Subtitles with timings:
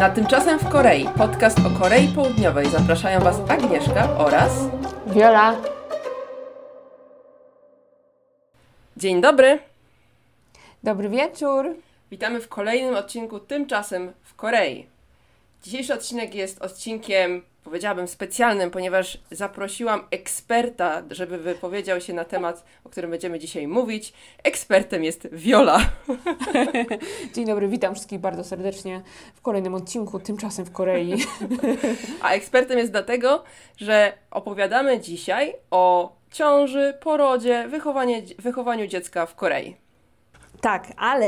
[0.00, 2.70] Na Tymczasem w Korei, podcast o Korei Południowej.
[2.70, 4.52] Zapraszają Was Agnieszka oraz
[5.06, 5.56] Wiola.
[8.96, 9.58] Dzień dobry.
[10.82, 11.74] Dobry wieczór.
[12.10, 14.86] Witamy w kolejnym odcinku Tymczasem w Korei.
[15.62, 22.88] Dzisiejszy odcinek jest odcinkiem, powiedziałabym, specjalnym, ponieważ zaprosiłam eksperta, żeby wypowiedział się na temat, o
[22.88, 24.12] którym będziemy dzisiaj mówić.
[24.42, 25.80] Ekspertem jest Wiola.
[27.34, 29.02] Dzień dobry, witam wszystkich bardzo serdecznie
[29.34, 31.14] w kolejnym odcinku, tymczasem w Korei.
[32.22, 33.44] A ekspertem jest dlatego,
[33.76, 37.68] że opowiadamy dzisiaj o ciąży, porodzie,
[38.38, 39.89] wychowaniu dziecka w Korei.
[40.60, 41.26] Tak, ale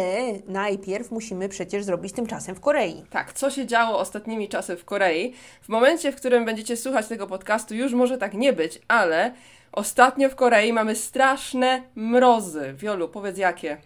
[0.48, 3.04] najpierw musimy przecież zrobić tymczasem w Korei.
[3.10, 5.32] Tak, co się działo ostatnimi czasy w Korei?
[5.62, 9.32] W momencie, w którym będziecie słuchać tego podcastu, już może tak nie być, ale
[9.72, 12.74] ostatnio w Korei mamy straszne mrozy.
[12.76, 13.76] Wiolu, powiedz jakie?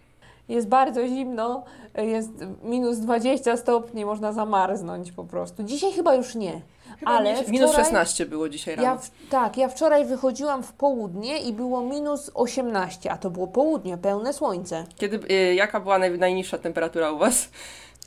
[0.49, 1.63] Jest bardzo zimno,
[1.97, 2.31] jest
[2.63, 5.63] minus 20 stopni, można zamarznąć po prostu.
[5.63, 6.61] Dzisiaj chyba już nie.
[7.05, 8.87] Ale minus- minus wczoraj- 16 było dzisiaj rano.
[8.89, 8.97] Ja
[9.29, 14.33] tak, ja wczoraj wychodziłam w południe i było minus 18, a to było południe, pełne
[14.33, 14.85] słońce.
[14.95, 17.49] Kiedy, y, jaka była naj, najniższa temperatura u Was?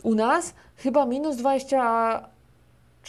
[0.02, 1.36] U nas chyba minus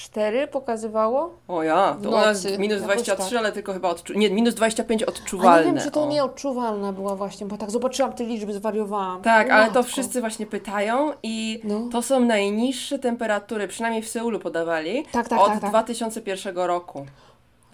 [0.09, 1.29] 24 pokazywało.
[1.47, 3.39] O ja, to u nas nocy, minus jakoś 23, tak.
[3.39, 5.65] ale tylko chyba odczu- nie, minus 25 A odczuwalne.
[5.65, 6.07] nie wiem, czy to o.
[6.07, 9.21] nieodczuwalna była właśnie, bo tak zobaczyłam te liczby, zwariowałam.
[9.21, 9.83] Tak, O ale to matko.
[9.83, 11.81] wszyscy właśnie pytają i No.
[11.91, 15.69] to są najniższe temperatury, przynajmniej w Seulu podawali, Tak, tak, od tak, tak.
[15.69, 17.05] 2001 roku.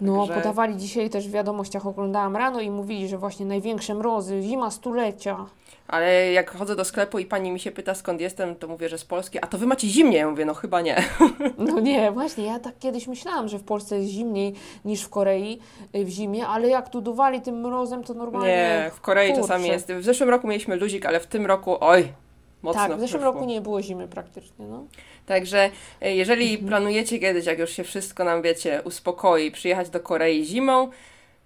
[0.00, 4.42] No, Także- podawali dzisiaj też w wiadomościach, oglądałam rano i mówili, że właśnie największe mrozy,
[4.42, 5.36] zima stulecia.
[5.88, 8.98] Ale jak chodzę do sklepu i pani mi się pyta skąd jestem, to mówię, że
[8.98, 9.38] z Polski.
[9.42, 10.16] A to wy macie zimnie?
[10.16, 10.96] Ja mówię, no chyba nie.
[11.58, 15.58] No nie, właśnie, ja tak kiedyś myślałam, że w Polsce jest zimniej niż w Korei
[15.96, 18.48] y, w zimie, ale jak tu duwali tym mrozem, to normalnie...
[18.48, 19.42] Nie, w Korei kurczę.
[19.42, 19.92] czasami jest.
[19.92, 22.12] W zeszłym roku mieliśmy luzik, ale w tym roku, oj,
[22.62, 24.84] mocno Tak, w zeszłym roku nie było zimy praktycznie, no.
[25.26, 26.68] Także e, jeżeli Mhm.
[26.68, 30.88] planujecie kiedyś, jak już się wszystko nam, wiecie, uspokoi, przyjechać do Korei zimą,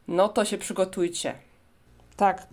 [0.08, 1.34] no to się przygotujcie.
[2.16, 2.46] Tak,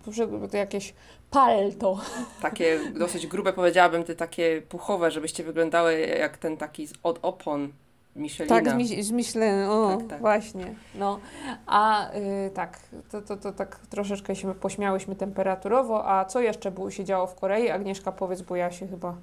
[0.52, 0.94] jakieś
[1.30, 1.98] palto.
[2.42, 7.72] Takie dosyć grube, powiedziałabym, te takie puchowe, żebyście wyglądały jak ten taki od opon
[8.16, 8.60] Michelina.
[8.60, 10.20] Tak, z, z myślę, o, Tak, tak.
[10.20, 11.20] właśnie, no.
[11.66, 12.78] A y, tak,
[13.10, 17.34] to, to, to tak troszeczkę się pośmiałyśmy temperaturowo, a co jeszcze było, się działo w
[17.34, 17.70] Korei?
[17.70, 19.16] Agnieszka, powiedz, bo ja się chyba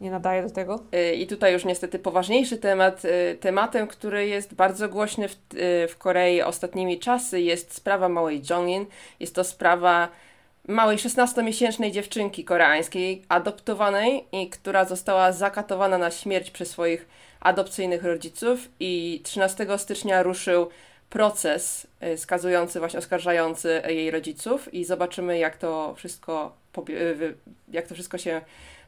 [0.00, 0.80] nie nadaję do tego.
[0.94, 3.04] Y, I tutaj już niestety poważniejszy temat.
[3.04, 8.42] y, Tematem, który jest bardzo głośny w, y, w Korei ostatnimi czasy, jest sprawa małej
[8.50, 8.86] Jongin.
[9.20, 10.08] Jest to sprawa
[10.68, 17.06] małej 16-miesięcznej dziewczynki koreańskiej, adoptowanej i która została zakatowana na śmierć przez swoich
[17.40, 20.68] adopcyjnych rodziców i 13 stycznia ruszył
[21.10, 26.52] proces y, skazujący, właśnie oskarżający jej rodziców i zobaczymy jak to wszystko,
[26.88, 27.34] y,
[27.72, 28.40] jak to wszystko się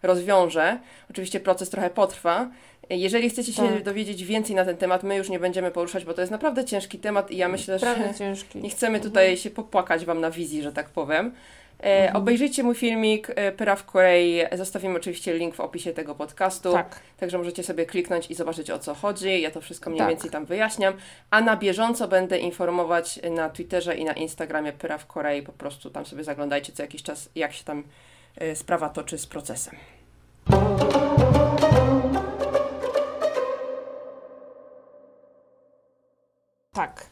[0.03, 0.79] rozwiąże.
[1.11, 2.51] Oczywiście proces trochę potrwa.
[2.91, 3.83] Jeżeli chcecie się Tak.
[3.83, 6.99] dowiedzieć więcej na ten temat, my już nie będziemy poruszać, bo to jest naprawdę ciężki
[6.99, 8.59] temat i ja myślę, że Prawda ciężki.
[8.59, 11.33] nie chcemy tutaj się popłakać Wam na wizji, że tak powiem.
[11.87, 14.41] E, Obejrzyjcie mój filmik e, Pyra w Korei.
[14.53, 16.73] Zostawimy oczywiście link w opisie tego podcastu.
[16.73, 19.41] Tak, Także możecie sobie kliknąć i zobaczyć o co chodzi.
[19.41, 20.09] Ja to wszystko mniej Tak.
[20.09, 20.95] więcej tam wyjaśniam.
[21.31, 25.43] A na bieżąco będę informować na Twitterze i na Instagramie Pyra w Korei.
[25.43, 27.85] Po prostu tam sobie zaglądajcie co jakiś czas, jak się tam
[28.37, 29.75] e, sprawa toczy z procesem.
[36.73, 37.07] tak.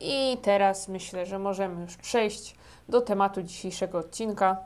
[0.00, 2.54] I teraz myślę, że możemy już przejść
[2.92, 4.56] do tematu dzisiejszego odcinka.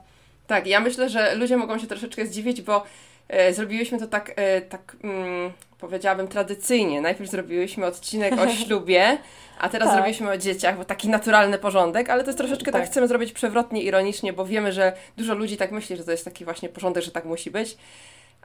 [0.46, 2.84] Tak, ja myślę, że ludzie mogą się troszeczkę zdziwić, bo
[3.28, 7.00] e, zrobiłyśmy to tak, e, tak mm, powiedziałabym, tradycyjnie.
[7.00, 9.18] Najpierw zrobiłyśmy odcinek o ślubie,
[9.60, 9.96] a teraz Tak.
[9.96, 12.82] zrobiliśmy o dzieciach, bo taki naturalny porządek, ale to jest troszeczkę tak.
[12.82, 12.90] Tak.
[12.90, 16.44] chcemy zrobić przewrotnie, ironicznie, bo wiemy, że dużo ludzi tak myśli, że to jest taki
[16.44, 17.76] właśnie porządek, że tak musi być.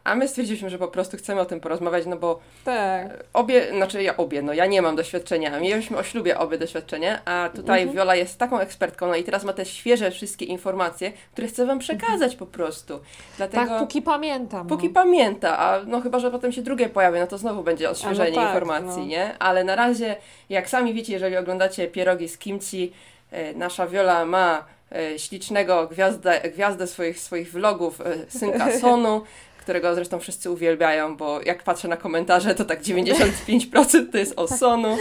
[0.03, 3.23] A my stwierdziliśmy, że po prostu chcemy o tym porozmawiać, no bo Tak.
[3.33, 7.49] obie, znaczy ja obie, no ja nie mam doświadczenia, mieliśmy o ślubie obie doświadczenie, a
[7.55, 7.95] tutaj Mhm.
[7.97, 11.79] Wiola jest taką ekspertką, no i teraz ma te świeże wszystkie informacje, które chcę Wam
[11.79, 12.99] przekazać po prostu.
[13.37, 14.67] Dlatego, Tak, póki pamiętam.
[14.67, 14.93] póki no.
[14.93, 18.45] pamięta, a no chyba, że potem się drugie pojawi, no to znowu będzie odświeżenie tak,
[18.47, 19.05] informacji, no.
[19.07, 19.37] nie?
[19.39, 20.15] Ale na razie,
[20.49, 22.93] jak sami wiecie, jeżeli oglądacie pierogi z kimchi,
[23.31, 24.65] e, nasza Wiola ma
[24.95, 29.21] e, ślicznego gwiazdę, gwiazdę swoich, swoich vlogów, e, synka Sonu,
[29.61, 34.47] którego zresztą wszyscy uwielbiają, bo jak patrzę na komentarze, to tak 95% to jest o
[34.47, 34.97] Sonu.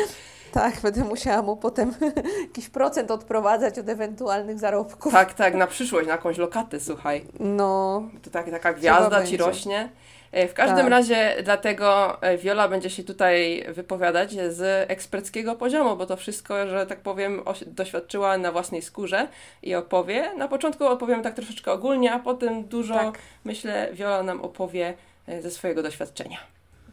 [0.52, 1.94] Tak, będę musiała mu potem
[2.48, 5.12] jakiś procent odprowadzać od ewentualnych zarobków.
[5.12, 7.24] Tak, tak, na przyszłość, na jakąś lokatę, słuchaj.
[7.40, 9.88] No, To tak, taka gwiazda ci rośnie.
[10.32, 10.88] E, W każdym Tak.
[10.90, 16.86] razie dlatego e, Wiola będzie się tutaj wypowiadać z eksperckiego poziomu, bo to wszystko, że
[16.86, 19.28] tak powiem, oś- doświadczyła na własnej skórze
[19.62, 20.30] i opowie.
[20.38, 23.18] Na początku opowiem tak troszeczkę ogólnie, a potem dużo, Tak.
[23.44, 24.94] myślę, Wiola nam opowie
[25.28, 26.38] e, ze swojego doświadczenia.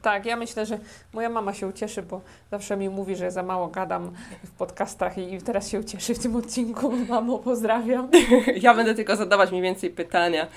[0.07, 0.80] Tak, ja myślę, że
[1.13, 2.21] moja mama się ucieszy, bo
[2.51, 4.12] zawsze mi mówi, że za mało gadam
[4.44, 6.92] w podcastach i teraz się ucieszy w tym odcinku.
[7.09, 8.09] Mamo, pozdrawiam.
[8.62, 10.48] Ja będę tylko zadawać mniej więcej pytania.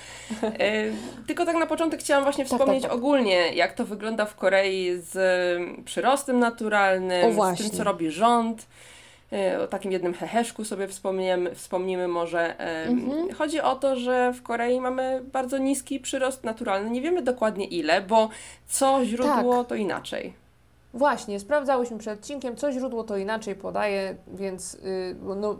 [0.43, 0.83] E,
[1.27, 2.99] tylko tak na początek chciałam właśnie Tak, wspomnieć tak, tak.
[2.99, 5.15] ogólnie, jak to wygląda w Korei z
[5.85, 8.67] przyrostem naturalnym, z tym, co robi rząd.
[9.33, 12.59] E, O takim jednym heheszku sobie wspomniemy, wspomnimy może.
[12.87, 13.33] Mhm.
[13.33, 16.89] Chodzi o to, że w Korei mamy bardzo niski przyrost naturalny.
[16.89, 18.29] Nie wiemy dokładnie ile, bo
[18.67, 19.67] co źródło, Tak.
[19.67, 20.33] to inaczej.
[20.93, 25.57] Właśnie, sprawdzałyśmy przed odcinkiem, co źródło to inaczej podaje, więc y, no,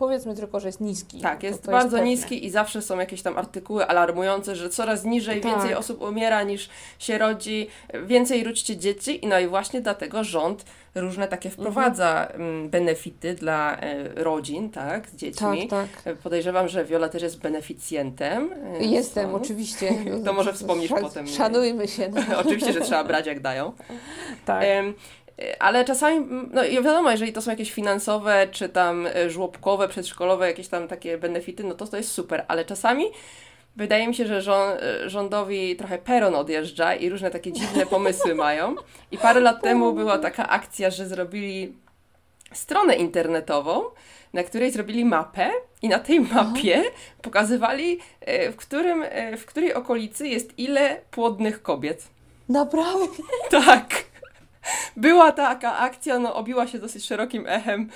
[0.00, 1.20] powiedzmy tylko, że jest niski.
[1.20, 2.06] Tak, To- jest to bardzo pewne.
[2.10, 5.52] niski i zawsze są jakieś tam artykuły alarmujące, że coraz niżej Tak.
[5.52, 6.68] więcej osób umiera niż
[6.98, 7.68] się rodzi,
[8.06, 10.64] więcej róćcie dzieci i no i właśnie dlatego rząd
[10.94, 15.68] różne takie wprowadza mm, benefity dla e, rodzin, tak, z Tak, dziećmi.
[15.68, 15.88] tak.
[16.04, 18.50] E, Podejrzewam, że Viola też jest beneficjentem.
[18.80, 19.34] e, Jestem, są.
[19.36, 19.90] oczywiście.
[20.24, 21.26] To może wspomnisz potem.
[21.28, 22.08] Szanujmy się.
[22.08, 22.20] No.
[22.40, 23.72] Oczywiście, że trzeba brać jak dają.
[24.46, 24.62] tak.
[24.64, 24.82] E,
[25.58, 29.88] Ale czasami, m, no i wiadomo, jeżeli to są jakieś finansowe, czy tam e, żłobkowe,
[29.88, 33.04] przedszkolowe, jakieś tam takie benefity, no to to jest super, ale czasami
[33.76, 38.34] wydaje mi się, że rząd, e, rządowi trochę peron odjeżdża i różne takie dziwne pomysły
[38.44, 38.74] mają.
[39.10, 41.74] I parę lat temu była taka akcja, że zrobili
[42.52, 43.82] stronę internetową,
[44.32, 45.50] na której zrobili mapę
[45.82, 46.82] i na tej mapie
[47.22, 49.04] pokazywali, e, w, którym,
[49.38, 52.08] w której okolicy jest ile płodnych kobiet.
[52.48, 53.06] Naprawdę.
[53.50, 54.09] Tak.
[54.96, 57.88] Była taka akcja, no obiła się dosyć szerokim echem.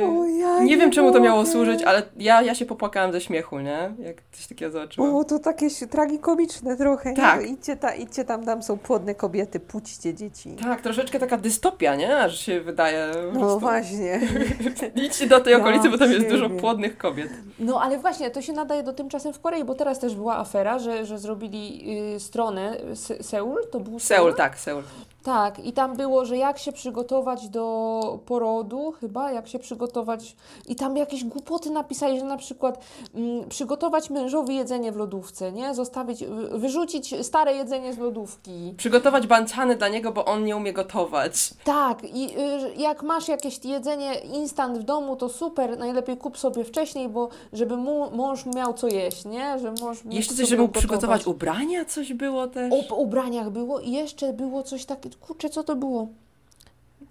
[0.00, 1.50] O, ja nie wiem, czemu to miało mogę.
[1.50, 3.92] służyć, ale ja, ja się popłakałam ze śmiechu, nie?
[3.98, 5.14] Jak coś takiego zobaczyłam.
[5.16, 7.14] O, to takie tragikomiczne trochę.
[7.14, 7.46] Tak.
[7.46, 10.56] Idźcie, ta, idźcie tam, tam są płodne kobiety, pućcie dzieci.
[10.62, 12.16] Tak, troszeczkę taka dystopia, nie?
[12.18, 13.12] Aż się wydaje.
[13.32, 13.60] No prostu.
[13.60, 14.20] właśnie.
[15.06, 17.30] Idźcie do tej Ja okolicy, bo tam jest dużo płodnych kobiet.
[17.58, 20.78] No ale właśnie, to się nadaje do tymczasem w Korei, bo teraz też była afera,
[20.78, 21.84] że, że zrobili
[22.16, 24.82] y, stronę Se- Seul, to był Seul, tak, Seul.
[25.22, 30.36] Tak, i tam było, że jak się przygotować do porodu, chyba, jak się przygotować.
[30.68, 32.84] I tam jakieś głupoty napisali, że na przykład
[33.14, 35.74] mm, przygotować mężowi jedzenie w lodówce, nie?
[35.74, 38.74] Zostawić, wy- wyrzucić stare jedzenie z lodówki.
[38.76, 41.54] Przygotować banciany dla niego, bo on nie umie gotować.
[41.64, 46.64] Tak, i y, jak masz jakieś jedzenie instant w domu, to super, najlepiej kup sobie
[46.64, 49.58] wcześniej, bo żeby mu, mąż miał co jeść, nie?
[49.58, 50.78] Że mąż Jeszcze coś, żeby mógł ugotować.
[50.98, 52.72] przygotować ubrania, coś było też.
[52.90, 56.08] O ubraniach było i jeszcze było coś takiego, kurczę, co to było?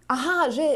[0.07, 0.67] Aha, że y,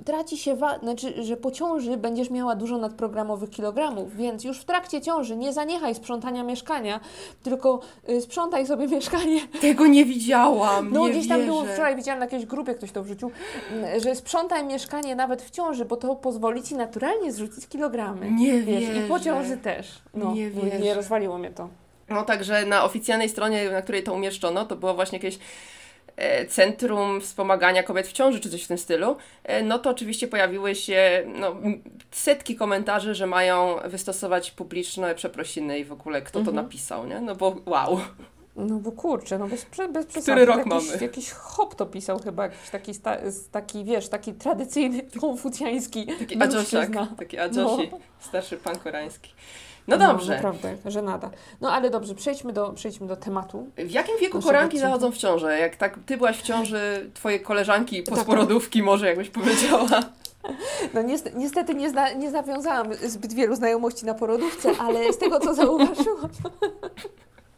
[0.00, 4.58] y, traci się, wa- znaczy, że po ciąży będziesz miała dużo nadprogramowych kilogramów, więc już
[4.60, 7.00] w trakcie ciąży nie zaniechaj sprzątania mieszkania,
[7.42, 9.40] tylko y, sprzątaj sobie mieszkanie.
[9.60, 11.50] Tego nie widziałam, No nie gdzieś tam wierzę.
[11.52, 13.30] było wczoraj, widziałam na jakiejś grupie, ktoś to wrzucił,
[13.72, 18.30] mm, że sprzątaj mieszkanie nawet w ciąży, bo to pozwoli Ci naturalnie zrzucić kilogramy.
[18.30, 19.24] Nie Wiesz, I po wierzę.
[19.24, 19.86] ciąży też.
[20.14, 20.78] No, Nie wierzę.
[20.78, 21.68] nie rozwaliło mnie to.
[22.08, 25.38] No także na oficjalnej stronie, na której to umieszczono, to było właśnie jakieś
[26.48, 30.74] Centrum Wspomagania Kobiet w Ciąży, czy coś w tym stylu, e, no to oczywiście pojawiły
[30.74, 31.56] się no,
[32.10, 36.56] setki komentarzy, że mają wystosować publiczne przeprosiny i w ogóle kto to Mhm.
[36.56, 37.20] napisał, nie?
[37.20, 38.00] No bo wow.
[38.56, 40.22] No bo kurczę, no bez, bez przesady.
[40.32, 41.02] Który rok jakiś, mamy?
[41.02, 43.16] Jakiś hop to pisał chyba, jakiś taki, sta,
[43.50, 47.08] taki wiesz, taki tradycyjny, konfucjański Taki mężczyzna.
[47.18, 47.90] taki Adzosi,
[48.20, 49.34] starszy pan koreański.
[49.88, 50.34] No dobrze.
[50.34, 51.30] naprawdę, że nada.
[51.60, 53.66] No ale dobrze, przejdźmy do, przejdźmy do tematu.
[53.76, 55.58] W jakim wieku koranki zachodzą w ciążę?
[55.58, 58.14] Jak tak ty byłaś w ciąży, twoje koleżanki Tak.
[58.14, 59.88] posporodówki może jakbyś powiedziała.
[60.94, 65.40] No niestety, niestety nie, zna, nie zawiązałam zbyt wielu znajomości na porodówce, ale z tego
[65.40, 66.28] co zauważyłam.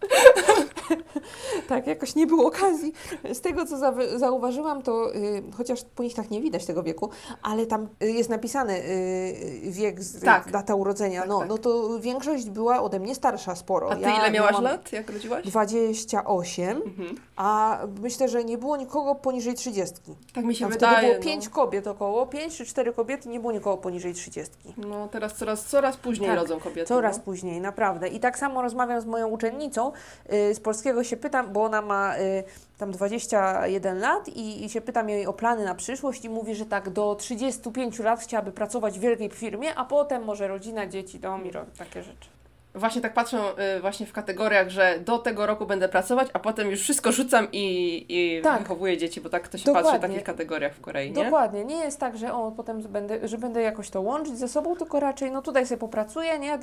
[1.68, 2.92] tak, jakoś nie było okazji.
[3.32, 7.10] Z tego co za, zauważyłam, to y, chociaż po nich tak nie widać tego wieku,
[7.42, 10.50] ale tam y, jest napisany y, wiek, z, Tak.
[10.50, 11.20] data urodzenia.
[11.20, 11.48] Tak, no, tak.
[11.48, 13.90] no to większość była ode mnie starsza sporo.
[13.90, 15.44] A ty ile miałaś lat, jak rodziłaś?
[15.46, 17.14] 28, Mhm.
[17.36, 19.94] a myślę, że nie było nikogo poniżej 30.
[20.34, 21.08] Tak mi się Tam wtedy wydaje.
[21.08, 21.24] było no.
[21.24, 24.54] 5 kobiet około, 5 czy 4 kobiety, nie było nikogo poniżej 30.
[24.76, 26.84] No teraz coraz, coraz później Tak, rodzą kobiety.
[26.88, 27.22] Coraz no.
[27.24, 28.08] później, naprawdę.
[28.08, 29.92] I tak samo rozmawiam z moją uczennicą
[30.28, 32.44] z polskiego się pytam, bo ona ma y,
[32.78, 36.90] tam 21 lat i, się pytam jej o plany na przyszłość i mówi, że tak
[36.90, 41.50] do 35 lat chciałaby pracować w wielkiej firmie, a potem może rodzina, dzieci, dom i
[41.78, 42.35] takie rzeczy.
[42.76, 43.38] Właśnie tak patrzę
[43.76, 47.48] y, właśnie w kategoriach, że do tego roku będę pracować, a potem już wszystko rzucam
[47.52, 48.62] i, i Tak.
[48.62, 50.08] wychowuję dzieci, bo tak to się patrzy w Dokładnie.
[50.08, 51.24] takich kategoriach w Korei, nie?
[51.24, 54.76] Dokładnie, nie jest tak, że o, potem będę, że będę jakoś to łączyć ze sobą,
[54.76, 56.58] tylko raczej no tutaj sobie popracuję, nie?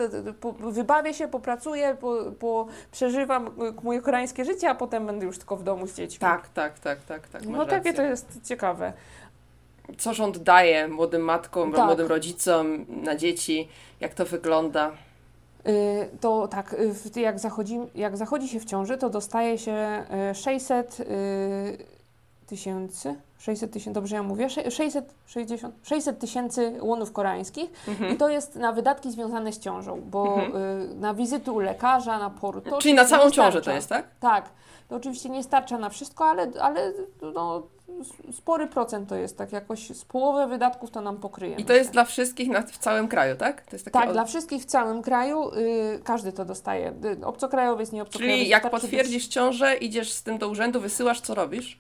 [0.59, 3.51] Wybawię się, popracuję, po, po, przeżywam y,
[3.83, 6.19] moje koreańskie życie, a potem będę już tylko w domu z dziećmi.
[6.19, 7.45] Tak, tak, tak, tak, tak.
[7.45, 7.93] No takie rację.
[7.93, 8.93] to jest ciekawe.
[9.97, 11.85] Co rząd daje młodym matkom, Tak.
[11.85, 13.67] młodym rodzicom na dzieci,
[13.99, 14.91] jak to wygląda?
[15.67, 16.75] Y, to tak,
[17.15, 21.05] y, jak zachodzi, jak zachodzi się w ciąży, to dostaje się y, 600 y,
[22.47, 28.13] tysięcy, 600 tysięcy, dobrze ja mówię, Sze- 660, 600 tysięcy łonów koreańskich Mhm.
[28.13, 32.29] i to jest na wydatki związane z ciążą, bo y, na wizyty u lekarza, na
[32.29, 32.81] Mhm.
[32.81, 34.05] Czyli na całą ciążę to jest, tak?
[34.19, 34.49] Tak,
[34.89, 36.91] to oczywiście nie starcza na wszystko, ale, ale
[37.33, 37.63] no,
[38.31, 41.55] spory procent to jest, tak jakoś z połowę wydatków to nam pokryje.
[41.55, 43.61] I to jest dla wszystkich na, w całym kraju, tak?
[43.61, 46.93] To jest takie Tak, od- dla wszystkich w całym kraju, y, każdy to dostaje.
[47.21, 48.39] Y, obcokrajowiec, nie obcokrajowiec.
[48.39, 51.79] Czyli jak potwierdzisz ciążę, idziesz z tym do urzędu, wysyłasz, co robisz?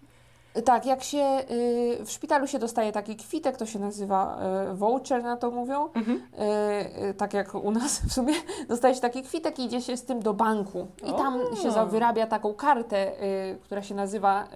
[0.55, 4.39] Być, tak, jak się y, w szpitalu się dostaje taki kwitek, to się nazywa
[4.71, 5.89] y, voucher, na to mówią.
[5.93, 6.17] Mhm.
[6.17, 8.33] Y, y, tak jak u nas w sumie,
[8.69, 10.87] dostaje się taki kwitek i idzie się z tym do banku.
[11.03, 11.55] I tam O.
[11.55, 14.47] się wyrabia taką kartę, y, która się nazywa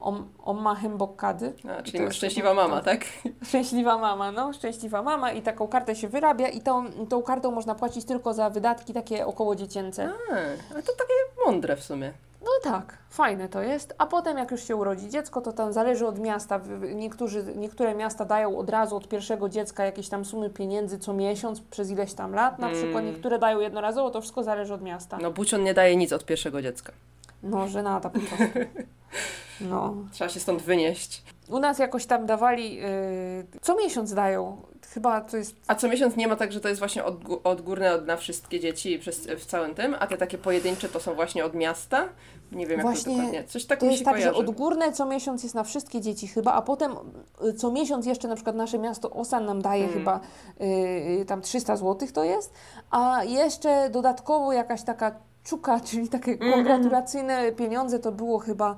[0.00, 1.52] om, Omma Hembokkady.
[1.78, 3.00] A, czyli to szczęśliwa chyba- mama, tak?
[3.48, 7.74] Szczęśliwa mama, no, szczęśliwa mama i taką kartę się wyrabia i tą, tą kartą można
[7.74, 10.08] płacić tylko za wydatki takie około dziecięce.
[10.32, 10.34] A,
[10.72, 11.14] ale to takie
[11.46, 12.12] mądre w sumie.
[12.42, 13.94] No tak, fajne to jest.
[13.98, 16.60] A potem jak już się urodzi dziecko, to tam zależy od miasta.
[16.94, 21.60] Niektórzy, niektóre miasta dają od razu od pierwszego dziecka jakieś tam sumy pieniędzy co miesiąc
[21.60, 22.58] przez ileś tam lat.
[22.58, 22.80] Na Mm.
[22.82, 25.18] przykład niektóre dają jednorazowo, to wszystko zależy od miasta.
[25.22, 26.92] No Bucion nie daje nic od pierwszego dziecka.
[27.42, 28.44] No, żenada po prostu.
[29.60, 29.94] No.
[30.12, 31.22] Trzeba się stąd wynieść.
[31.48, 32.82] U nas jakoś tam dawali, yy,
[33.62, 34.56] co miesiąc dają.
[34.94, 37.94] Chyba to jest A co miesiąc nie ma tak, że to jest właśnie odgó- odgórne
[37.94, 41.44] od, na wszystkie dzieci przez, w całym tym, a te takie pojedyncze to są właśnie
[41.44, 42.08] od miasta?
[42.52, 43.44] Nie wiem jak Właśnie to dokładnie.
[43.44, 44.38] Coś tak To mi jest się tak, że kojarzy.
[44.38, 46.92] odgórne co miesiąc jest na wszystkie dzieci chyba, a potem
[47.48, 49.94] y, co miesiąc jeszcze na przykład nasze miasto Osan nam daje Mm.
[49.98, 50.20] chyba
[50.60, 50.64] y,
[51.20, 52.52] y, tam 300 zł to jest,
[52.90, 56.52] a jeszcze dodatkowo jakaś taka czuka, czyli takie Mm.
[56.52, 58.76] kongratulacyjne pieniądze to było chyba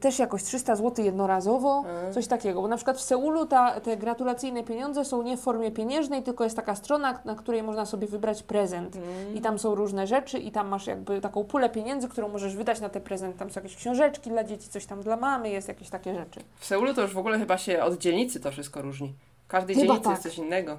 [0.00, 2.12] też jakoś 300 zł jednorazowo, Mm.
[2.12, 2.62] coś takiego.
[2.62, 6.44] Bo na przykład w Seulu ta, te gratulacyjne pieniądze są nie w formie pieniężnej, tylko
[6.44, 8.96] jest taka strona, na której można sobie wybrać prezent.
[8.96, 9.34] Mm.
[9.34, 12.80] I tam są różne rzeczy i tam masz jakby taką pulę pieniędzy, którą możesz wydać
[12.80, 13.38] na te prezenty.
[13.38, 16.40] Tam są jakieś książeczki dla dzieci, coś tam dla mamy, jest jakieś takie rzeczy.
[16.58, 19.14] W Seulu to już w ogóle chyba się od dzielnicy to wszystko różni.
[19.44, 20.12] W każdej Chyba dzielnicy tak.
[20.12, 20.78] jest coś innego.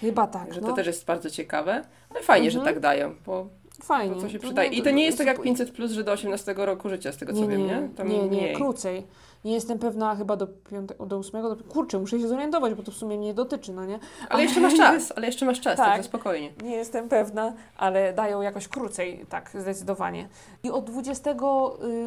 [0.00, 0.66] Chyba tak, Także no.
[0.68, 1.82] to też jest bardzo ciekawe.
[2.10, 2.74] Ale fajnie, że Mhm.
[2.74, 3.46] tak dają, bo,
[3.82, 4.20] Fajnie.
[4.20, 4.68] to się To przydaje.
[4.70, 7.16] I to nie jest tak jak zup- 500 plus, że do 18 roku życia, z
[7.16, 7.88] tego co nie, wiem, nie, nie?
[7.96, 8.54] Tam nie, nie, mniej.
[8.54, 9.06] krócej.
[9.44, 11.54] Nie jestem pewna chyba do, piąte, do ósmego.
[11.54, 13.98] Do, kurczę, muszę się zorientować, bo to w sumie mnie dotyczy, no nie?
[14.28, 15.86] Ale jeszcze masz czas, ale jeszcze masz czas, Tak.
[15.86, 16.52] także spokojnie.
[16.62, 20.28] Nie jestem pewna, ale dają jakoś krócej, tak, zdecydowanie.
[20.62, 21.30] I od 20,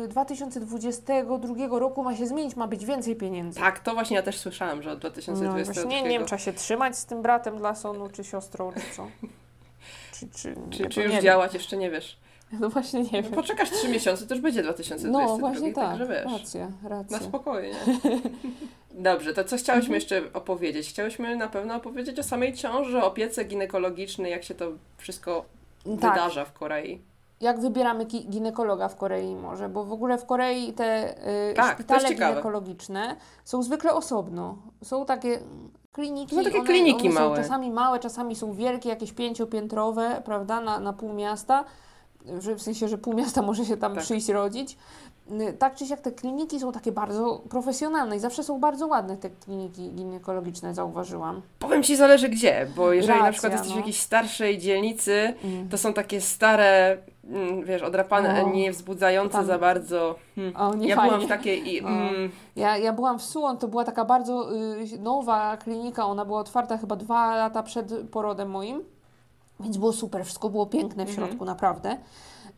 [0.04, 3.60] y, 2022 roku ma się zmienić, ma być więcej pieniędzy.
[3.60, 6.40] Tak, to właśnie ja też słyszałam, że od No, 2022 właśnie nie, nie wiem, trzeba
[6.40, 9.08] się trzymać z tym bratem dla sonu, czy siostrą, czy co.
[10.20, 11.22] Czy, czy, Czy, czy już wiem.
[11.22, 12.18] działać, jeszcze nie wiesz.
[12.60, 13.32] No właśnie nie No, wiem.
[13.32, 16.32] poczekasz 3 miesiące, to już będzie 2022, No właśnie tak, także wiesz.
[16.40, 17.20] racja, Na racja.
[17.20, 17.76] spokojnie.
[18.92, 19.96] Dobrze, to co chciałyśmy Mhm.
[19.96, 20.90] jeszcze opowiedzieć?
[20.90, 24.66] Chciałyśmy na pewno opowiedzieć o samej ciąży, o opiece ginekologicznej, jak się to
[24.98, 25.46] wszystko
[25.84, 27.02] Tak, wydarza w Korei.
[27.42, 31.18] jak wybieramy ginekologa w Korei może, bo w ogóle w Korei te
[31.52, 34.58] y, Tak, szpitale ginekologiczne są zwykle osobno.
[34.84, 36.36] Są takie mm, kliniki.
[36.36, 37.36] Są takie one, kliniki one małe.
[37.36, 41.65] Są czasami małe, czasami są wielkie, jakieś pięciopiętrowe, prawda, na, na pół miasta.
[42.39, 44.03] Że, w sensie, że pół miasta może się tam Tak.
[44.03, 44.77] przyjść rodzić.
[45.32, 49.18] Y, Tak czy siak te kliniki są takie bardzo profesjonalne i zawsze są bardzo ładne
[49.18, 51.42] te kliniki ginekologiczne, zauważyłam.
[51.60, 53.78] Powiem Ci, zależy gdzie, bo jeżeli na Racja, przykład jesteś w no.
[53.80, 55.70] jakiejś starszej dzielnicy, Mm.
[55.70, 56.98] to są takie stare,
[57.30, 60.16] mm, wiesz, odrapane, nie wzbudzające Tam- za bardzo.
[60.36, 60.56] Hmm.
[60.56, 61.12] O, nie Ja fajnie.
[61.12, 61.80] byłam w takiej i...
[61.80, 64.56] Mm, Ja, ja byłam w Suwon, to była taka bardzo
[64.96, 68.84] y, nowa klinika, ona była otwarta chyba dwa lata przed porodem moim,
[69.60, 71.28] więc było super, wszystko było piękne w Mhm.
[71.28, 71.92] środku, naprawdę.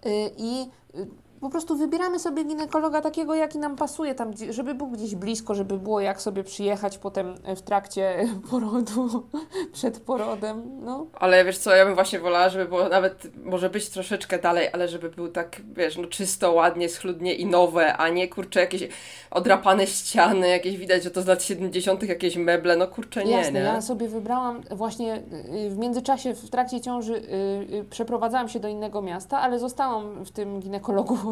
[0.06, 0.62] Y, I
[0.96, 1.08] y,
[1.41, 5.77] po prostu wybieramy sobie ginekologa takiego, jaki nam pasuje, tam, żeby był gdzieś blisko, żeby
[5.77, 9.27] było jak sobie przyjechać potem w trakcie porodu,
[9.74, 11.07] przed porodem, no.
[11.13, 14.88] ale wiesz co, ja bym właśnie wolała, żeby było nawet, może być troszeczkę dalej, ale
[14.88, 18.88] żeby był tak, wiesz, no czysto, ładnie, schludnie i nowe, a nie, kurczę, jakieś
[19.31, 23.51] odrapane ściany, jakieś widać, że to z lat 70 jakieś meble, no kurczę, nie, Jasne,
[23.51, 23.60] nie?
[23.60, 25.24] ja sobie wybrałam właśnie
[25.65, 30.25] y, w międzyczasie, w trakcie ciąży y, y, przeprowadzałam się do innego miasta, ale zostałam
[30.25, 31.30] w tym ginekologu,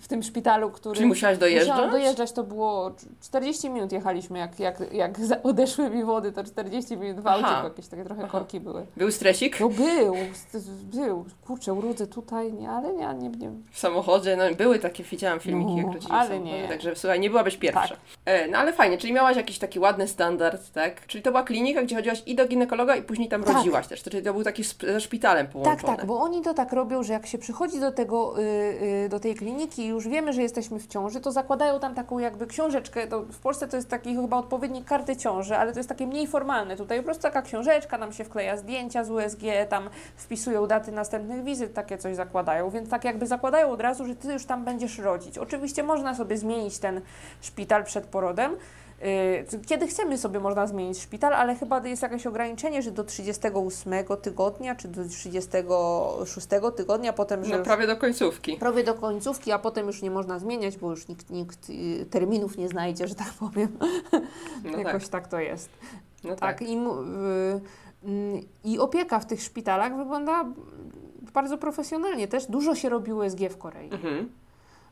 [0.00, 0.94] w tym szpitalu, który...
[0.94, 1.68] Czyli musiałaś dojeżdżać?
[1.68, 6.96] Musiałam dojeżdżać, to było 40 minut jechaliśmy, jak, jak, jak odeszły mi wody, to 40
[6.96, 8.32] minut w aucie, jakieś takie trochę Aha.
[8.32, 8.86] korki były.
[8.96, 10.14] Był stresik No był,
[10.82, 15.40] był, kurczę, urodzę tutaj, nie, ale ja nie, nie, w samochodzie, no były takie, widziałam
[15.40, 16.68] filmiki, No, jak rodzili ale nie.
[16.68, 17.88] także słuchaj, nie byłabyś pierwsza.
[17.88, 17.98] Tak.
[18.24, 21.06] E, no ale fajnie, czyli miałaś jakiś taki ładny standard, tak?
[21.06, 23.56] Czyli to była klinika, gdzie chodziłaś i do ginekologa i później tam Tak.
[23.56, 25.96] rodziłaś też, czyli to był taki ze szpitalem Tak, połączony.
[25.96, 28.42] tak, bo oni to tak robią, że jak się przychodzi do tego, y,
[29.04, 31.94] y, do do tej kliniki i już wiemy, że jesteśmy w ciąży, to zakładają tam
[31.94, 33.06] taką jakby książeczkę.
[33.32, 36.76] W Polsce to jest taki chyba odpowiednik karty ciąży, ale to jest takie mniej formalne.
[36.76, 41.44] Tutaj po prostu taka książeczka, nam się wkleja zdjęcia z USG, tam wpisują daty następnych
[41.44, 42.70] wizyt, takie coś zakładają.
[42.70, 45.38] Więc tak jakby zakładają od razu, że ty już tam będziesz rodzić.
[45.38, 47.00] Oczywiście można sobie zmienić ten
[47.40, 48.56] szpital przed porodem.
[49.02, 53.92] Y, kiedy chcemy sobie można zmienić szpital, ale chyba jest jakieś ograniczenie, że do 38
[54.22, 57.58] tygodnia, czy do 36 tygodnia, potem, że...
[57.58, 58.56] No prawie do końcówki.
[58.56, 62.58] Prawie do końcówki, a potem już nie można zmieniać, bo już nikt, nikt y, terminów
[62.58, 63.68] nie znajdzie, że tak powiem.
[64.64, 65.22] No Jakoś tak.
[65.22, 65.28] tak.
[65.28, 65.70] to jest.
[66.24, 66.38] No tak.
[66.38, 66.62] tak.
[66.62, 70.44] I, y, I opieka w tych szpitalach wygląda
[71.32, 72.28] bardzo profesjonalnie.
[72.28, 73.90] Też dużo się robi USG w Korei.
[73.92, 74.28] Mhm.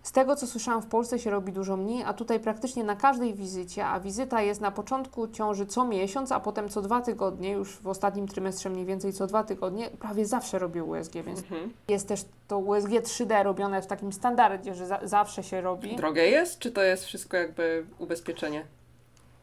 [0.06, 3.34] Z tego, co słyszałam, w Polsce się robi dużo mniej, a tutaj praktycznie na każdej
[3.34, 7.76] wizycie, a wizyta jest na początku ciąży co miesiąc, a potem co dwa tygodnie, już
[7.76, 11.72] w ostatnim trymestrze mniej więcej co dwa tygodnie, prawie zawsze robię USG, więc mhm.
[11.88, 15.96] jest też to USG 3D robione w takim standardzie, że za zawsze się robi.
[15.96, 18.66] Drogie jest, czy to jest wszystko jakby ubezpieczenie?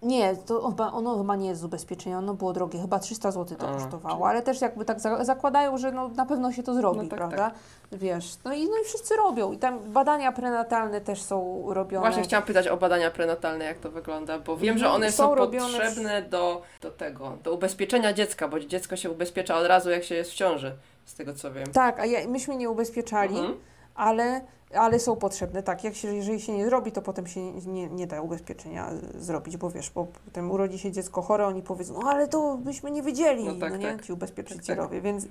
[0.03, 3.69] Nie, to ono chyba nie jest z ubezpieczenia, ono było drogie, chyba 300 zł to
[3.69, 4.29] A, kosztowało, czyli...
[4.29, 7.37] ale też jakby tak zakładają, że no, na pewno się to zrobi, no tak, prawda?
[7.37, 7.99] Tak.
[7.99, 12.07] Wiesz, no i, no i wszyscy robią i tam badania prenatalne też są robione.
[12.07, 15.47] Właśnie chciałam pytać o badania prenatalne, jak to wygląda, bo wiem, że one są, są
[15.51, 20.15] potrzebne do, do tego, do ubezpieczenia dziecka, bo dziecko się ubezpiecza od razu, jak się
[20.15, 21.67] jest w ciąży, z tego co wiem.
[21.73, 23.57] Tak, a ja, myśmy nie ubezpieczali, mhm.
[23.95, 24.41] ale
[24.75, 25.83] ale są potrzebne, tak.
[25.83, 29.69] Jak się, jeżeli się nie zrobi, to potem się nie, nie da ubezpieczenia zrobić, bo
[29.69, 33.45] wiesz, bo potem urodzi się dziecko chore, oni powiedzą, no ale to byśmy nie wiedzieli,
[33.45, 34.05] no, tak, no nie, tak.
[34.05, 35.03] ci ubezpieczycielowie, tak.
[35.03, 35.27] więc, y,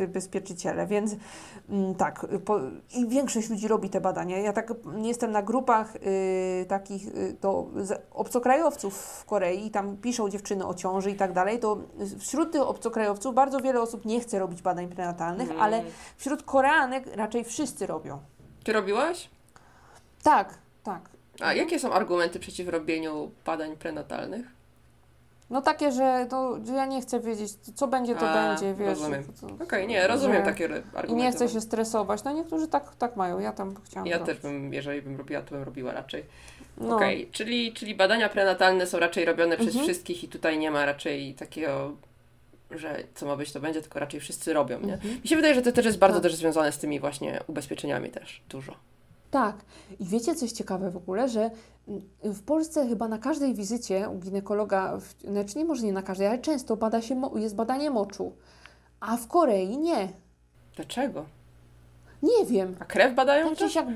[0.00, 1.16] y, ubezpieczyciele, więc y,
[1.98, 2.60] tak, po,
[2.96, 4.38] i większość ludzi robi te badania.
[4.38, 7.66] Ja tak jestem na grupach y, takich y, to
[8.10, 11.78] obcokrajowców w Korei i tam piszą dziewczyny o ciąży i tak dalej, to
[12.18, 15.62] wśród tych obcokrajowców bardzo wiele osób nie chce robić badań prenatalnych, mm.
[15.62, 15.82] ale
[16.16, 18.18] wśród Koreanek raczej wszyscy robią.
[18.68, 19.28] Ty robiłaś?
[20.22, 21.00] Tak, tak.
[21.40, 24.46] A jakie są argumenty przeciw robieniu badań prenatalnych?
[25.50, 28.88] No takie, że to, ja nie chcę wiedzieć, co będzie, to A, będzie, wiesz.
[28.88, 29.24] Rozumiem.
[29.42, 31.12] Okej, okay, nie, rozumiem takie argumenty.
[31.12, 32.24] I nie chcę się stresować.
[32.24, 35.54] No niektórzy tak, tak mają, ja tam chciałam Ja też bym, jeżeli bym robiła, to
[35.54, 36.24] bym robiła raczej.
[36.76, 36.96] No.
[36.96, 39.84] Okej, okay, czyli, czyli badania prenatalne są raczej robione przez mhm.
[39.84, 41.96] wszystkich i tutaj nie ma raczej takiego
[42.70, 44.94] że co ma być, to będzie, tylko raczej wszyscy robią, nie?
[44.94, 45.20] Mhm.
[45.22, 46.22] Mi się wydaje, że to też jest bardzo tak.
[46.22, 48.74] też związane z tymi właśnie ubezpieczeniami też, dużo.
[49.30, 49.56] Tak.
[50.00, 51.50] I wiecie coś ciekawe w ogóle, że
[52.24, 56.38] w Polsce chyba na każdej wizycie u ginekologa, znaczy nie może nie na każdej, ale
[56.38, 58.32] często bada się, jest badanie moczu,
[59.00, 60.08] a w Korei nie.
[60.76, 61.24] Dlaczego?
[62.22, 62.76] Nie wiem.
[62.80, 63.56] A krew badają?
[63.56, 63.86] Tak, jak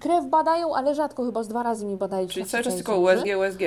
[0.00, 2.28] krew badają, ale rzadko, chyba z dwa razy mi badają.
[2.28, 3.60] Czyli cały czas tylko USG, USG.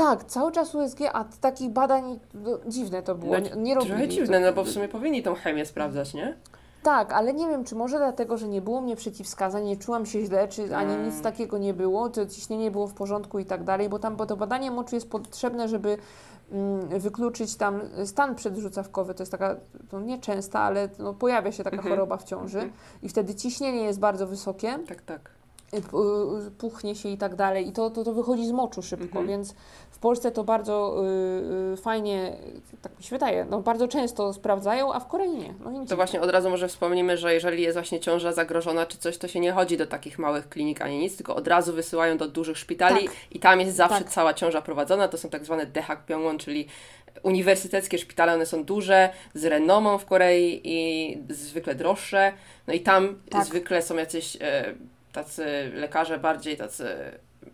[0.00, 3.32] Tak, cały czas USG, a takich badań no, dziwne to było.
[3.32, 3.94] No, nie, nie robili.
[3.94, 6.36] Trochę dziwne, no bo w sumie powinni tą chemię sprawdzać, nie?
[6.82, 10.24] Tak, ale nie wiem, czy może dlatego, że nie było mnie przeciwwskazań, nie czułam się
[10.24, 11.22] źle, czy ani nic mm.
[11.22, 14.36] takiego nie było, to ciśnienie było w porządku i tak dalej, bo tam bo to
[14.36, 15.98] badanie moczu jest potrzebne, żeby
[16.52, 19.56] mm, wykluczyć tam stan przedrzucawkowy, to jest taka,
[19.88, 21.94] to nieczęsta, ale no, pojawia się taka mhm.
[21.94, 22.76] choroba w ciąży mhm.
[23.02, 24.78] i wtedy ciśnienie jest bardzo wysokie.
[24.88, 25.39] Tak, tak.
[25.74, 29.26] Y, puchnie się i tak dalej i to, to, to wychodzi z moczu szybko, mhm.
[29.26, 29.54] więc
[29.90, 31.04] w Polsce to bardzo
[31.70, 32.36] y, y, fajnie,
[32.82, 35.54] tak mi się wydaje, no bardzo często sprawdzają, a w Korei nie.
[35.64, 39.18] No to właśnie od razu może wspomnimy, że jeżeli jest właśnie ciąża zagrożona czy coś,
[39.18, 42.28] to się nie chodzi do takich małych klinik ani nic, tylko od razu wysyłają do
[42.28, 43.16] dużych szpitali tak.
[43.30, 44.10] i tam jest zawsze tak.
[44.10, 46.66] cała ciąża prowadzona, to są tak zwane Dehak Pyongyang, czyli
[47.22, 52.32] uniwersyteckie szpitale, one są duże, z renomą w Korei i zwykle droższe,
[52.66, 53.44] no i tam tak.
[53.44, 54.36] zwykle są jacyś...
[54.40, 54.74] E,
[55.12, 56.88] tacy lekarze bardziej tacy,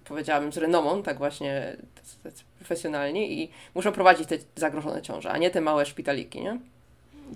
[0.05, 5.39] powiedziałabym, z renomą, tak właśnie tacy, tacy profesjonalni i muszą prowadzić te zagrożone ciąże, a
[5.39, 6.59] nie te małe szpitaliki, nie?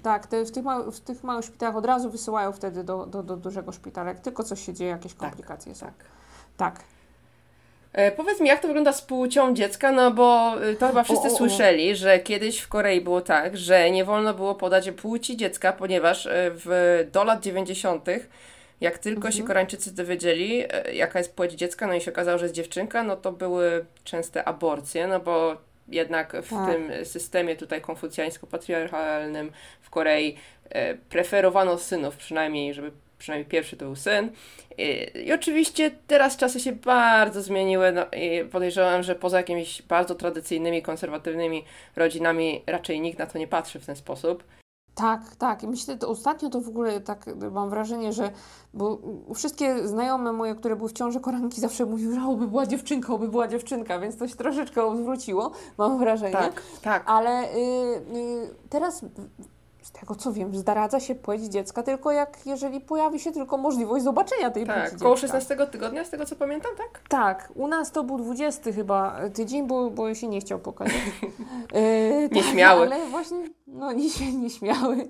[0.03, 3.23] Tak, te, w, tych małych, w tych małych szpitalach od razu wysyłają wtedy do, do,
[3.23, 5.87] do dużego szpitala, jak tylko coś się dzieje, jakieś tak, komplikacje tak, są.
[5.87, 5.95] Tak.
[6.57, 6.85] tak.
[7.93, 11.29] E, powiedz mi, jak to wygląda z płcią dziecka, no bo y, to chyba wszyscy
[11.29, 11.37] o, o, o.
[11.37, 16.27] słyszeli, że kiedyś w Korei było tak, że nie wolno było podać płci dziecka, ponieważ
[16.27, 18.05] y, w, do lat 90
[18.81, 19.33] jak tylko mhm.
[19.33, 23.03] się Koreańczycy dowiedzieli, e, jaka jest płeć dziecka, no i się okazało, że jest dziewczynka,
[23.03, 25.57] no to były częste aborcje, no bo
[25.89, 26.75] jednak w tak.
[26.75, 30.37] tym systemie tutaj konfucjańsko-patriarchalnym w Korei
[30.71, 34.31] e, preferowano synów przynajmniej, żeby przynajmniej pierwszy to był syn.
[34.79, 40.15] I, I, oczywiście teraz czasy się bardzo zmieniły no, i podejrzewam, że poza jakimiś bardzo
[40.15, 41.65] tradycyjnymi, konserwatywnymi
[41.97, 44.45] rodzinami raczej nikt na to nie patrzy w ten sposób.
[44.95, 45.63] Tak, tak.
[45.63, 48.31] Myślę, że ostatnio to w ogóle tak mam wrażenie, że
[48.75, 48.99] bo
[49.35, 53.29] wszystkie znajome moje, które były w ciąży koranki zawsze mówiły, że oby była dziewczynka, oby
[53.29, 56.33] była dziewczynka, więc to się troszeczkę odwróciło, mam wrażenie.
[56.33, 57.03] Tak, tak.
[57.07, 59.05] Ale y, y, teraz
[59.83, 64.05] z tego co wiem, zdradza się płeć dziecka tylko jak, jeżeli pojawi się tylko możliwość
[64.05, 65.41] zobaczenia tej Tak, płci koło dziecka.
[65.41, 67.09] 16 tygodnia, z tego co pamiętam, tak?
[67.09, 70.95] Tak, u nas to był 20 chyba tydzień, bo, bo się nie chciał pokazać.
[71.73, 72.87] Tak, Nieśmiały.
[72.93, 73.39] Ale właśnie,
[73.73, 75.09] no nie się nieśmiały.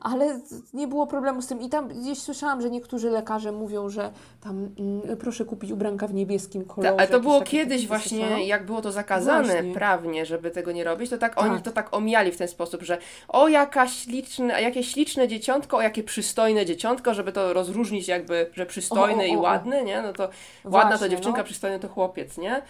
[0.00, 1.60] Ale z- nie było problemu z tym.
[1.60, 6.14] I tam gdzieś słyszałam, że niektórzy lekarze mówią, że tam mm, proszę kupić ubranka w
[6.14, 6.90] niebieskim kolorze.
[6.96, 8.40] Ta, ale to było kiedyś właśnie, słyszałam.
[8.40, 9.74] jak było to zakazane Właśnie.
[9.74, 11.44] prawnie, żeby tego nie robić, to tak, Tak.
[11.44, 15.82] oni to tak omijali w ten sposób, że o jaka śliczne, jakie śliczne dzieciątko, o
[15.82, 19.42] jakie przystojne dzieciątko, żeby to rozróżnić jakby, że przystojny O, o, i o, o.
[19.42, 20.02] ładny, nie?
[20.02, 20.22] No to
[20.64, 21.44] ładna to Właśnie, dziewczynka, no.
[21.44, 22.62] przystojny to chłopiec, nie?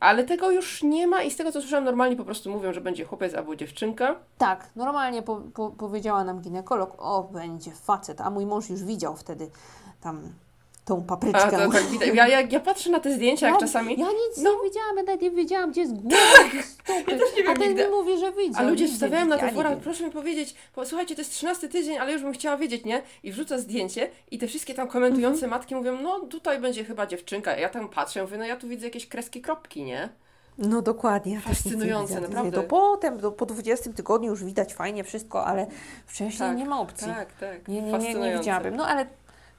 [0.00, 2.80] Ale tego już nie ma i z tego co słyszałam, normalnie po prostu mówią, że
[2.80, 4.16] będzie chłopiec albo dziewczynka.
[4.38, 9.16] Tak, normalnie po, po, powiedziała nam ginekolog, o będzie facet, a mój mąż już widział
[9.16, 9.50] wtedy
[10.00, 10.32] tam
[10.88, 11.50] tą A papryczkę.
[11.50, 12.08] to tak widać.
[12.14, 13.90] Ja, ja, ja patrzę na te zdjęcia, jak Ja- czasami.
[14.00, 14.50] Ja nic No.
[14.52, 16.16] nie widziałam, ja nawet nie wiedziałam, gdzie jest głowa,
[16.48, 17.10] gdzie jest stopy.
[17.12, 18.66] Ja też nie wiem a ten mi mówi, że widział.
[18.66, 21.98] A ludzie wstawiają na ja te fora, proszę mi powiedzieć, słuchajcie, to jest 13 tydzień,
[21.98, 23.02] ale już bym chciała wiedzieć, nie?
[23.22, 25.50] I wrzuca zdjęcie i te wszystkie tam komentujące Mhm.
[25.50, 27.56] matki mówią, no tutaj będzie chyba dziewczynka.
[27.56, 30.08] Ja tam patrzę, mówię, no ja tu widzę jakieś kreski, kropki, nie?
[30.58, 31.34] No dokładnie.
[31.34, 32.28] ja Fascynujące, widzę.
[32.28, 32.52] naprawdę.
[32.52, 35.66] To potem, do, po 20 tygodniu już widać fajnie wszystko, ale
[36.06, 37.06] wcześniej Tak, nie ma opcji.
[37.06, 37.68] Tak, tak.
[37.68, 38.76] Nie, nie, nie, nie widziałabym.
[38.76, 39.06] No ale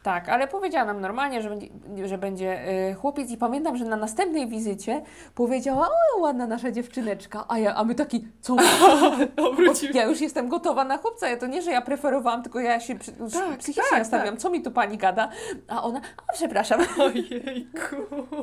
[0.03, 1.67] tak, ale powiedziała nam normalnie, że będzie,
[2.07, 5.01] że będzie y, chłopiec i pamiętam, że na następnej wizycie
[5.35, 8.55] powiedziała, o ładna nasza dziewczyneczka, a, ja, a my taki, co?
[9.49, 9.89] Obrócił.
[9.93, 12.95] Ja już jestem gotowa na chłopca, ja to nie, że ja preferowałam, tylko ja się
[13.33, 15.29] Tak, psychicznie tak, nastawiam, co mi tu pani gada,
[15.67, 17.95] a ona, a przepraszam, Ojejku.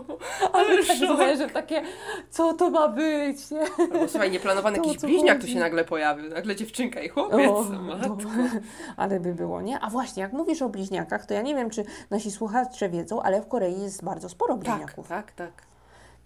[0.52, 1.82] ale Ale tak że takie,
[2.30, 3.60] co to ma być, nie?
[3.92, 6.28] Albo słuchaj, nieplanowany jakiś bliźniak tu się nagle pojawił.
[6.28, 7.50] Nagle dziewczynka i chłopiec.
[7.50, 8.08] O, matko.
[8.08, 8.60] no.
[8.96, 9.80] Ale by było, nie?
[9.80, 13.40] A właśnie, jak mówisz o bliźniakach, to ja nie wiem, czy nasi słuchacze wiedzą, ale
[13.42, 15.08] w Korei jest bardzo sporo Tak, bliźniaków.
[15.08, 15.52] tak, tak.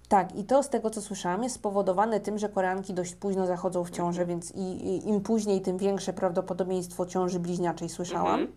[0.09, 3.85] Tak, i to z tego, co słyszałam, jest spowodowane tym, że Koreanki dość późno zachodzą
[3.85, 8.40] w ciążę, więc i, i, im później, tym większe prawdopodobieństwo ciąży bliźniaczej słyszałam.
[8.40, 8.52] Mhm.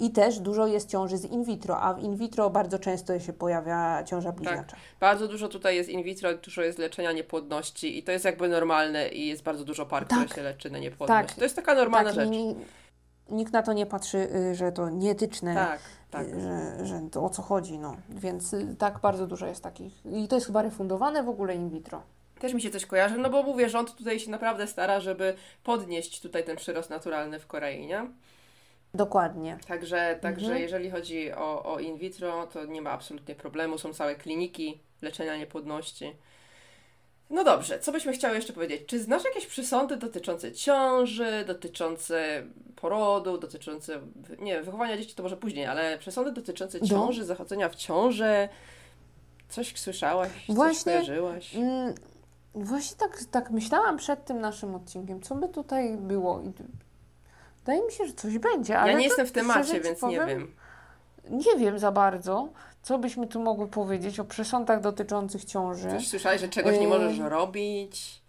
[0.00, 3.32] I też dużo jest ciąży z in vitro, a w in vitro bardzo często się
[3.32, 4.76] pojawia ciąża bliźniacza.
[5.00, 9.08] Bardzo dużo tutaj jest in vitro, dużo jest leczenia niepłodności i to jest jakby normalne
[9.08, 10.18] i jest bardzo dużo par, Tak.
[10.18, 11.28] które się leczy na niepłodność.
[11.28, 11.36] Tak.
[11.38, 12.28] To jest taka normalna tak, rzecz.
[12.30, 12.56] ni-
[13.30, 14.18] nikt na to nie patrzy,
[14.50, 16.26] y, że to nieetyczne, Tak, tak.
[16.26, 17.96] y, że, że to o co chodzi, no.
[18.08, 20.06] Więc y, tak, bardzo dużo jest takich.
[20.06, 22.02] I to jest chyba refundowane w ogóle in vitro.
[22.38, 25.34] Też mi się coś kojarzy, no bo mówię, rząd tutaj się naprawdę stara, żeby
[25.64, 28.06] podnieść tutaj ten przyrost naturalny w Korei, nie?
[28.94, 29.58] Dokładnie.
[29.68, 30.62] Także, także Mhm.
[30.62, 33.78] jeżeli chodzi o, o in vitro, to nie ma absolutnie problemu.
[33.78, 36.16] Są całe kliniki leczenia niepłodności.
[37.30, 38.82] No dobrze, co byśmy chciały jeszcze powiedzieć?
[38.86, 42.42] Czy znasz jakieś przysądy dotyczące ciąży, dotyczące
[42.76, 44.00] porodu, dotyczące,
[44.38, 46.86] nie, wychowania dzieci to może później, ale przesądy dotyczące No.
[46.86, 48.48] ciąży, zachodzenia w ciąży?
[49.48, 51.54] Coś słyszałaś, coś Właśnie, kojarzyłaś?
[51.56, 51.94] Mm,
[52.54, 56.40] właśnie tak, tak myślałam przed tym naszym odcinkiem, co by tutaj było.
[56.40, 56.52] I
[57.58, 60.28] Wydaje mi się, że coś będzie, ale Ja nie jestem w temacie, więc nie powiem,
[60.28, 60.52] wiem.
[61.30, 62.48] Nie wiem za bardzo,
[62.86, 65.88] co byśmy tu mogły powiedzieć o przesądach dotyczących ciąży.
[65.88, 66.88] Też słyszałeś, że czegoś nie Yy.
[66.88, 68.22] możesz robić?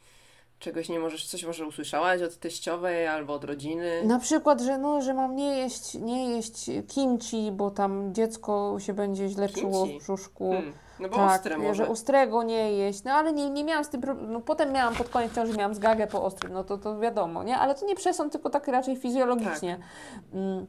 [0.60, 4.04] Czegoś nie możesz, coś może usłyszałaś od teściowej albo od rodziny?
[4.04, 8.94] Na przykład, że, no, że mam nie jeść, nie jeść kimchi, bo tam dziecko się
[8.94, 10.00] będzie źle czuło w Kimchi?
[10.04, 10.52] brzuszku.
[10.52, 11.88] Hmm, no bo tak, ostre że może.
[11.88, 14.34] ostrego nie jeść, no ale nie, nie miałam z tym problemu.
[14.34, 17.58] No, potem miałam pod koniec ciąży, miałam zgagę po ostrym, no to, to wiadomo, nie?
[17.58, 19.80] Ale to nie przesąd, tylko tak raczej fizjologicznie.
[20.34, 20.68] Mm.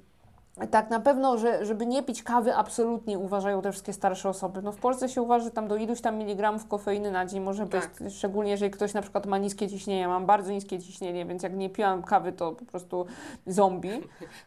[0.66, 4.62] Tak, na pewno, że, żeby nie pić kawy absolutnie uważają te wszystkie starsze osoby.
[4.62, 7.66] No w Polsce się uważa, że tam do iluś tam miligramów kofeiny na dzień może
[7.66, 7.92] być, Tak.
[8.10, 10.00] szczególnie jeżeli ktoś na przykład ma niskie ciśnienie.
[10.00, 13.06] Ja mam bardzo niskie ciśnienie, więc jak nie piłam kawy, to po prostu
[13.46, 13.90] zombie.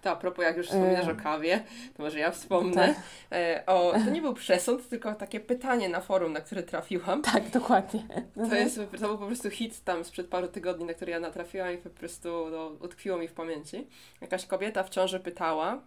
[0.02, 1.63] To a propos, jak już wspominasz E, o kawie,
[1.97, 2.88] to może ja wspomnę.
[2.88, 2.95] tak.
[3.32, 7.21] E, o, to nie był przesąd, tylko takie pytanie na forum, na które trafiłam.
[7.21, 8.04] Tak, dokładnie.
[8.50, 11.74] To, jest, to był po prostu hit tam sprzed paru tygodni, na który ja natrafiłam
[11.74, 13.88] i po prostu no, utkwiło mi w pamięci.
[14.21, 15.80] Jakaś kobieta w ciąży pytała,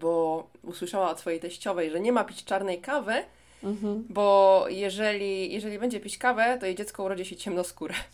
[0.00, 3.14] bo usłyszała od swojej teściowej, że nie ma pić czarnej kawy,
[3.64, 4.04] Mhm.
[4.08, 7.94] bo jeżeli, jeżeli będzie pić kawę, to jej dziecko urodzi się ciemnoskóre.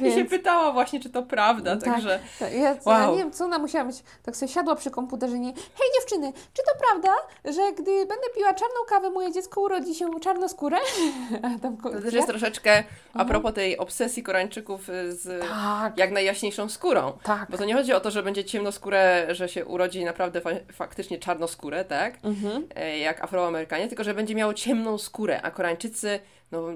[0.00, 1.84] I się Więc- pytała właśnie, czy to prawda, Tak.
[1.94, 2.20] także...
[2.38, 3.12] Tak, ja, Wow.
[3.12, 3.96] nie wiem, co ona musiała być.
[4.22, 5.52] Tak sobie siadła przy komputerze nie.
[5.54, 7.08] Hej dziewczyny, czy to prawda,
[7.44, 10.76] że gdy będę piła czarną kawę, moje dziecko urodzi się czarnoskóre?
[11.42, 12.72] A tam To też jest troszeczkę
[13.14, 13.28] a Mhm.
[13.28, 17.12] propos tej obsesji Koreańczyków y, z Tak, jak najjaśniejszą skórą.
[17.22, 17.50] tak.
[17.50, 21.18] Bo to nie chodzi o to, że będzie ciemnoskórę, że się urodzi naprawdę fa faktycznie
[21.18, 22.14] czarnoskórę, tak?
[22.22, 22.66] Mhm.
[22.74, 26.66] E, Jak Afroamerykanie, tylko że będzie miało ciemną skórę, a Koreańczycy no,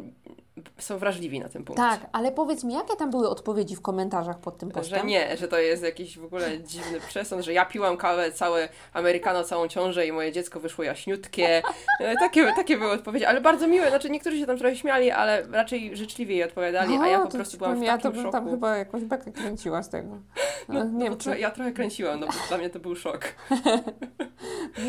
[0.78, 1.82] są wrażliwi na tym punkcie.
[1.84, 4.98] Tak, ale powiedz mi, jakie tam były odpowiedzi w komentarzach pod tym postem?
[4.98, 8.68] Że nie, że to jest jakiś w ogóle dziwny przesąd, że ja piłam kawę całe
[8.92, 11.62] Amerykano, całą ciążę i moje dziecko wyszło jaśniutkie.
[12.00, 13.88] E, Takie, takie były odpowiedzi, ale bardzo miłe.
[13.88, 17.58] Znaczy niektórzy się tam trochę śmiali, ale raczej życzliwie jej odpowiadali, a ja po prostu
[17.58, 18.32] byłam w powiem, Ja takim to bym szoku.
[18.32, 20.08] tam chyba jakąś bekę kręciła z tego.
[20.68, 21.38] No, No, nie wiem, czy...
[21.38, 23.20] ja trochę kręciłam, no bo dla mnie to był szok.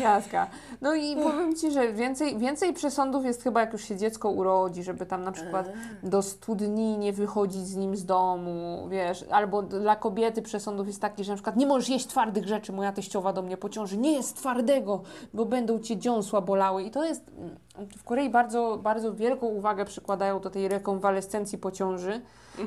[0.02, 0.46] Jaska.
[0.80, 4.82] No i powiem Ci, że więcej, więcej przesądów jest chyba jak już się dziecko urodzi,
[4.82, 9.96] żeby tam na przykład do studni nie wychodzić z nim z domu, wiesz, albo dla
[9.96, 13.42] kobiety przesądów jest taki, że na przykład nie możesz jeść twardych rzeczy, moja teściowa do
[13.42, 15.02] mnie pociąży, nie jest twardego,
[15.34, 17.56] bo będą Cię dziąsła bolały i to jest, mm,
[17.98, 22.20] w Korei bardzo, bardzo wielką uwagę przykładają do tej rekonwalescencji po ciąży,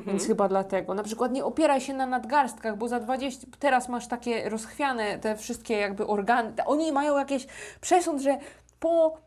[0.06, 0.94] więc chyba dlatego.
[0.94, 5.36] Na przykład nie opieraj się na nadgarstkach, bo za 20, teraz masz takie rozchwiane te
[5.36, 7.46] wszystkie jakby organy, oni mają jakieś
[7.80, 8.38] przesąd, że
[8.80, 9.18] po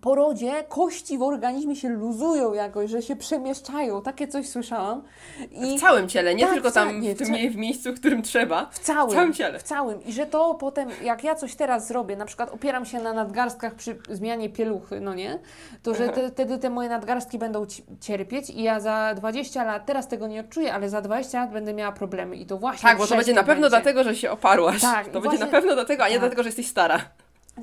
[0.00, 4.02] porodzie kości w organizmie się luzują jakoś, że się przemieszczają.
[4.02, 5.02] Takie coś słyszałam.
[5.50, 8.22] I W całym ciele, nie Tak, tylko tam nie, w, tym, w miejscu, w którym
[8.22, 8.68] trzeba.
[8.72, 9.58] w całym, W całym ciele.
[9.58, 10.04] W całym.
[10.04, 13.74] I że to potem, jak ja coś teraz zrobię, na przykład opieram się na nadgarstkach
[13.74, 15.38] przy zmianie pieluchy, no nie?
[15.82, 19.86] To, że te, wtedy te moje nadgarstki będą ci- cierpieć i ja za 20 lat,
[19.86, 22.36] teraz tego nie odczuję, ale za 20 lat będę miała problemy.
[22.36, 23.68] I to właśnie Tak, bo to będzie na pewno będzie.
[23.68, 24.80] dlatego, że się oparłaś.
[24.80, 26.20] Tak, to będzie właśnie- na pewno dlatego, a nie tak.
[26.20, 27.00] dlatego, że jesteś stara.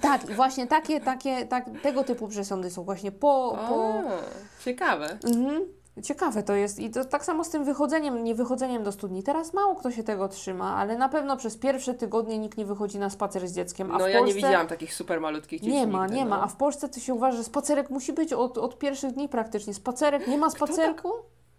[0.01, 3.57] Tak, i właśnie takie, takie, tak, tego typu przesądy są właśnie po...
[3.69, 4.03] po O,
[4.65, 5.17] ciekawe.
[5.23, 5.77] Mhm.
[6.03, 9.23] Ciekawe to jest i to tak samo z tym wychodzeniem, nie wychodzeniem do studni.
[9.23, 12.99] Teraz mało kto się tego trzyma, ale na pewno przez pierwsze tygodnie nikt nie wychodzi
[12.99, 13.91] na spacer z dzieckiem.
[13.91, 16.23] A No w ja Polsce nie widziałam takich super malutkich dzieci Nie ma, nigdy, nie
[16.23, 16.29] no.
[16.29, 16.43] ma.
[16.43, 19.73] A w Polsce to się uważa, że spacerek musi być od, od pierwszych dni praktycznie.
[19.73, 21.11] Spacerek, nie ma spacerku?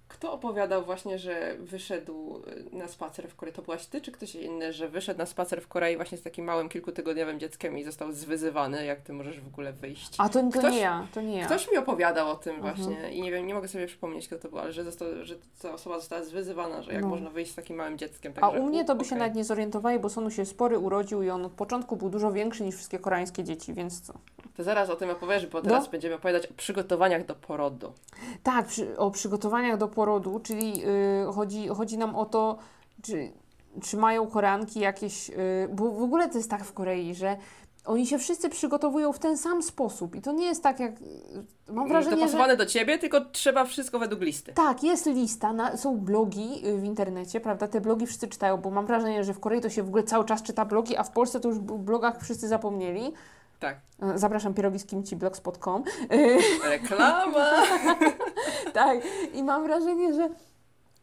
[0.09, 2.43] Kto opowiadał właśnie, że wyszedł
[2.73, 3.53] y, na spacer w Korei?
[3.55, 6.45] To byłaś ty czy ktoś inny, że wyszedł na spacer w Korei właśnie z takim
[6.45, 10.15] małym kilkutygodniowym dzieckiem i został zwyzywany, jak ty możesz w ogóle wyjść?
[10.19, 11.47] A to, to Ktoś- nie ja, to nie ja.
[11.47, 12.75] Ktoś mi opowiadał o tym Mhm.
[12.77, 15.35] właśnie i nie wiem, nie mogę sobie przypomnieć, kto to był, ale że, został, że
[15.63, 17.09] ta osoba została zwyzywana, że jak No.
[17.09, 18.33] można wyjść z takim małym dzieckiem.
[18.37, 19.19] A Także, u mnie to by się okej.
[19.19, 22.63] nawet nie zorientowali, bo Sonu się spory urodził i on od początku był dużo większy
[22.65, 24.13] niż wszystkie koreańskie dzieci, więc co?
[24.57, 25.91] To zaraz o tym opowiesz, bo teraz No.
[25.91, 27.93] będziemy opowiadać o przygotowaniach do porodu.
[28.43, 29.98] Tak, przy, o przygotowaniach do porodu,
[30.43, 30.83] czyli
[31.29, 32.59] y, chodzi, chodzi nam o to,
[33.03, 33.33] czy,
[33.83, 35.31] czy mają Koreanki jakieś.
[35.31, 35.35] Y,
[35.73, 37.37] bo w ogóle to jest tak w Korei, że
[37.85, 40.93] oni się wszyscy przygotowują w ten sam sposób i to nie jest tak jak.
[40.93, 42.21] y, Mam wrażenie, że.
[42.21, 44.53] Dopasowane do ciebie, tylko trzeba wszystko według listy.
[44.53, 47.69] Tak, jest lista, na, są blogi w internecie, prawda?
[47.69, 50.25] Te blogi wszyscy czytają, bo mam wrażenie, że w Korei to się w ogóle cały
[50.25, 53.13] czas czyta blogi, a w Polsce to już w blogach wszyscy zapomnieli.
[53.61, 53.77] Tak.
[54.15, 55.85] Zapraszam pierogi z kimchi blogspot.com.
[56.65, 57.51] Reklama!
[58.79, 58.99] tak,
[59.35, 60.29] i mam wrażenie, że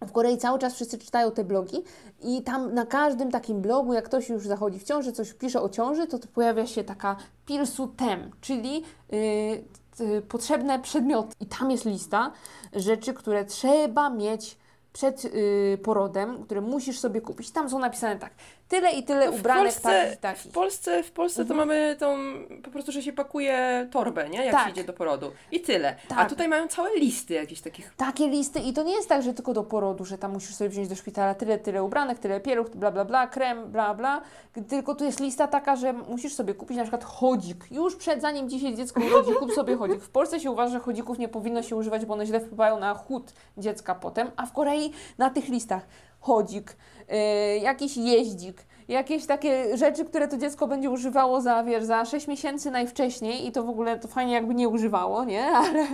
[0.01, 1.83] w Korei cały czas wszyscy czytają te blogi
[2.23, 5.69] i tam na każdym takim blogu, jak ktoś już zachodzi w ciąży, coś pisze o
[5.69, 9.17] ciąży, to, to pojawia się taka pilsu tem, czyli yy,
[10.17, 11.35] y, potrzebne przedmioty.
[11.39, 12.31] I tam jest lista
[12.73, 14.57] rzeczy, które trzeba mieć
[14.93, 17.51] przed y, porodem, które musisz sobie kupić.
[17.51, 18.31] Tam są napisane tak,
[18.69, 20.51] tyle i tyle W ubranek Polsce, takich w.
[20.51, 22.17] Polsce, w Polsce to mamy tą,
[22.63, 24.45] po prostu, że się pakuje torbę, nie?
[24.45, 24.65] Jak Tak.
[24.65, 25.31] się idzie do porodu.
[25.51, 25.95] I tyle.
[26.09, 26.29] A Tak.
[26.29, 27.93] tutaj mają całe listy jakichś takich.
[27.97, 30.69] Takie listy i to nie jest tak, że tylko do porodu, że tam musisz sobie
[30.69, 34.21] wziąć do szpitala tyle, tyle ubranek, tyle pieluch, bla, bla, bla, krem, bla, bla.
[34.69, 37.65] Tylko tu jest lista taka, że musisz sobie kupić na przykład chodzik.
[37.71, 40.01] Już przed, zanim dzisiaj dziecko urodzi, kup sobie chodzik.
[40.01, 42.93] W Polsce się uważa, że chodzików nie powinno się używać, bo one źle wpływają na
[42.93, 45.85] chód dziecka potem, a w Korei na tych listach
[46.25, 46.77] chodzik,
[47.09, 52.27] yy, jakiś jeździk, jakieś takie rzeczy, które to dziecko będzie używało za, wiesz, za 6
[52.27, 55.45] miesięcy najwcześniej i to w ogóle to fajnie jakby nie używało, nie?
[55.57, 55.87] Ale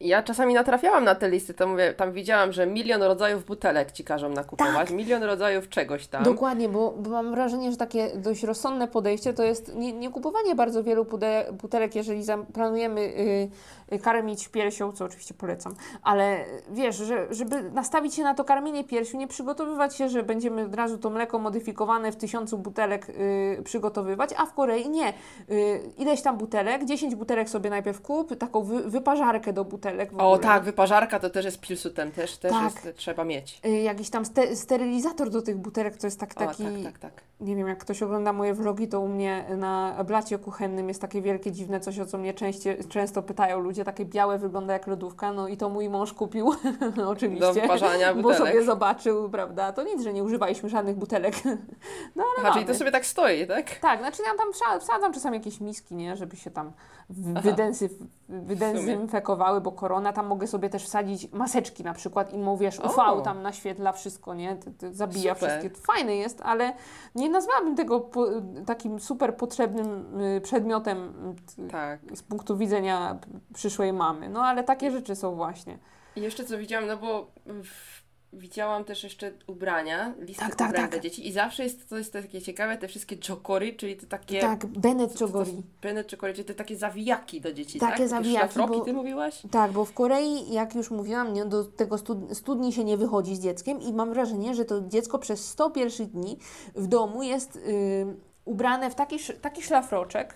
[0.00, 4.04] Ja czasami natrafiałam na te listy, to mówię, tam widziałam, że milion rodzajów butelek ci
[4.04, 6.22] każą nakupować, milion rodzajów czegoś tam.
[6.22, 10.54] Dokładnie, bo, bo mam wrażenie, że takie dość rozsądne podejście to jest nie, nie kupowanie
[10.54, 16.96] bardzo wielu pude, butelek, jeżeli planujemy y, y, karmić piersią, co oczywiście polecam, ale wiesz,
[16.96, 20.98] że, żeby nastawić się na to karmienie piersią, nie przygotowywać się, że będziemy od razu
[20.98, 25.12] to mleko modyfikowane w tysiącu butelek y, przygotowywać, a w Korei nie.
[25.50, 30.18] Y, ileś tam butelek, 10 butelek sobie najpierw kup, taką wy, wyparzarkę do butelek w
[30.20, 32.84] O tak, wyparzarka to też jest pilsutem, też, też Tak.
[32.84, 33.60] jest, trzeba mieć.
[33.66, 36.64] Y, jakiś tam ste, sterylizator do tych butelek, to jest tak, O, taki...
[36.64, 37.12] tak, tak, tak.
[37.40, 41.22] Nie wiem, jak ktoś ogląda moje vlogi, to u mnie na blacie kuchennym jest takie
[41.22, 43.84] wielkie, dziwne coś, o co mnie częście, często pytają ludzie.
[43.84, 45.32] Takie białe, wygląda jak lodówka.
[45.32, 46.52] No i to mój mąż kupił,
[47.06, 47.46] oczywiście.
[47.46, 48.48] Do wyparzania Bo butelek.
[48.52, 49.72] sobie zobaczył, prawda?
[49.72, 51.34] To nic, że nie używaliśmy żadnych butelek.
[52.16, 53.78] No ale Aha, czyli to sobie tak stoi, tak?
[53.78, 56.16] Tak, znaczy ja tam wsa- wsadzam czasami jakieś miski, nie?
[56.16, 56.72] Żeby się tam
[57.10, 62.56] w- wydensyf- wydezynfekowały, bo korona, tam mogę sobie też wsadzić maseczki na przykład i mu
[62.56, 63.20] wiesz, UV O.
[63.20, 64.56] tam naświetla wszystko, nie?
[64.90, 65.50] Zabija Super.
[65.50, 65.80] wszystkie.
[65.86, 66.72] Fajne jest, ale
[67.14, 68.26] nie nazwałabym tego po,
[68.66, 71.12] takim super potrzebnym y, przedmiotem
[71.58, 72.00] y, Tak.
[72.14, 73.18] z punktu widzenia
[73.54, 74.28] przyszłej mamy.
[74.28, 75.78] No ale takie rzeczy są właśnie.
[76.16, 78.02] I jeszcze co widziałam, no bo w,
[78.36, 80.90] widziałam też jeszcze ubrania, listy Tak, tak, ubrań tak.
[80.90, 84.40] dla dzieci i zawsze jest to jest takie ciekawe, te wszystkie jokory, czyli te takie...
[84.40, 85.62] Tak, Bennett Chogori.
[85.82, 88.08] Bennett chokory, czyli te takie zawijaki do dzieci, Takie tak?
[88.08, 89.42] Zawijaki, bo- ty mówiłaś?
[89.50, 93.36] Tak, bo w Korei, jak już mówiłam, nie, do tego stud- studni się nie wychodzi
[93.36, 96.38] z dzieckiem i mam wrażenie, że to dziecko przez 100 pierwszych dni
[96.74, 98.06] w domu jest y,
[98.44, 100.34] ubrane w taki, taki szlafroczek,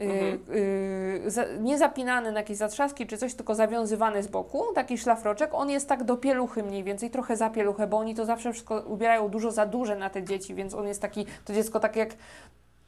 [0.00, 5.50] Y, za, nie zapinany na jakieś zatrzaski czy coś, tylko zawiązywany z boku, taki szlafroczek.
[5.54, 8.80] On jest tak do pieluchy mniej więcej, trochę za pieluchę, bo oni to zawsze wszystko
[8.80, 12.14] ubierają dużo za duże na te dzieci, więc on jest taki, to dziecko tak jak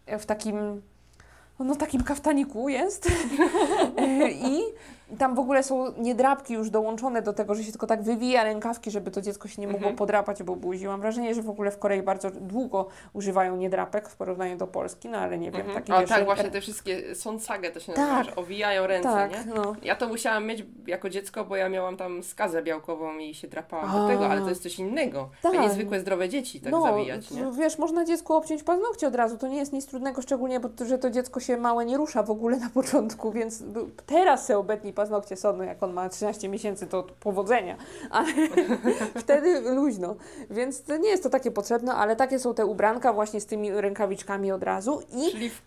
[0.06, 0.82] w takim
[1.58, 3.08] no takim kaftaniku jest.
[4.52, 4.60] I
[5.18, 8.90] tam w ogóle są niedrapki już dołączone do tego, że się tylko tak wywija rękawki,
[8.90, 9.96] żeby to dziecko się nie mogło Mhm.
[9.96, 10.86] podrapać bo buzi.
[10.86, 15.08] Mam wrażenie, że w ogóle w Korei bardzo długo używają niedrapek w porównaniu do Polski,
[15.08, 15.60] no ale nie wiem.
[15.60, 15.74] Mhm.
[15.78, 18.08] Taki, O wiesz, tak, właśnie te wszystkie sonsage to się Tak.
[18.08, 19.54] nazywa, że owijają ręce, Tak, nie?
[19.54, 19.76] no.
[19.82, 23.90] Ja to musiałam mieć jako dziecko, bo ja miałam tam skazę białkową i się drapałam
[23.90, 23.98] A.
[23.98, 25.28] do tego, ale to jest coś innego.
[25.42, 25.54] Tak.
[25.54, 27.52] A nie zwykłe zdrowe dzieci tak zawijać, nie?
[27.58, 30.84] wiesz, można dziecku obciąć paznokcie od razu, to nie jest nic trudnego, szczególnie, bo to,
[30.84, 34.58] że to dziecko się małe nie rusza w ogóle na początku, więc no, teraz se
[34.58, 37.76] obetnij paznokcie sodno, jak on ma 13 miesięcy, to powodzenia,
[38.10, 38.32] ale
[39.22, 40.16] wtedy luźno,
[40.50, 44.52] więc nie jest to takie potrzebne, ale takie są te ubranka właśnie z tymi rękawiczkami
[44.52, 45.62] od razu i Czyli w,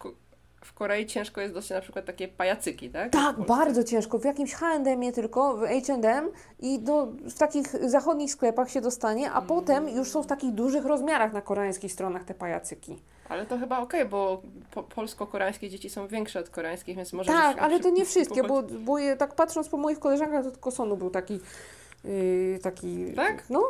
[0.67, 3.11] w Korei ciężko jest dostać na przykład takie pajacyki, tak?
[3.11, 4.19] Tak, bardzo ciężko.
[4.19, 9.41] W jakimś H&M tylko, w H&M i do, w takich zachodnich sklepach się dostanie, a
[9.41, 13.01] potem już są w takich dużych rozmiarach na koreańskich stronach te pajacyki.
[13.29, 17.31] Ale to chyba okej, bo po, polsko-koreańskie dzieci są większe od koreańskich, więc może...
[17.31, 20.71] Tak, ale to nie wszystkie, bo, bo je, tak patrząc po moich koleżankach, to tylko
[20.71, 21.39] Sonu był taki,
[22.03, 23.13] yy, taki...
[23.15, 23.49] Tak?
[23.49, 23.63] No,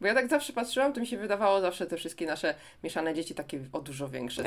[0.00, 3.34] Bo ja tak zawsze patrzyłam, to mi się wydawało zawsze te wszystkie nasze mieszane dzieci
[3.34, 4.42] takie o dużo większe.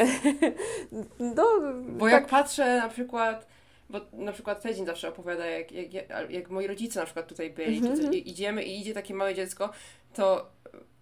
[1.35, 1.45] no
[1.89, 3.47] Bo tak, jak patrzę na przykład,
[3.89, 7.77] bo na przykład Fedzin zawsze opowiada, jak, jak, jak, moi rodzice na przykład tutaj byli,
[7.77, 9.69] Mhm, czy coś, i- idziemy i idzie takie małe dziecko,
[10.13, 10.45] to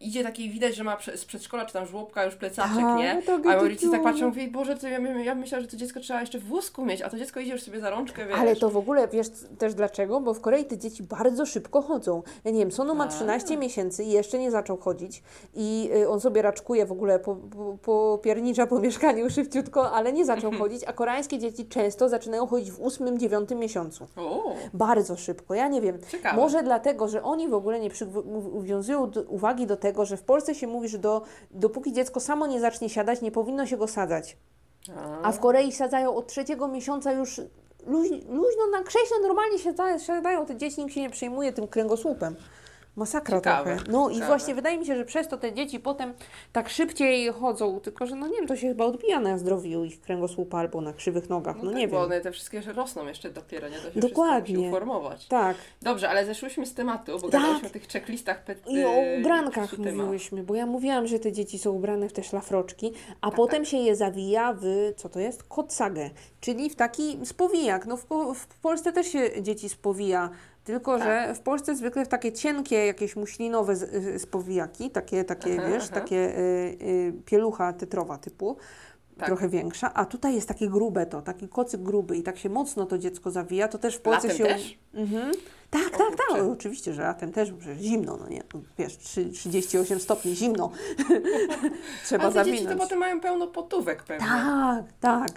[0.01, 3.21] idzie taki, widać, że ma z przedszkola czy tam żłobka już plecaczek, Tak, nie?
[3.25, 6.21] to A rodzice tak patrzą, mówię, Boże, to ja, ja myślałam, że to dziecko trzeba
[6.21, 8.37] jeszcze w wózku mieć, a to dziecko idzie już sobie za rączkę, wiesz.
[8.37, 10.19] Ale to w ogóle, wiesz też dlaczego?
[10.19, 12.23] Bo w Korei te dzieci bardzo szybko chodzą.
[12.43, 13.07] Ja nie wiem, Sonu ma A.
[13.07, 17.35] 13 miesięcy i jeszcze nie zaczął chodzić i y, on sobie raczkuje w ogóle, po,
[17.35, 22.71] po, popiernicza po mieszkaniu szybciutko, ale nie zaczął chodzić, a koreańskie dzieci często zaczynają chodzić
[22.71, 24.07] w 8-9 miesiącu.
[24.17, 25.97] O, Bardzo szybko, ja nie wiem.
[26.11, 26.35] ciekawe.
[26.35, 30.67] Może dlatego, że oni w ogóle nie przywiązują uwagi do tego, że w Polsce się
[30.67, 34.37] mówi, że do, dopóki dziecko samo nie zacznie siadać, nie powinno się go sadzać.
[35.23, 37.41] A w Korei sadzają od trzeciego miesiąca już
[37.87, 42.35] luź, luźno na krześle, normalnie siadają, siadają te dzieci, nikt się nie przejmuje tym kręgosłupem.
[42.95, 43.91] Masakra Ciekawe, trochę.
[43.91, 44.27] No i ciekawe.
[44.31, 46.13] właśnie wydaje mi się, że przez to te dzieci potem
[46.53, 50.01] tak szybciej chodzą, tylko że no nie wiem, to się chyba odbija na zdrowiu ich
[50.01, 52.05] kręgosłupa albo na krzywych nogach, no, No, nie tak, bo wiem.
[52.05, 53.77] one te wszystkie rosną jeszcze dopiero, nie?
[53.77, 54.55] To się Dokładnie.
[54.57, 55.27] musi uformować.
[55.27, 55.57] Tak.
[55.81, 57.41] Dobrze, ale zeszłyśmy z tematu, bo Tak.
[57.41, 61.31] gadaliśmy o tych checklistach pet, I o yy, ubrankach mówiłyśmy, bo ja mówiłam, że te
[61.31, 65.19] dzieci są ubrane w te szlafroczki, a Tak, potem się je zawija w, co to
[65.19, 65.43] jest?
[65.43, 66.09] Kotsagę,
[66.41, 67.85] czyli w taki spowijak.
[67.85, 70.29] No w, w Polsce też się dzieci spowija,
[70.71, 71.07] tylko Tak.
[71.07, 73.75] że w Polsce zwykle w takie cienkie, jakieś muślinowe
[74.17, 75.93] spowijaki, takie, takie Aha, wiesz, aha.
[76.01, 76.41] takie y,
[76.81, 78.57] y, pielucha tetrowa typu,
[79.21, 79.29] Tak.
[79.29, 82.85] trochę większa, a tutaj jest takie grube to, taki kocyk gruby i tak się mocno
[82.85, 84.53] to dziecko zawija, to też w Polsce Latem się...
[84.53, 84.77] też?
[84.93, 85.31] Mhm.
[85.69, 88.43] Tak, O tak, tak, oczywiście, że latem też, że zimno, no nie,
[88.77, 90.71] wiesz, trzy- 38 stopni zimno,
[92.05, 92.81] trzeba Ale te dzieci to zawinąć.
[92.81, 94.27] potem mają pełno potówek pewnie.
[94.27, 95.29] Tak, tak.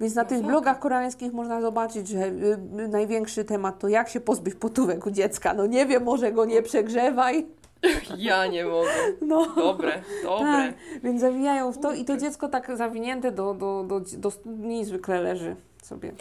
[0.00, 0.50] Więc na tych Masakra.
[0.52, 5.10] blogach koreańskich można zobaczyć, że y, y, największy temat to jak się pozbyć potówek u
[5.10, 5.54] dziecka.
[5.54, 7.46] No nie wiem, może go nie przegrzewaj.
[8.18, 8.90] Ja nie mogę.
[9.20, 9.46] No.
[9.56, 10.46] Dobre, dobre.
[10.46, 14.84] Tak, więc zawijają w to i to dziecko tak zawinięte do, do, do, do studni
[14.84, 16.12] zwykle leży sobie.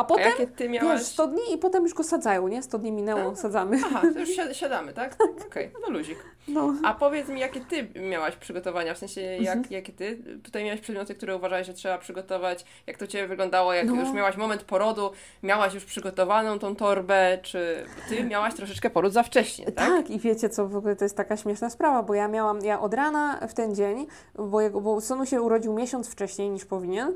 [0.00, 0.98] A A potem, jakie ty miałaś...
[0.98, 2.62] wiesz, 100 dni i potem już go sadzają, nie?
[2.62, 3.78] 100 dni minęło, sadzamy.
[3.86, 5.16] Aha, to już si- siadamy, tak?
[5.46, 6.18] Okej, no luzik.
[6.48, 6.74] No.
[6.84, 9.64] A powiedz mi, jakie ty miałaś przygotowania, w sensie jak, Mhm.
[9.70, 13.86] jakie ty tutaj miałaś przedmioty, które uważałaś, że trzeba przygotować, jak to Ciebie wyglądało, jak
[13.86, 13.94] No.
[13.94, 15.10] już miałaś moment porodu,
[15.42, 19.88] miałaś już przygotowaną tą torbę, czy ty miałaś troszeczkę poród za wcześnie, tak?
[19.88, 22.80] Tak, i wiecie co, w ogóle to jest taka śmieszna sprawa, bo ja miałam, ja
[22.80, 27.12] od rana w ten dzień, bo, jego, bo Sonu się urodził miesiąc wcześniej niż powinien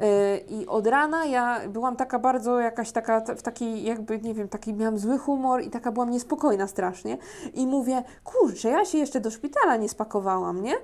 [0.00, 0.06] yy,
[0.48, 4.74] i od rana ja byłam taka bardzo jakaś taka, w takiej jakby, nie wiem, taki
[4.74, 7.18] miałam zły humor i taka byłam niespokojna strasznie
[7.54, 10.74] i mówię, kurczę, ja się jeszcze do szpitala nie spakowałam, nie?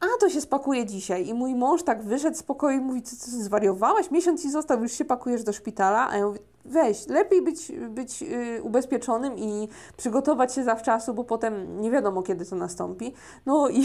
[0.00, 1.28] A to się spakuje dzisiaj.
[1.28, 4.10] I mój mąż tak wyszedł z pokoju i mówi, co, co zwariowałaś?
[4.10, 6.08] Miesiąc ci został, już się pakujesz do szpitala.
[6.10, 11.80] A ja mówię, weź, lepiej być, być y, ubezpieczonym i przygotować się zawczasu, bo potem
[11.80, 13.14] nie wiadomo, kiedy to nastąpi.
[13.46, 13.82] No i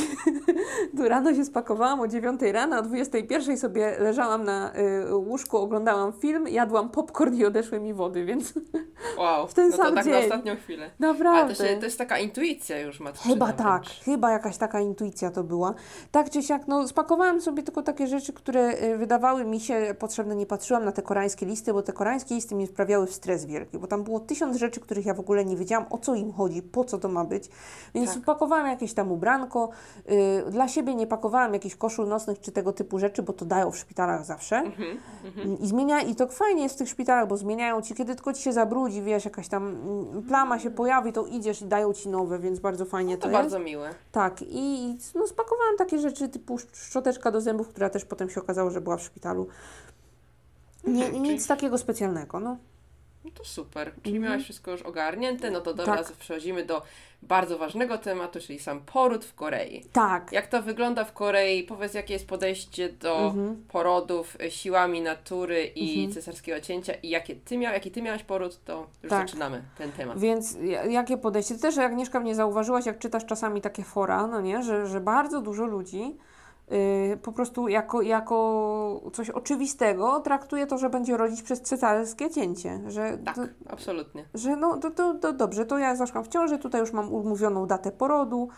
[0.97, 4.71] tu rano się spakowałam o 9 rano, o 21 sobie leżałam na
[5.09, 8.53] y, łóżku, oglądałam film, jadłam popcorn i odeszły mi wody, więc
[9.17, 10.13] Wow, w ten no to sam tak dzień.
[10.13, 10.91] na ostatnią chwilę.
[10.99, 11.55] Naprawdę.
[11.55, 14.03] to, się, to jest taka intuicja już matczyna Chyba tak, wręcz.
[14.03, 15.73] chyba jakaś taka intuicja to była.
[16.11, 20.35] Tak czy siak, no spakowałam sobie tylko takie rzeczy, które y, wydawały mi się potrzebne.
[20.35, 23.79] Nie patrzyłam na te koreańskie listy, bo te koreańskie listy mnie wprawiały w stres wielki,
[23.79, 26.61] bo tam było tysiąc rzeczy, których ja w ogóle nie wiedziałam, o co im chodzi,
[26.61, 27.49] po co to ma być.
[27.93, 28.23] Więc Tak.
[28.23, 29.69] pakowałam jakieś tam ubranko.
[30.47, 33.71] Y, dla siebie nie pakowałam jakichś koszul nocnych czy tego typu rzeczy, bo to dają
[33.71, 34.55] w szpitalach zawsze.
[34.57, 35.59] Mhm, mhm.
[35.59, 38.43] I zmienia, i to fajnie jest w tych szpitalach, bo zmieniają ci, kiedy tylko ci
[38.43, 42.39] się zabrudzi, wiesz, jakaś tam mm, plama się pojawi, to idziesz i dają ci nowe,
[42.39, 43.41] więc bardzo fajnie No to, to jest.
[43.41, 43.89] bardzo miłe.
[44.11, 48.41] Tak, i no, spakowałam takie rzeczy typu sz- szczoteczka do zębów, która też potem się
[48.41, 49.47] okazało, że była w szpitalu.
[50.87, 52.57] Nie, nic takiego specjalnego, no.
[53.25, 53.91] No to super.
[54.03, 54.23] Czyli Mhm.
[54.31, 56.15] miałaś wszystko już ogarnięte, no to teraz Tak.
[56.17, 56.81] przechodzimy do
[57.21, 59.85] bardzo ważnego tematu, czyli sam poród w Korei.
[59.91, 60.31] Tak.
[60.31, 61.63] Jak to wygląda w Korei?
[61.63, 63.63] Powiedz, jakie jest podejście do Mhm.
[63.67, 66.13] porodów y, siłami natury i Mhm.
[66.13, 69.27] cesarskiego cięcia i jakie ty miał, jaki ty miałaś poród, to już Tak.
[69.27, 70.19] zaczynamy ten temat.
[70.19, 71.55] Więc ja- jakie podejście?
[71.55, 75.41] Ty też, Agnieszka, mnie zauważyłaś, jak czytasz czasami takie fora, no nie, że, że bardzo
[75.41, 76.17] dużo ludzi
[77.21, 82.81] po prostu jako, jako coś oczywistego traktuje to, że będzie rodzić przez cesarskie cięcie.
[82.87, 84.25] Że, Tak, to, absolutnie.
[84.33, 87.65] że no to, to, to dobrze, to ja zaszłam w ciąży, tutaj już mam umówioną
[87.67, 88.49] datę porodu.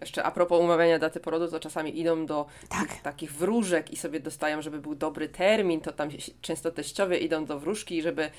[0.00, 2.88] Jeszcze a propos umawiania daty porodu, to czasami idą do Tak.
[3.02, 6.08] takich wróżek i sobie dostają, żeby był dobry termin, to tam
[6.40, 8.30] często teściowie idą do wróżki, żeby,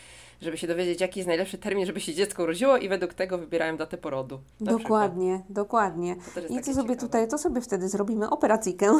[0.41, 3.77] żeby się dowiedzieć, jaki jest najlepszy termin, żeby się dziecko urodziło i według tego wybierają
[3.77, 4.39] datę porodu.
[4.61, 6.15] Dokładnie, dokładnie.
[6.15, 6.33] przykład.
[6.35, 7.07] To jest I co sobie ciekawe.
[7.07, 8.91] tutaj, to sobie wtedy zrobimy operacyjkę.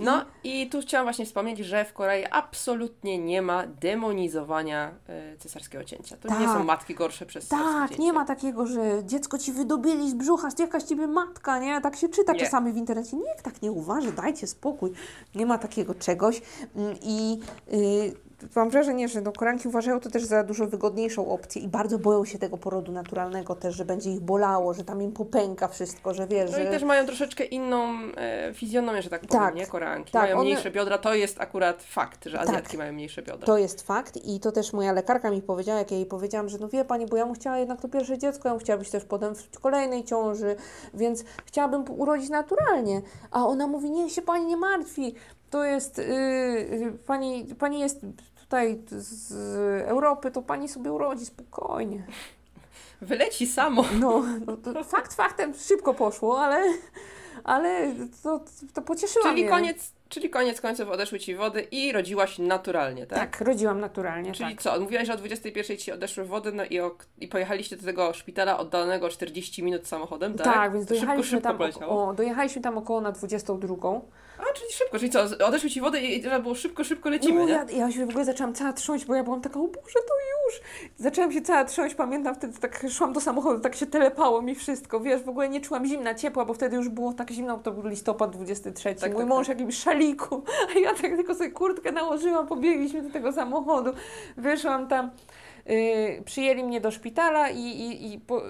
[0.00, 4.94] No i tu chciałam właśnie wspomnieć, że w Korei absolutnie nie ma demonizowania
[5.34, 6.16] y, cesarskiego cięcia.
[6.16, 6.58] To nie Tak.
[6.58, 8.02] są matki gorsze przez cesarskie Tak, cięcie.
[8.02, 11.80] nie ma takiego, że dziecko ci wydobili z brzucha, jaka z ciebie matka, nie?
[11.80, 12.40] Tak się czyta Nie.
[12.40, 13.16] czasami w internecie.
[13.16, 14.92] Nikt tak nie uważa, dajcie spokój.
[15.34, 16.42] Nie ma takiego czegoś.
[16.76, 17.38] Mm, I
[17.72, 18.12] yy,
[18.56, 22.24] mam wrażenie, że no, Koreanki uważają to też za dużo wygodniejszą opcję i bardzo boją
[22.24, 26.26] się tego porodu naturalnego też, że będzie ich bolało, że tam im popęka wszystko, że
[26.26, 26.70] wiesz, No i że...
[26.70, 29.66] też mają troszeczkę inną e, fizjonomię, że tak powiem, Tak, nie?
[29.66, 30.12] Koreanki.
[30.12, 32.78] tak, mają one- mniejsze biodra, to jest akurat fakt, że Azjatki Tak.
[32.78, 33.46] mają mniejsze biodra.
[33.46, 36.58] To jest fakt i to też moja lekarka mi powiedziała, jak ja jej powiedziałam, że
[36.58, 38.90] no wie Pani, bo ja bym chciała jednak to pierwsze dziecko, ja bym chciała być
[38.90, 40.56] też potem w kolejnej ciąży,
[40.94, 43.02] więc chciałabym urodzić naturalnie.
[43.30, 45.14] A ona mówi, niech się Pani nie martwi,
[45.50, 48.00] to jest, yy, pani, pani jest
[48.44, 49.32] tutaj z
[49.88, 52.06] Europy, to Pani sobie urodzi spokojnie.
[53.00, 53.84] Wyleci samo.
[54.00, 56.62] No, no to fakt faktem szybko poszło, ale,
[57.44, 58.40] ale to,
[58.74, 59.50] to pocieszyła Czyli mnie.
[59.50, 63.18] koniec, czyli koniec końców odeszły Ci wody i rodziłaś naturalnie, tak?
[63.18, 64.62] Tak, rodziłam naturalnie, Czyli tak.
[64.62, 68.12] co, mówiłaś, że o 21 Ci odeszły wody no i, o, i pojechaliście do tego
[68.12, 70.44] szpitala oddalonego 40 minut samochodem, tak?
[70.54, 72.08] Tak, więc To szybko, dojechaliśmy szybko tam, poleciało.
[72.08, 74.00] o, dojechaliśmy tam około na 22.
[74.50, 77.40] A, czyli szybko, czyli co, odeszły Ci wody i, i trzeba było szybko, szybko lecimy,
[77.40, 77.52] no, nie?
[77.52, 80.14] ja, ja się w ogóle zaczęłam cała trząść, bo ja byłam taka, o Boże, to
[80.34, 80.60] już!
[80.96, 85.00] Zaczęłam się cała trząść, pamiętam wtedy tak szłam do samochodu, tak się telepało mi wszystko,
[85.00, 87.72] wiesz, w ogóle nie czułam zimna, ciepła, bo wtedy już było tak zimno, bo to
[87.72, 89.56] był listopad 23, Tak, mój tak, mąż tak.
[89.56, 90.42] jakimś szaliku,
[90.76, 93.90] a ja tak tylko sobie kurtkę nałożyłam, pobiegliśmy do tego samochodu,
[94.36, 95.10] wyszłam tam,
[95.66, 98.42] Yy, przyjęli mnie do szpitala i, i, i po,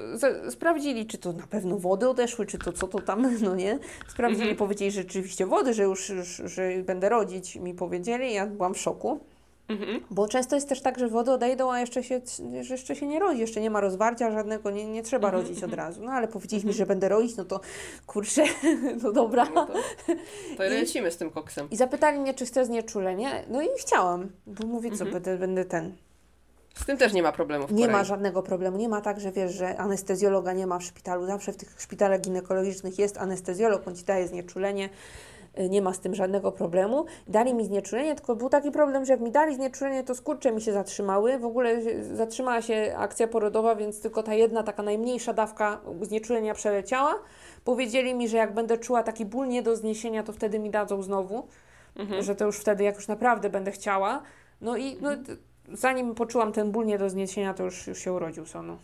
[0.50, 3.78] sprawdzili, czy to na pewno wody odeszły, czy to co to tam, no nie.
[4.08, 4.56] Sprawdzili, Mhm.
[4.56, 8.32] powiedzieli, że rzeczywiście wody, że już, już że będę rodzić, mi powiedzieli.
[8.34, 9.20] Ja byłam w szoku.
[9.68, 10.00] Mhm.
[10.10, 12.20] Bo często jest też tak, że wody odejdą, a jeszcze się,
[12.60, 15.64] że jeszcze się nie rodzi, jeszcze nie ma rozwarcia żadnego, nie, nie trzeba Mhm, rodzić
[15.64, 16.04] od razu.
[16.04, 17.60] No ale powiedzieliśmy, że będę rodzić, no to
[18.06, 18.44] kurczę,
[19.02, 19.46] no dobra.
[19.54, 19.72] No to,
[20.56, 21.68] to lecimy z tym koksem.
[21.70, 23.44] I zapytali mnie, czy chcę znieczulenie.
[23.50, 25.10] No i chciałam, bo mówię, co, Mhm.
[25.12, 25.92] będę, będę ten.
[26.74, 28.76] Z tym też nie ma problemu Nie ma żadnego problemu.
[28.76, 31.26] Nie ma tak, że wiesz, że anestezjologa nie ma w szpitalu.
[31.26, 34.88] Zawsze w tych szpitalach ginekologicznych jest anestezjolog, on ci daje znieczulenie.
[35.58, 37.04] Y, Nie ma z tym żadnego problemu.
[37.28, 40.60] Dali mi znieczulenie, tylko był taki problem, że jak mi dali znieczulenie, to skurcze mi
[40.60, 41.38] się zatrzymały.
[41.38, 41.76] W ogóle
[42.14, 47.14] zatrzymała się akcja porodowa, więc tylko ta jedna, taka najmniejsza dawka znieczulenia przeleciała.
[47.64, 51.02] Powiedzieli mi, że jak będę czuła taki ból nie do zniesienia, to wtedy mi dadzą
[51.02, 51.46] znowu.
[51.96, 52.22] Mhm.
[52.22, 54.22] Że to już wtedy, jak już naprawdę będę chciała.
[54.60, 55.36] No i no, d-
[55.72, 58.78] zanim poczułam ten ból nie do zniesienia, to już, już się urodził Sonu.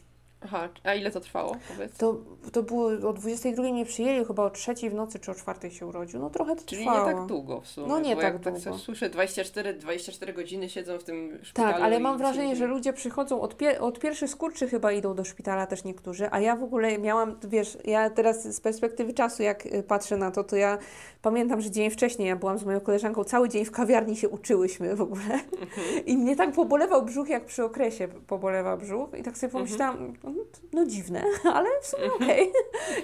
[0.45, 1.57] Aha, a ile to trwało?
[1.69, 1.97] Powiedz.
[1.97, 2.17] To,
[2.53, 5.87] to było o 22 mnie przyjęli, chyba o 3 w nocy czy o 4 się
[5.87, 6.21] urodził.
[6.21, 7.09] No trochę to Czyli trwało.
[7.09, 7.87] nie tak długo w sumie.
[7.89, 8.61] No nie tak tak długo.
[8.61, 11.73] coś słyszę, 24, 24 godziny siedzą w tym szpitalu.
[11.73, 15.15] Tak, ale mam wrażenie, nie że ludzie przychodzą od, pie- od pierwszych skurczy chyba idą
[15.15, 19.43] do szpitala też niektórzy, a ja w ogóle miałam, wiesz, ja teraz z perspektywy czasu
[19.43, 20.79] jak y, patrzę na to, to ja
[21.23, 24.97] pamiętam, że dzień wcześniej ja byłam z moją koleżanką, cały dzień w kawiarni się uczyłyśmy
[24.97, 26.07] w ogóle Mhm.
[26.07, 30.30] i mnie tak pobolewał brzuch, jak przy okresie pobolewa brzuch i tak sobie pomyślałam, no,
[30.73, 31.25] no dziwne,
[31.55, 32.53] ale w sumie okej.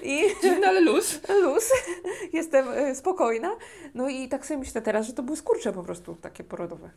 [0.03, 1.19] I Dziwny, ale luz.
[1.43, 1.71] luz,
[2.33, 3.55] jestem y, spokojna.
[3.93, 6.89] No i tak sobie myślę teraz, że to były skurcze po prostu takie porodowe.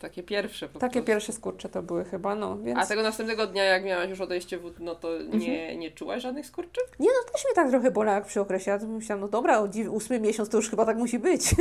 [0.00, 1.06] Takie pierwsze po Takie prostu.
[1.06, 2.78] pierwsze skurcze to były chyba, no więc...
[2.78, 5.38] A tego następnego dnia, jak miałaś już odejście wód, no to Mhm.
[5.40, 6.80] nie, nie czułaś żadnych skurczy?
[7.00, 8.70] Nie, no też mnie tak trochę bolało jak przy okresie.
[8.70, 11.54] Ja myślałam, no dobra, ósmy miesiąc to już chyba tak musi być.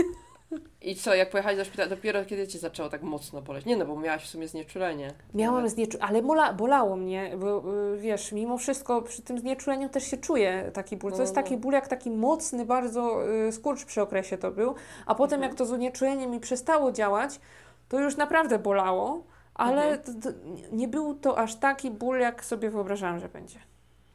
[0.81, 3.65] I co, jak pojechałeś do szpitala, dopiero kiedy cię zaczęło tak mocno boleć?
[3.65, 5.13] Nie no, bo miałaś w sumie znieczulenie.
[5.33, 5.97] Miałam Ale- znieczu...
[6.01, 10.71] ale mola, bolało mnie, bo y, wiesz, mimo wszystko przy tym znieczuleniu też się czuje
[10.73, 11.11] taki ból.
[11.11, 11.41] To No, jest no.
[11.43, 14.75] taki ból jak taki mocny bardzo y, skurcz przy okresie to był,
[15.05, 15.49] a potem Mhm.
[15.51, 17.39] jak to znieczulenie mi przestało działać,
[17.89, 19.23] to już naprawdę bolało,
[19.53, 20.23] ale Mhm.
[20.71, 23.59] nie był to aż taki ból, jak sobie wyobrażałam, że będzie.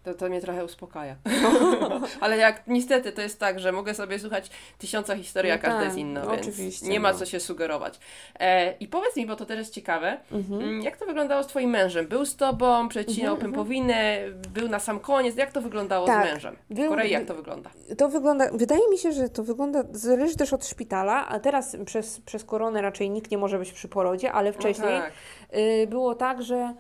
[0.05, 1.17] To, to mnie trochę uspokaja.
[2.21, 5.77] Ale jak niestety to jest tak, że mogę sobie słuchać tysiąca historii, a No każda
[5.79, 7.19] tak, jest inna, no więc nie ma no.
[7.19, 7.99] co się sugerować.
[8.41, 10.61] E, I powiedz mi, bo to też jest ciekawe, Mhm.
[10.63, 12.07] mm, jak to wyglądało z Twoim mężem?
[12.07, 14.19] Był z Tobą, przecinał Mhm, pępowinę,
[14.55, 15.37] był na sam koniec.
[15.37, 16.57] Jak to wyglądało Tak, z mężem?
[16.71, 17.71] W był- Korei jak to wygląda?
[17.99, 22.21] To wygląda, wydaje mi się, że to wygląda, zależy też od szpitala, a teraz przez,
[22.21, 25.13] przez koronę raczej nikt nie może być przy porodzie, ale wcześniej No tak.
[25.57, 26.75] y, było tak, że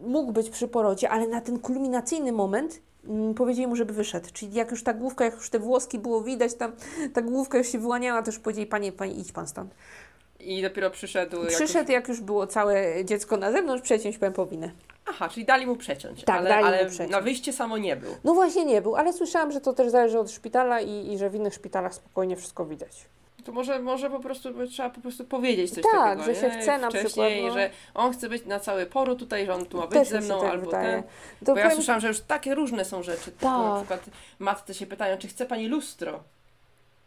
[0.00, 4.28] mógł być przy porodzie, ale na ten kulminacyjny moment mm, powiedzieli mu, żeby wyszedł.
[4.32, 6.72] Czyli jak już ta główka, jak już te włoski było widać, tam
[7.12, 9.74] ta główka już się wyłaniała, to już powiedzieli, panie, panie idź pan stąd.
[10.40, 11.42] I dopiero przyszedł.
[11.42, 14.66] jak Przyszedł, jak już było całe dziecko na zewnątrz, przeciąć pępowinę.
[14.66, 14.74] Już...
[15.06, 16.24] Aha, czyli dali mu przeciąć.
[16.24, 17.10] Tak, ale, dali mu ale przeciąć.
[17.10, 18.10] na wyjście samo nie był.
[18.24, 21.30] No właśnie nie był, ale słyszałam, że to też zależy od szpitala i, i że
[21.30, 23.06] w innych szpitalach spokojnie wszystko widać.
[23.44, 26.24] To może, może po prostu trzeba po prostu powiedzieć coś Tak, takiego.
[26.24, 26.62] że się nie?
[26.62, 27.52] chce na przykład, no.
[27.52, 30.20] że on chce być na cały poru tutaj, że on tu ma być Też ze
[30.20, 30.92] mną, tak albo wydaje.
[30.92, 31.46] ten.
[31.46, 33.24] To Bo ja słyszałam, że już takie różne są rzeczy.
[33.24, 33.58] Typu Tak.
[33.58, 34.04] na przykład
[34.38, 36.20] matce się pytają, czy chce pani lustro.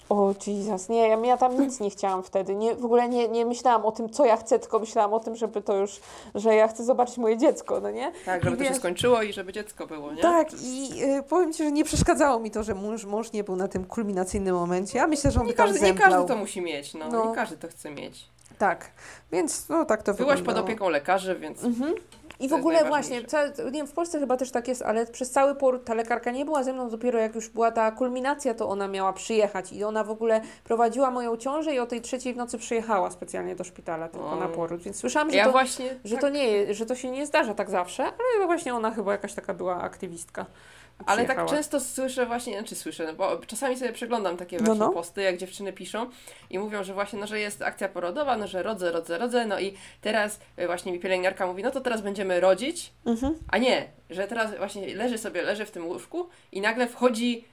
[0.10, 2.56] O Jesus, nie, ja, ja tam nic nie chciałam wtedy.
[2.56, 5.36] Nie, w ogóle nie, nie myślałam o tym, co ja chcę, tylko myślałam o tym,
[5.36, 6.00] żeby to już,
[6.36, 8.12] że ja chcę zobaczyć moje dziecko, no nie?
[8.26, 10.22] Tak, żeby I to się wiesz- skończyło i żeby dziecko było, nie?
[10.22, 13.56] Tak, i y, powiem Ci, że nie przeszkadzało mi to, że mąż, mąż nie był
[13.56, 14.98] na tym kulminacyjnym momencie.
[14.98, 17.10] Ja myślę, że on Nie by każdy, nie każdy to musi mieć, no.
[17.10, 17.30] No.
[17.30, 18.35] Nie każdy to chce mieć.
[18.58, 18.92] Tak,
[19.32, 20.66] więc no tak to Byłaś pod wyglądało.
[20.66, 21.94] opieką lekarzy, więc Mhm.
[22.40, 23.22] I w ogóle właśnie,
[23.66, 26.46] nie wiem, w Polsce chyba też tak jest, ale przez cały poród ta lekarka nie
[26.46, 30.04] była ze mną, dopiero jak już była ta kulminacja, to ona miała przyjechać i ona
[30.04, 34.08] w ogóle prowadziła moją ciążę i o tej trzeciej w nocy przyjechała specjalnie do szpitala
[34.10, 34.36] tylko O.
[34.36, 35.52] na poród, więc słyszałam, że ja to...
[35.52, 35.96] właśnie...
[36.06, 39.12] Że tak, to nie że to się nie zdarza tak zawsze, ale właśnie ona chyba
[39.12, 40.46] jakaś taka była aktywistka.
[41.06, 44.80] Ale tak często słyszę właśnie, znaczy słyszę, no bo czasami sobie przeglądam takie No, właśnie
[44.80, 44.92] no.
[44.92, 46.10] posty, jak dziewczyny piszą
[46.50, 49.60] i mówią, że właśnie, no, że jest akcja porodowa, no, że rodzę, rodzę, rodzę, no
[49.60, 53.36] i teraz y, właśnie mi pielęgniarka mówi, no to teraz będziemy rodzić, Mhm.
[53.52, 57.46] a nie, że teraz właśnie leży sobie, leży w tym łóżku i nagle wchodzi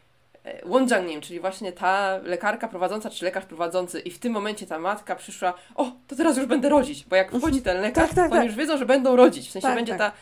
[0.45, 4.79] e, Wonjangnim, czyli właśnie ta lekarka prowadząca, czy lekarz prowadzący i w tym momencie ta
[4.79, 8.29] matka przyszła, o, to teraz już będę rodzić, bo jak wchodzi ten lekarz, Tak, tak,
[8.29, 8.47] to oni tak.
[8.47, 10.13] już wiedzą, że będą rodzić, w sensie Tak, będzie tak.
[10.13, 10.19] ta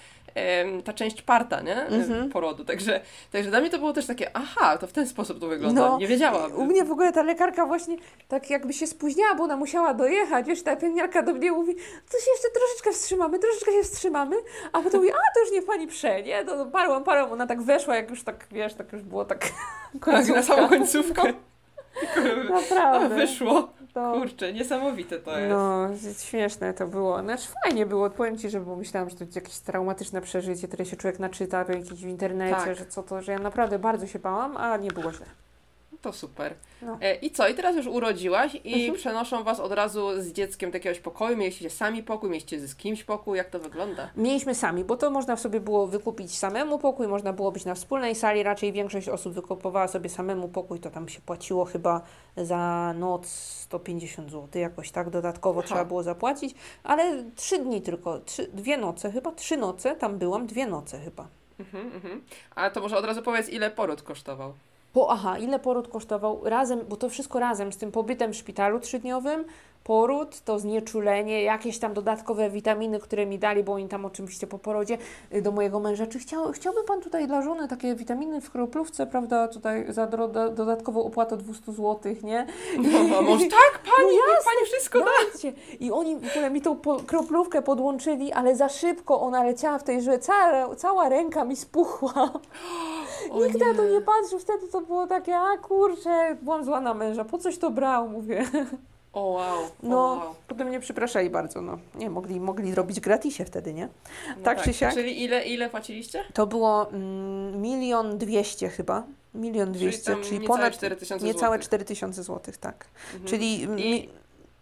[0.85, 1.87] ta część parta, nie?
[1.87, 2.31] Mhm.
[2.31, 2.65] Porodu.
[2.65, 3.01] Także,
[3.33, 5.81] także dla mnie to było też takie, aha, to w ten sposób to wygląda.
[5.81, 6.53] No, nie wiedziałam.
[6.53, 7.97] U mnie w ogóle ta lekarka właśnie
[8.29, 11.75] tak jakby się spóźniała, bo ona musiała dojechać, wiesz, ta pielęgniarka do mnie mówi,
[12.11, 14.37] to się jeszcze troszeczkę wstrzymamy, troszeczkę się wstrzymamy,
[14.73, 17.63] a potem mówi, a to już niech pani prze, nie, to parą, parą, ona tak
[17.63, 19.47] weszła, jak już tak, wiesz, tak już było tak
[20.05, 21.23] tak, na samą końcówkę.
[21.25, 21.50] No,
[22.51, 23.15] naprawdę.
[23.17, 23.69] wyszło.
[23.95, 25.51] To, Kurczę, niesamowite to jest.
[25.51, 25.89] no,
[26.19, 27.23] śmieszne to było.
[27.23, 30.97] Znaczy fajnie było, powiem Ci, że bo myślałam, że to jakieś traumatyczne przeżycie, które się
[30.97, 32.77] człowiek naczyta w jakimś w internecie, Tak.
[32.77, 35.27] że co to, że ja naprawdę bardzo się bałam, a nie było źle.
[36.03, 36.55] To super.
[36.83, 36.99] No.
[37.01, 37.49] E, I co?
[37.49, 38.95] I teraz już urodziłaś i Mhm.
[38.95, 41.37] przenoszą was od razu z dzieckiem do jakiegoś pokoju.
[41.37, 43.37] Mieliście sami pokój, mieliście z kimś pokój.
[43.39, 44.11] Jak to wygląda?
[44.17, 48.15] Mieliśmy sami, bo to można sobie było wykupić samemu pokój, można było być na wspólnej
[48.15, 52.01] sali, raczej większość osób wykupowała sobie samemu pokój, to tam się płaciło chyba
[52.37, 55.67] za noc 150 zł, jakoś tak dodatkowo Aha.
[55.67, 60.47] trzeba było zapłacić, ale trzy dni tylko, trzy, dwie noce chyba, trzy noce, tam byłam,
[60.47, 61.29] dwie noce chyba.
[61.61, 62.23] Mhm, mhm.
[62.55, 64.53] A to może od razu powiedz, ile poród kosztował?
[64.93, 68.81] Po, aha, ile poród kosztował razem, bo to wszystko razem z tym pobytem w szpitalu
[68.81, 69.45] trzydniowym,
[69.85, 74.59] poród, to znieczulenie, jakieś tam dodatkowe witaminy, które mi dali, bo oni tam oczywiście po
[74.59, 74.99] porodzie
[75.35, 79.07] y, do mojego męża, czy chciał, chciałby Pan tutaj dla żony takie witaminy w kroplówce,
[79.07, 82.47] prawda, tutaj za do, do, dodatkową opłatę 200 zł, nie?
[82.79, 85.05] No, a może tak, pani, No niech pani wszystko da.
[85.05, 85.53] Dajcie.
[85.81, 89.85] I oni w ogóle mi tą po, kroplówkę podłączyli, ale za szybko ona leciała w
[89.85, 92.31] tej, że cała, cała ręka mi spuchła.
[93.31, 93.91] O Nikt na to nie.
[93.91, 97.71] nie patrzył, wtedy to było takie, a kurczę, byłam zła na męża, po coś to
[97.71, 98.45] brał, mówię.
[99.13, 100.35] O wow, No, wow.
[100.49, 101.79] potem mnie przepraszali bardzo, no.
[101.95, 103.89] Nie, mogli, mogli robić gratisie wtedy, nie?
[104.37, 104.95] No tak czy siak?
[104.95, 106.25] Czyli ile, ile płaciliście?
[106.35, 109.05] To było mm, milion dwieście chyba.
[109.35, 111.67] Milion Czyli dwieście, czyli, niecałe ponad 4000 niecałe złotych.
[111.67, 112.87] 4000 złotych, tak.
[113.13, 113.25] Mhm.
[113.31, 114.09] Czyli I, mi,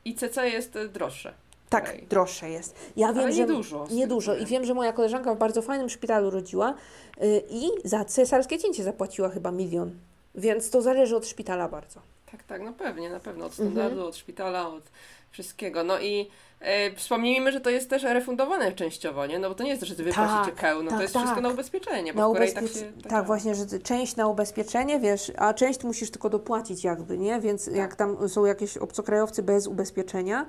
[0.04, 1.34] I CC jest y, droższe.
[1.68, 2.74] tak, droższe jest.
[2.96, 4.36] Ja wiem, Ale że niedużo, z Nie dużo.
[4.36, 4.64] I wiem.
[4.64, 6.74] że moja koleżanka w bardzo fajnym szpitalu rodziła
[7.22, 9.90] y, i za cesarskie cięcie zapłaciła chyba milion.
[10.34, 12.00] Więc to zależy od szpitala bardzo.
[12.30, 13.44] Tak, tak, no pewnie, na pewno.
[13.46, 13.68] Od Mhm.
[13.70, 14.82] standardu, od szpitala, od
[15.30, 15.84] wszystkiego.
[15.84, 19.38] No i e, wspomnijmy, że to jest też refundowane częściowo, nie?
[19.38, 21.22] No bo to nie jest, że ty wypłacicie Tak, pełno, tak, to jest tak.
[21.22, 22.92] wszystko na ubezpieczenie, bo Na w Korei ubezpie- tak się...
[23.02, 23.22] tak, działa.
[23.22, 27.40] właśnie, że część na ubezpieczenie, wiesz, a część musisz tylko dopłacić jakby, nie?
[27.40, 27.74] Więc Tak.
[27.74, 30.46] jak tam są jakieś obcokrajowcy bez ubezpieczenia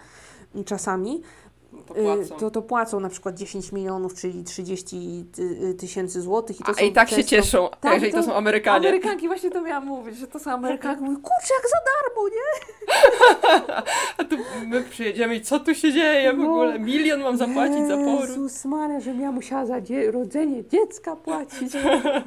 [0.65, 1.27] czasami, No
[1.87, 2.35] to y, płacą.
[2.35, 6.59] to, to płacą na przykład 10 milionów, czyli 30 ty- y, tysięcy złotych.
[6.59, 8.87] I, to A są i tak się cieszą, Tak, jeżeli to, są Amerykanie.
[8.89, 11.03] Amerykanki, właśnie to miałam mówić, że to są Amerykanki.
[11.03, 12.69] Mówię, kurczę, jak za darmo, nie?
[14.17, 14.35] A tu
[14.67, 16.43] my przyjedziemy i co tu się dzieje w No.
[16.45, 16.79] ogóle?
[16.79, 18.29] Milion mam zapłacić za poród.
[18.29, 21.73] Jezus Maria, żebym ja musiała za dzie- rodzenie dziecka płacić.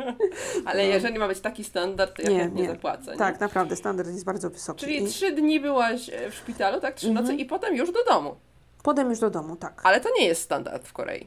[0.64, 2.68] Ale jeżeli ma być taki standard, to ja Nie, chętnie nie.
[2.68, 3.10] zapłacę.
[3.12, 3.16] Nie?
[3.18, 4.80] tak, naprawdę, standard jest bardzo wysoki.
[4.86, 6.94] Czyli trzy dni byłaś e, w szpitalu, tak?
[6.94, 7.38] Trzy noce Mhm.
[7.38, 8.34] i potem już do domu.
[8.82, 9.80] Potem już do domu, tak.
[9.84, 11.26] Ale to nie jest standard w Korei.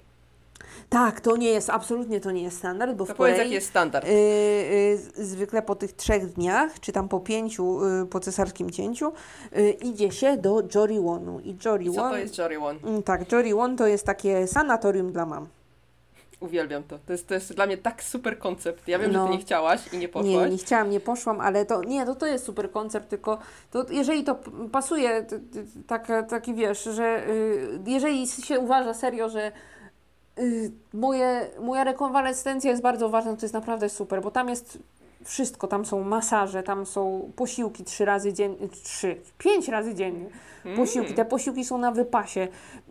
[0.90, 3.68] Tak, to nie jest, absolutnie to nie jest standard, bo To w Korei jaki jest
[3.68, 4.06] standard.
[4.08, 9.12] y, y, zwykle po tych trzech dniach, czy tam po pięciu y, po cesarskim cięciu,
[9.58, 11.40] y, idzie się do Joriwonu.
[11.40, 11.96] I I Joriwon...
[11.96, 12.80] co to jest Joriwon?
[12.84, 15.48] Mm, Tak, Joriwon to jest takie sanatorium dla mam.
[16.46, 17.00] Uwielbiam to.
[17.00, 18.88] To jest, to jest dla mnie tak super koncept.
[18.88, 19.22] Ja wiem, No.
[19.22, 20.32] że ty nie chciałaś i nie poszłaś.
[20.34, 23.38] Nie, nie chciałam, nie poszłam, ale to nie, to, to jest super koncept, tylko
[23.72, 24.36] to, jeżeli to
[24.72, 25.44] pasuje, t, t,
[25.88, 29.52] taka, taki wiesz, że y, jeżeli się uważa serio, że
[30.40, 34.78] y, moje, moja rekonwalescencja jest bardzo ważna, to jest naprawdę super, bo tam jest
[35.26, 40.30] wszystko, tam są masaże, tam są posiłki trzy razy dziennie, trzy, pięć razy dziennie.
[40.76, 41.16] Posiłki, Mm.
[41.16, 42.48] te posiłki są na wypasie,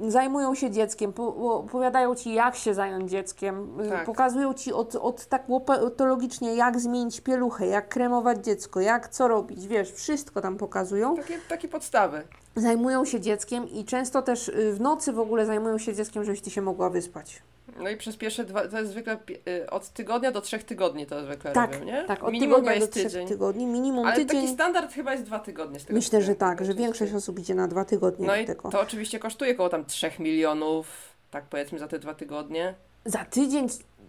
[0.09, 4.05] zajmują się dzieckiem, po, opowiadają Ci jak się zająć dzieckiem, y, Tak.
[4.07, 9.66] pokazują Ci od, od tak patologicznie jak zmienić pieluchę, jak kremować dziecko, jak co robić,
[9.66, 11.16] wiesz, wszystko tam pokazują.
[11.16, 12.22] Takie, takie podstawy.
[12.57, 16.41] Zajmują się dzieckiem i często też y, w nocy w ogóle zajmują się dzieckiem, żebyś
[16.41, 17.43] Ty się mogła wyspać.
[17.83, 19.16] No i przez pierwsze dwa, to jest zwykle
[19.49, 22.05] y, od tygodnia do trzech tygodni to zwykle Tak, robią, nie?
[22.05, 23.29] tak, od Minimum tygodnia do jest trzech tydzień.
[23.29, 24.41] tygodni, minimum Ale tydzień.
[24.41, 27.55] taki standard chyba jest dwa tygodnie z tego Myślę, że tak, że większość osób idzie
[27.55, 28.70] na dwa tygodnie No i tego.
[28.70, 30.87] to oczywiście kosztuje około tam 3 milionów,
[31.31, 32.75] tak powiedzmy za te dwa tygodnie.
[33.05, 33.66] Za tydzień,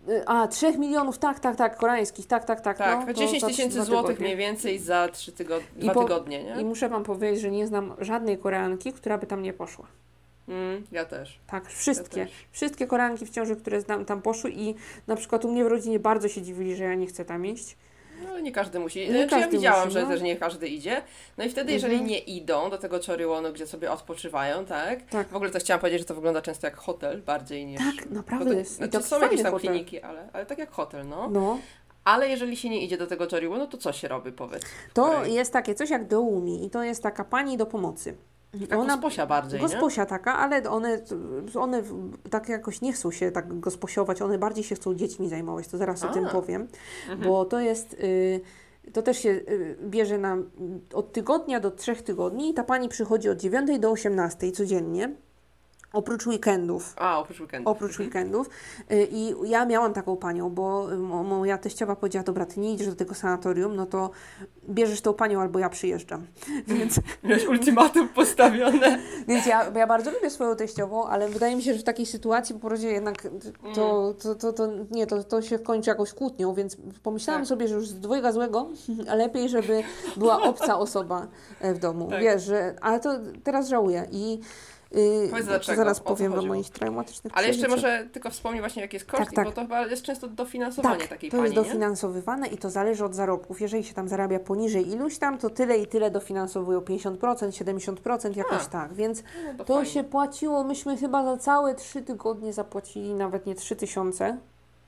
[0.09, 2.77] y, a 3 milionów, tak, tak, tak, koreańskich, tak, tak, tak.
[2.77, 4.25] Tak, no, to 10 za tysięcy złotych tygodnie.
[4.25, 6.61] mniej więcej za trzy tygod- I dwa po- tygodnie, nie?
[6.61, 9.85] I muszę Wam powiedzieć, że nie znam żadnej Koreanki, która by tam nie poszła.
[10.47, 11.39] Mm, ja też.
[11.47, 12.19] Tak, wszystkie.
[12.19, 12.35] Ja też.
[12.51, 14.75] wszystkie Koreanki w ciąży, które znam, tam poszły i
[15.07, 17.77] na przykład u mnie w rodzinie bardzo się dziwili, że ja nie chcę tam iść.
[18.23, 18.99] No nie każdy musi.
[18.99, 20.07] Nie znaczy, ja każdy widziałam, musi, że no.
[20.07, 21.01] też nie każdy idzie.
[21.37, 22.09] No i wtedy, jeżeli Mhm.
[22.09, 25.05] nie idą do tego Choriwonu, gdzie sobie odpoczywają, tak?
[25.05, 25.27] Tak.
[25.27, 27.79] W ogóle to chciałam powiedzieć, że to wygląda często jak hotel bardziej niż...
[27.97, 28.71] Tak, naprawdę to, jest.
[28.71, 29.69] I znaczy, to są jakieś tam hotel.
[29.69, 31.29] kliniki, ale, ale tak jak hotel, no.
[31.29, 31.59] No,
[32.03, 34.63] Ale jeżeli się nie idzie do tego Choriwonu, to co się robi, powiedz?
[34.93, 35.33] to Korei?
[35.33, 38.15] jest takie coś jak doumi i to jest taka pani do pomocy.
[38.59, 39.67] Taka gosposia bardziej, nie?
[39.67, 40.99] Gosposia taka, ale one,
[41.59, 41.83] one
[42.29, 46.03] tak jakoś nie chcą się tak gosposiować, one bardziej się chcą dziećmi zajmować, to zaraz
[46.03, 46.13] o A.
[46.13, 46.67] tym powiem,
[47.09, 47.29] Mhm.
[47.29, 48.41] bo to jest, y,
[48.93, 50.37] to też się y, bierze na,
[50.93, 55.15] od tygodnia do trzech tygodni i ta pani przychodzi od 9 do 18 codziennie,
[55.95, 56.93] oprócz weekendów.
[56.97, 57.69] A, oprócz weekendu.
[57.69, 58.49] Oprócz weekendów.
[58.91, 62.73] Y, I ja miałam taką panią, bo y, mo- moja teściowa powiedziała, dobra, ty nie
[62.73, 64.09] idziesz do tego sanatorium, no to
[64.69, 66.25] bierzesz tą panią albo ja przyjeżdżam.
[66.67, 68.99] Więc Miałeś ultimatum postawione.
[69.27, 72.55] Więc ja, ja bardzo lubię swoją teściową, ale wydaje mi się, że w takiej sytuacji
[72.55, 73.27] po porodzie jednak
[73.75, 77.49] to, to, to, to, nie, to, to się kończy jakąś kłótnią, więc pomyślałam Tak.
[77.49, 78.69] sobie, że już z dwojga złego,
[79.17, 79.83] lepiej, żeby
[80.17, 81.27] była obca osoba
[81.59, 82.09] e, w domu.
[82.09, 82.21] Tak.
[82.21, 83.09] Wiesz, że, ale to
[83.43, 84.39] teraz żałuję i
[84.95, 86.53] yy, Powiedz to dlaczego, zaraz o powiem o chodziło?
[86.53, 89.45] moich traumatycznych Ale jeszcze może tylko wspomnij właśnie, jaki jest koszt, Tak, tak.
[89.45, 91.63] bo to chyba jest często dofinansowanie Tak, takiej to pani, jest nie?
[91.63, 93.61] dofinansowywane i to zależy od zarobków.
[93.61, 98.61] Jeżeli się tam zarabia poniżej iluś tam, to tyle i tyle dofinansowują 50%, 70%, jakoś
[98.61, 98.65] A.
[98.65, 98.93] tak.
[98.93, 99.23] Więc
[99.57, 99.89] No, To fajnie.
[99.89, 104.37] się płaciło, myśmy chyba za całe trzy tygodnie zapłacili nawet nie trzy tysiące.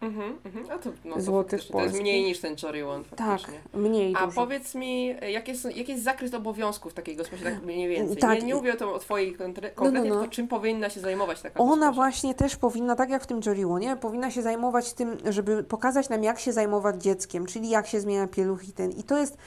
[0.02, 0.66] Mhm, mhm.
[0.72, 3.60] A to, no, to Złotych faktycznie, To jest mniej niż ten Jory One Tak, faktycznie.
[3.74, 4.42] mniej A dużo.
[4.42, 8.18] powiedz mi, jaki jest, jaki jest zakres obowiązków takiej gospodarki, tak mniej więcej?
[8.18, 8.40] Tak.
[8.40, 10.16] Nie, nie mówię o, to, o Twojej No, no, konkretnie, no.
[10.16, 11.96] tylko czym powinna się zajmować taka Ona gospodarka?
[11.96, 16.24] właśnie też powinna, tak jak w tym Joriłonie, powinna się zajmować tym, żeby pokazać nam,
[16.24, 18.92] jak się zajmować dzieckiem, czyli jak się zmienia pieluch i ten.
[18.92, 19.38] I to jest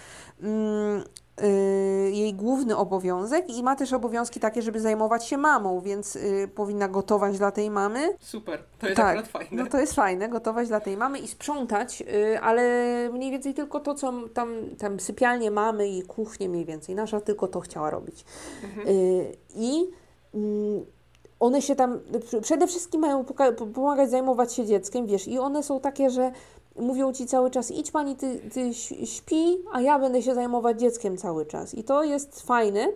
[0.43, 1.05] mm,
[2.13, 6.89] jej główny obowiązek i ma też obowiązki takie, żeby zajmować się mamą, więc y, powinna
[6.89, 8.15] gotować dla tej mamy.
[8.21, 9.63] Super, to jest Tak, fajne.
[9.65, 12.63] No to jest fajne, gotować dla tej mamy i sprzątać, y, ale
[13.13, 16.95] mniej więcej tylko to, co tam, tam sypialnie mamy i kuchnię mniej więcej.
[16.95, 18.25] Nasza tylko to chciała robić.
[18.65, 18.89] Mhm.
[18.89, 19.91] Y, I
[20.35, 20.85] mm,
[21.41, 23.25] one się tam pr- przede wszystkim mają
[23.75, 26.33] pomagać zajmować się dzieckiem, wiesz, i one są takie, że
[26.81, 28.75] mówią ci cały czas, idź pani, ty, ty
[29.07, 31.75] śpi, a ja będę się zajmować dzieckiem cały czas.
[31.75, 32.89] I to jest fajne,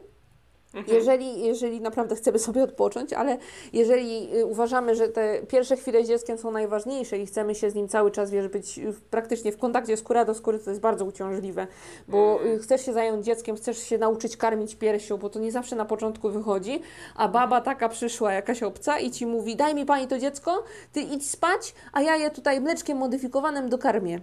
[0.75, 0.97] Mhm.
[0.97, 3.39] jeżeli, jeżeli naprawdę chcemy sobie odpocząć, ale
[3.73, 7.75] jeżeli y, uważamy, że te pierwsze chwile z dzieckiem są najważniejsze i chcemy się z
[7.75, 11.67] nim cały czas, wiesz, być praktycznie w kontakcie skóra do skóry, to jest bardzo uciążliwe,
[12.09, 15.77] bo y, chcesz się zająć dzieckiem, chcesz się nauczyć karmić piersią, bo to nie zawsze
[15.77, 16.81] na początku wychodzi,
[17.17, 21.01] a baba taka przyszła, jakaś obca i ci mówi, daj mi pani to dziecko, ty
[21.01, 24.21] idź spać, a ja je tutaj mleczkiem modyfikowanym dokarmię.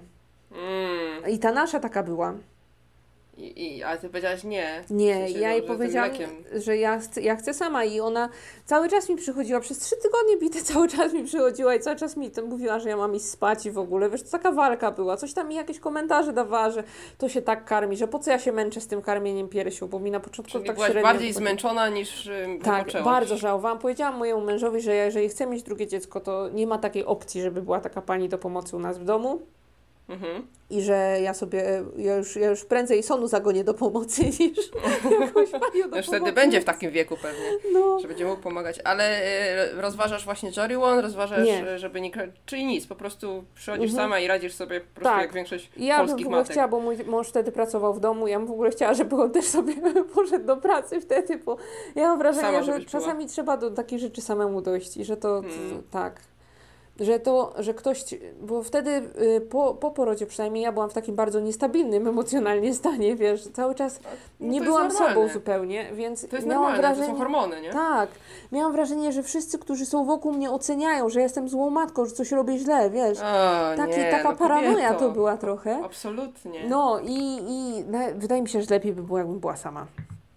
[0.52, 1.30] Mm.
[1.30, 2.34] I ta nasza taka była.
[3.42, 4.84] I, i, ale ty powiedziałaś nie.
[4.90, 6.12] Nie, W sensie, ja no, jej powiedziałam,
[6.54, 8.30] że ja chcę, ja chcę sama i ona
[8.66, 12.18] cały czas mi przychodziła, przez trzy tygodnie bity cały czas mi przychodziła i cały czas
[12.18, 14.92] mi to mówiła, że ja mam iść spać i w ogóle, wiesz, to taka walka
[14.92, 16.84] była, coś tam mi jakieś komentarze dawała, że
[17.18, 20.00] to się tak karmi, że po co ja się męczę z tym karmieniem piersią, bo
[20.00, 23.80] mi na początku Czyli tak byłaś średnio bardziej zmęczona niż ym, Tak, bardzo żałowałam.
[23.80, 27.42] Powiedziałam mojemu mężowi, że ja, jeżeli chcę mieć drugie dziecko, to nie ma takiej opcji,
[27.42, 29.42] żeby była taka pani do pomocy u nas w domu.
[30.12, 30.48] Mhm.
[30.70, 34.72] I że ja sobie, ja już, ja już prędzej sonu zagonię do pomocy niż
[35.22, 38.00] jakąś panią do Już wtedy będzie w takim wieku pewnie, No.
[38.00, 38.80] że będzie mógł pomagać.
[38.84, 41.68] Ale e, rozważasz właśnie Jory One, rozważasz, Nie.
[41.70, 42.12] e, żeby nie...
[42.46, 44.06] Czyli nic, po prostu przychodzisz Mhm.
[44.06, 45.22] sama i radzisz sobie po prostu Tak.
[45.22, 46.52] jak większość Ja bym w polskich ogóle matek.
[46.54, 49.32] chciała, bo mój mąż wtedy pracował w domu, ja bym w ogóle chciała, żeby on
[49.32, 49.74] też sobie
[50.16, 51.58] poszedł do pracy wtedy, bo
[51.96, 53.02] ja mam wrażenie, Sama, że żebyś była.
[53.02, 55.84] czasami trzeba do takich rzeczy samemu dojść i że to, Hmm.
[55.92, 56.22] tak,
[57.02, 58.06] że to, że ktoś,
[58.42, 58.92] bo wtedy
[59.22, 63.76] y, po, po porodzie przynajmniej ja byłam w takim bardzo niestabilnym emocjonalnie stanie, wiesz, cały
[63.76, 64.00] czas
[64.40, 67.18] No nie to byłam sobą zupełnie, więc To jest miałam normalne, to wrażenie...
[67.18, 67.70] są hormony, nie?
[67.72, 68.10] Tak,
[68.52, 72.32] miałam wrażenie, że wszyscy, którzy są wokół mnie oceniają, że jestem złą matką, że coś
[72.32, 73.20] robię źle, wiesz.
[73.20, 75.84] O, Taki, nie, taka no, paranoja to była trochę.
[75.84, 76.68] Absolutnie.
[76.70, 77.84] No i, i
[78.16, 79.86] wydaje mi się, że lepiej by było, jakbym była sama.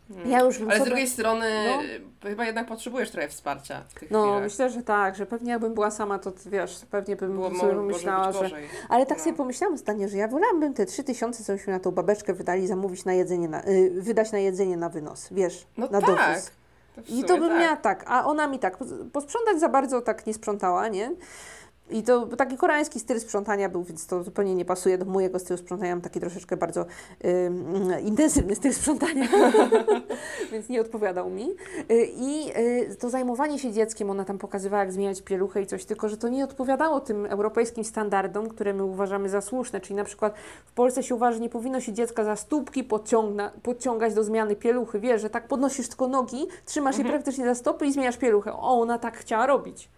[0.08, 0.30] Hmm.
[0.30, 0.84] Ja już Ale z sobie...
[0.84, 1.82] drugiej strony No.
[2.28, 4.42] e, chyba jednak potrzebujesz trochę wsparcia No, chwilach.
[4.42, 8.32] myślę, że tak, że pewnie jakbym była sama, to wiesz, pewnie bym Było, sobie pomyślała,
[8.32, 8.38] że...
[8.40, 8.64] gorzej.
[8.88, 9.24] Ale tak No.
[9.24, 13.04] sobie pomyślałam zdanie, że ja wolałabym te trzy tysiące, cośmy na tą babeczkę wydali, zamówić
[13.04, 16.10] na jedzenie, na, y, wydać na jedzenie na wynos, wiesz, No na tak.
[16.10, 16.50] dowóz.
[16.94, 17.60] To I to bym tak.
[17.60, 18.78] miała tak, a ona mi tak,
[19.12, 21.10] posprzątać za bardzo tak nie sprzątała, nie?
[21.90, 25.58] I to taki koreański styl sprzątania był, więc to zupełnie nie pasuje do mojego stylu
[25.58, 25.94] sprzątania.
[25.94, 26.86] Mam taki troszeczkę bardzo
[27.24, 29.28] ym, intensywny styl sprzątania,
[30.52, 31.50] więc nie odpowiadał mi.
[31.90, 32.50] Y, I
[32.92, 36.16] y, to zajmowanie się dzieckiem, ona tam pokazywała, jak zmieniać pieluchę i coś, tylko że
[36.16, 39.80] to nie odpowiadało tym europejskim standardom, które my uważamy za słuszne.
[39.80, 40.34] Czyli na przykład
[40.66, 44.56] w Polsce się uważa, że nie powinno się dziecka za stópki podciągna, podciągać do zmiany
[44.56, 45.00] pieluchy.
[45.00, 48.52] Wiesz, że tak podnosisz tylko nogi, trzymasz je praktycznie za stopy i zmieniasz pieluchę.
[48.52, 49.88] O, ona tak chciała robić.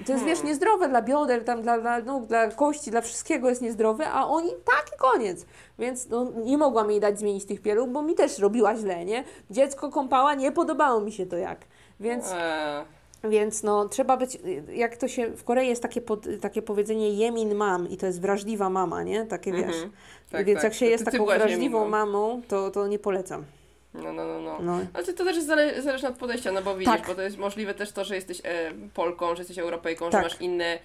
[0.00, 3.48] I To jest, wiesz, niezdrowe dla bioder, tam dla, dla nóg, dla kości, dla wszystkiego
[3.48, 5.46] jest niezdrowe, a oni tak i koniec.
[5.78, 9.24] Więc no, nie mogłam jej dać zmienić tych pieluch, bo mi też robiła źle, nie?
[9.50, 11.58] Dziecko kąpała, nie podobało mi się to jak.
[12.00, 12.84] Więc, Eee,
[13.30, 14.38] więc no, trzeba być,
[14.72, 18.20] jak to się, w Korei jest takie, pod, takie powiedzenie jemin mam i to jest
[18.20, 19.26] wrażliwa mama, nie?
[19.26, 19.74] Takie wiesz.
[19.74, 19.90] mhm.
[20.30, 20.64] Tak, Więc tak.
[20.64, 23.44] jak się jest ty taką wrażliwą mamą, to, to nie polecam.
[23.94, 24.58] No, no, no, no.
[24.60, 24.80] No.
[24.94, 27.06] Ale to, to też jest zale zależne od podejścia, no bo widzisz, Tak.
[27.06, 30.22] bo to jest możliwe też to, że jesteś e, Polką, że jesteś Europejką, Tak.
[30.22, 30.78] że masz inne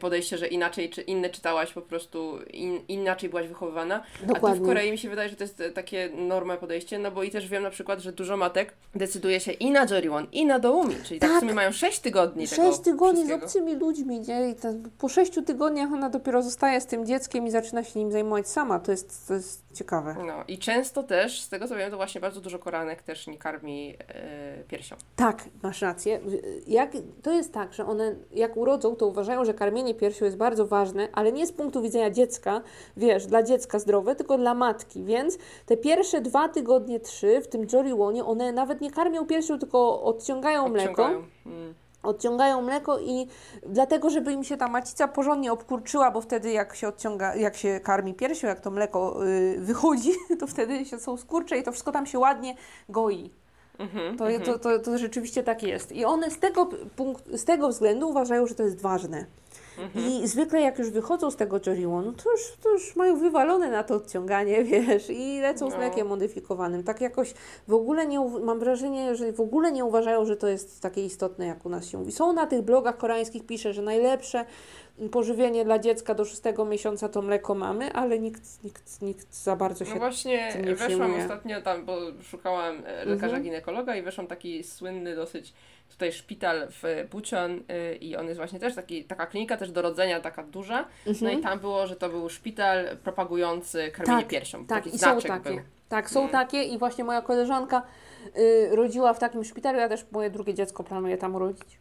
[0.00, 4.02] podejście, że inaczej, czy inne czytałaś po prostu, in, inaczej byłaś wychowywana.
[4.14, 4.66] A tu w Dokładnie.
[4.66, 7.48] Korei mi się wydaje, że to jest e, takie norma podejście, no bo i też
[7.48, 11.20] wiem na przykład, że dużo matek decyduje się i na Joriwon, i na Doumi, czyli
[11.20, 11.38] tak, Tak.
[11.38, 14.50] w sumie mają 6 tygodni tego Sześć tygodni z obcymi ludźmi, nie?
[14.50, 14.54] I
[14.98, 18.78] po sześciu tygodniach ona dopiero zostaje z tym dzieckiem i zaczyna się nim zajmować sama.
[18.78, 20.16] To jest, to jest ciekawe.
[20.26, 23.38] No i często też, z tego co wiem, to właśnie bardzo dużo koranek też nie
[23.38, 24.96] karmi e, piersią.
[25.16, 26.20] Tak, masz rację.
[26.66, 30.66] Jak, to jest tak, że one jak urodzą, to uważają, że karmienie piersią jest bardzo
[30.66, 32.60] ważne, ale nie z punktu widzenia dziecka,
[32.96, 35.04] wiesz, dla dziecka zdrowe, tylko dla matki.
[35.04, 40.02] Więc te pierwsze dwa tygodnie, trzy w tym Joriłonie, one nawet nie karmią piersią, tylko
[40.02, 40.90] odciągają mleko.
[40.90, 41.24] Odciągają.
[41.46, 41.74] Mm.
[42.02, 43.26] odciągają mleko i
[43.66, 47.80] dlatego, żeby im się ta macica porządnie obkurczyła, bo wtedy jak się odciąga, jak się
[47.80, 51.92] karmi piersią, jak to mleko y, wychodzi, to wtedy się są skurcze i to wszystko
[51.92, 52.54] tam się ładnie
[52.88, 53.30] goi.
[53.80, 55.92] Mhm, To, to, to, to rzeczywiście tak jest.
[55.92, 56.68] I one z tego,
[57.32, 59.26] z tego względu uważają, że to jest ważne.
[59.94, 63.84] I zwykle jak już wychodzą z tego Joriłonu, to już, to już mają wywalone na
[63.84, 65.78] to odciąganie, wiesz, i lecą z No.
[65.78, 66.84] mlekiem modyfikowanym.
[66.84, 67.34] Tak jakoś
[67.68, 71.46] w ogóle nie, mam wrażenie, że w ogóle nie uważają, że to jest takie istotne,
[71.46, 72.12] jak u nas się mówi.
[72.12, 74.44] Są na tych blogach koreańskich, pisze, że najlepsze
[75.10, 79.84] pożywienie dla dziecka do szóstego miesiąca to mleko mamy, ale nikt, nikt, nikt za bardzo
[79.84, 79.92] się...
[79.94, 81.22] No właśnie, tym nie weszłam przejmuję.
[81.22, 83.42] ostatnio tam, bo szukałam e, lekarza Mhm.
[83.42, 85.52] ginekologa i weszłam taki słynny dosyć
[85.90, 89.82] tutaj szpital w Bucheon y, i on jest właśnie też taki, taka klinika też do
[89.82, 90.84] rodzenia, taka duża.
[91.06, 91.38] No Mhm.
[91.38, 94.66] i tam było, że to był szpital propagujący karmienie Tak, piersią.
[94.66, 95.50] Tak, taki i są takie.
[95.50, 95.58] był.
[95.88, 96.32] Tak, są Mm.
[96.32, 97.82] takie i właśnie moja koleżanka
[98.38, 101.78] y, rodziła w takim szpitalu, ja też moje drugie dziecko planuję tam urodzić.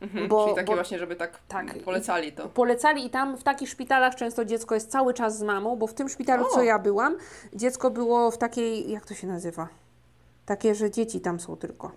[0.00, 1.78] Mhm, Bo- Czyli takie bo- właśnie, żeby tak, tak.
[1.84, 2.48] polecali to.
[2.48, 5.94] Polecali i tam w takich szpitalach często dziecko jest cały czas z mamą, bo w
[5.94, 6.48] tym szpitalu, O!
[6.48, 7.16] co ja byłam,
[7.52, 9.68] dziecko było w takiej, jak to się nazywa?
[10.46, 11.92] Takie, że dzieci tam są tylko.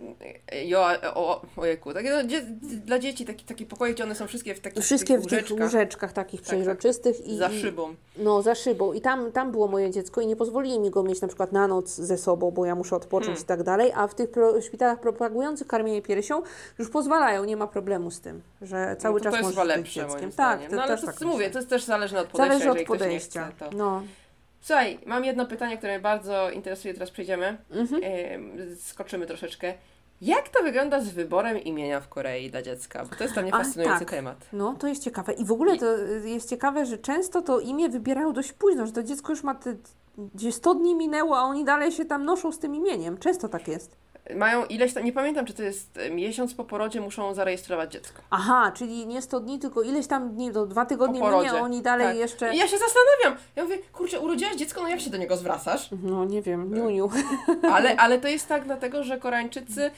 [0.65, 2.41] Jo, o, ojejku, takie no, dzie,
[2.85, 5.59] dla dzieci taki, taki pokoje, gdzie one są wszystkie w takich, Wszystkie w tych łóżeczkach
[5.61, 6.47] łóżeczkach takich tak.
[6.47, 7.95] przeźroczystych i za i- szybą.
[8.17, 8.93] No, za szybą.
[8.93, 11.67] I tam, tam było moje dziecko i nie pozwolili mi go mieć na przykład na
[11.67, 13.43] noc ze sobą, bo ja muszę odpocząć Hmm.
[13.43, 16.41] i tak dalej, a w tych pro, szpitalach propagujących karmienie piersią
[16.79, 19.77] już pozwalają, nie ma problemu z tym, że cały no to czas to jest możesz
[19.77, 20.19] być dzieckiem.
[20.19, 22.81] moim Tak, to No ale to tak mówię, to jest też zależne od podejścia, Zależy
[22.81, 23.51] od podejścia.
[23.55, 23.77] chce, to...
[23.77, 24.03] No.
[24.61, 27.57] Słuchaj, mam jedno pytanie, które mnie bardzo interesuje, teraz przejdziemy.
[27.71, 28.01] Mhm.
[28.03, 29.73] Em, skoczymy troszeczkę.
[30.21, 33.05] Jak to wygląda z wyborem imienia w Korei dla dziecka?
[33.05, 34.09] Bo to jest dla mnie fascynujący tak.
[34.09, 34.45] temat.
[34.53, 35.33] No, to jest ciekawe.
[35.33, 38.91] I w ogóle to y, jest ciekawe, że często to imię wybierają dość późno, że
[38.91, 39.75] to dziecko już ma te,
[40.35, 43.17] gdzie 100 dni minęło, a oni dalej się tam noszą z tym imieniem.
[43.17, 43.97] Często tak jest.
[44.35, 48.21] Mają ileś tam, nie pamiętam, czy to jest e, miesiąc po porodzie muszą zarejestrować dziecko.
[48.29, 51.81] Aha, czyli nie 100 dni, tylko ileś tam dni, do dwa tygodnie minie, a oni
[51.81, 52.17] dalej Tak.
[52.17, 52.55] jeszcze...
[52.55, 53.43] I ja się zastanawiam.
[53.55, 55.89] Ja mówię, kurczę, urodziłaś dziecko, no jak się do niego zwracasz?
[56.03, 57.09] No, nie wiem, niuniu.
[57.71, 59.91] Ale, ale to jest tak dlatego, że Koreańczycy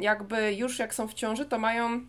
[0.00, 2.00] jakby już jak są w ciąży, to mają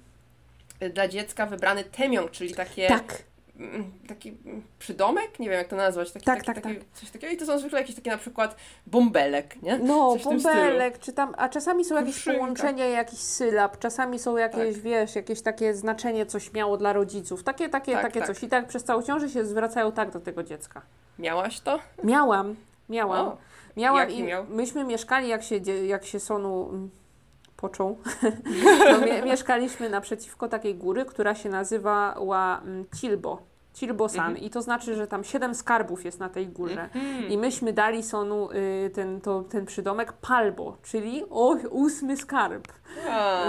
[0.80, 3.24] e, dla dziecka wybrany temiong, czyli takie, Tak.
[3.60, 7.12] Mm, taki mm, przydomek, nie wiem jak to nazwać, taki, Tak, taki, tak, taki, coś
[7.12, 8.56] takiego i to są zwykle jakieś takie na przykład
[8.88, 9.78] bąbelek, nie?
[9.78, 14.74] No, Coś bąbelek, czy tam, a czasami są jakieś połączenia jakichś sylab, czasami są jakieś,
[14.74, 14.84] Tak.
[14.84, 18.28] wiesz, jakieś takie znaczenie, coś miało dla rodziców, takie, takie, Tak, takie tak.
[18.28, 18.44] coś.
[18.44, 20.82] I tak przez całą ciążę się zwracają tak do tego dziecka.
[21.20, 21.80] Miałaś to?
[22.04, 22.56] Miałam,
[22.90, 23.28] miałam.
[23.28, 23.38] O,
[23.78, 24.46] Miałam i miał?
[24.50, 25.56] myśmy mieszkali, jak się,
[25.88, 26.70] jak się Sonu
[28.90, 32.86] to mie- mieszkaliśmy naprzeciwko takiej góry, która się nazywała mm,
[33.80, 34.08] Chilbo.
[34.08, 34.30] Chilbo-san.
[34.30, 34.46] Mhm.
[34.46, 36.84] I to znaczy, że tam siedem skarbów jest na tej górze.
[36.84, 37.28] Mhm.
[37.30, 42.68] I myśmy dali Sonu y, ten, to, ten przydomek Palbo, czyli o, ósmy skarb.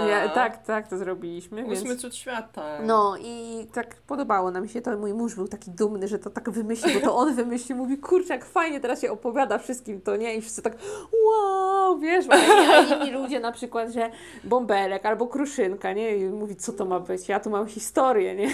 [0.09, 1.65] Ja, tak, tak to zrobiliśmy.
[1.65, 2.01] Ósmy Więc...
[2.01, 2.79] cud świata.
[2.83, 4.97] No i tak podobało nam się to.
[4.97, 7.77] Mój mąż był taki dumny, że to tak wymyślił, bo to on wymyślił.
[7.77, 10.35] Mówi, kurczę, jak fajnie teraz się opowiada wszystkim to, nie?
[10.35, 10.77] I wszyscy tak,
[11.25, 14.09] wow, wiesz, a inni, ludzie na przykład, że
[14.43, 16.17] bąbelek albo kruszynka, nie?
[16.17, 17.29] I mówi, co to ma być?
[17.29, 18.53] Ja tu mam historię, nie?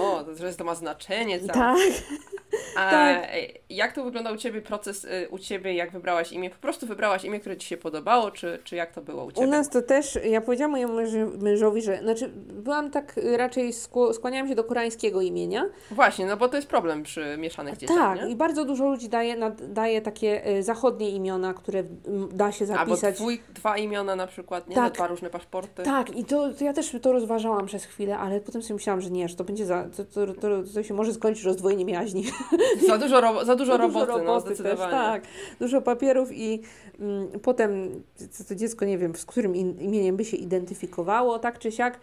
[0.00, 1.52] O, to, to ma znaczenie całe.
[1.52, 1.78] Tak.
[2.76, 3.28] A tak.
[3.70, 6.50] jak to wyglądał u Ciebie proces, y, u Ciebie, jak wybrałaś imię?
[6.50, 9.46] Po prostu wybrałaś imię, które Ci się podobało, czy, czy jak to było u Ciebie?
[9.46, 13.72] U nas to też, ja powiedziałam mojemu męż- mężowi, że, znaczy byłam tak y, raczej,
[14.12, 15.64] skłaniałam się do koreańskiego imienia.
[15.90, 18.30] Właśnie, no bo to jest problem przy mieszanych dzieciach, tak, nie?
[18.30, 21.84] i bardzo dużo ludzi daje, daje takie y, zachodnie imiona, które
[22.32, 23.16] da się Albo zapisać.
[23.16, 24.74] twój, dwa imiona na przykład, nie?
[24.74, 24.94] Tak.
[24.94, 25.82] Dwa różne paszporty.
[25.82, 29.10] Tak, i to, to ja też to rozważałam przez chwilę, ale potem sobie myślałam, że
[29.10, 32.24] nie, że to będzie za, to, to, to, to się może skończyć rozdwojeniem jaźni.
[32.88, 34.90] Za dużo, ro, za dużo Za roboty, no też, zdecydowanie.
[34.90, 35.22] tak.
[35.60, 36.62] Dużo papierów i
[37.00, 38.02] mm, potem
[38.48, 42.00] to, dziecko, nie wiem, z którym imieniem by się identyfikowało, tak czy siak.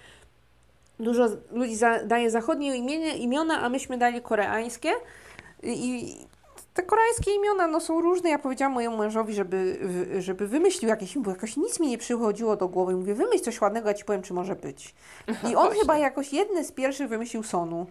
[1.00, 4.90] Dużo ludzi za, daje zachodnie imienia, imiona, a myśmy dali koreańskie.
[5.64, 6.16] I,
[6.74, 8.30] te koreańskie imiona no, są różne.
[8.30, 9.78] Ja powiedziałam mojemu mężowi, żeby,
[10.20, 12.96] żeby wymyślił jakieś imię, bo jakoś nic mi nie przychodziło do głowy.
[12.96, 14.96] Mówię, wymyśl coś ładnego, ja Ci powiem, czy może być.
[15.28, 15.80] I on Właśnie.
[15.82, 17.88] chyba jakoś jedne z pierwszych wymyślił Sonu.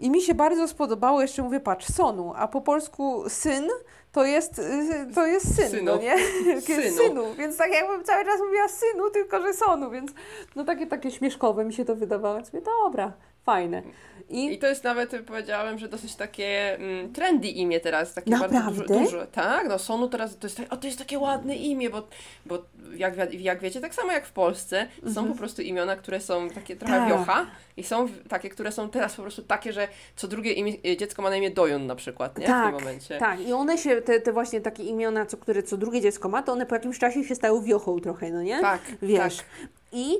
[0.00, 3.68] I mi się bardzo spodobało, jeszcze mówię, patrz, Sonu, a po polsku syn
[4.12, 5.84] to jest, y, to jest syn, Synu.
[5.84, 6.18] no nie?
[6.60, 6.96] Synu.
[6.96, 7.34] synu.
[7.38, 10.12] Więc tak jakbym cały czas mówiła synu, tylko że Sonu, więc
[10.56, 12.34] no takie, takie śmieszkowe mi się to wydawało.
[12.34, 13.12] Więc mówię, dobra,
[13.50, 13.82] fajne.
[14.28, 18.54] I, I to jest nawet, powiedziałem, że dosyć takie mm, trendy imię teraz, takie bardzo
[18.54, 18.82] Naprawdę?
[18.82, 19.26] dużo, dużo.
[19.26, 22.08] Tak, no Sonu teraz, to jest, tak- o, to jest takie ładne imię, bo,
[22.46, 22.58] bo
[22.96, 26.76] jak, jak wiecie, tak samo jak w Polsce, są po prostu imiona, które są takie
[26.76, 27.10] trochę Mhm.
[27.10, 27.18] Tak.
[27.20, 27.46] wiocha
[27.76, 30.96] i są w- takie, które są teraz po prostu takie, że co drugie imię, e,
[30.96, 32.44] dziecko ma na imię Dojun na przykład, nie?
[32.44, 33.18] w tak, tym momencie.
[33.18, 33.40] tak.
[33.40, 36.52] I one się, te, te właśnie takie imiona, co, które co drugie dziecko ma, to
[36.52, 38.60] one po jakimś czasie się stały wiochą trochę, no nie?
[38.60, 39.36] Tak, Wiesz.
[39.36, 39.46] tak.
[39.92, 40.16] I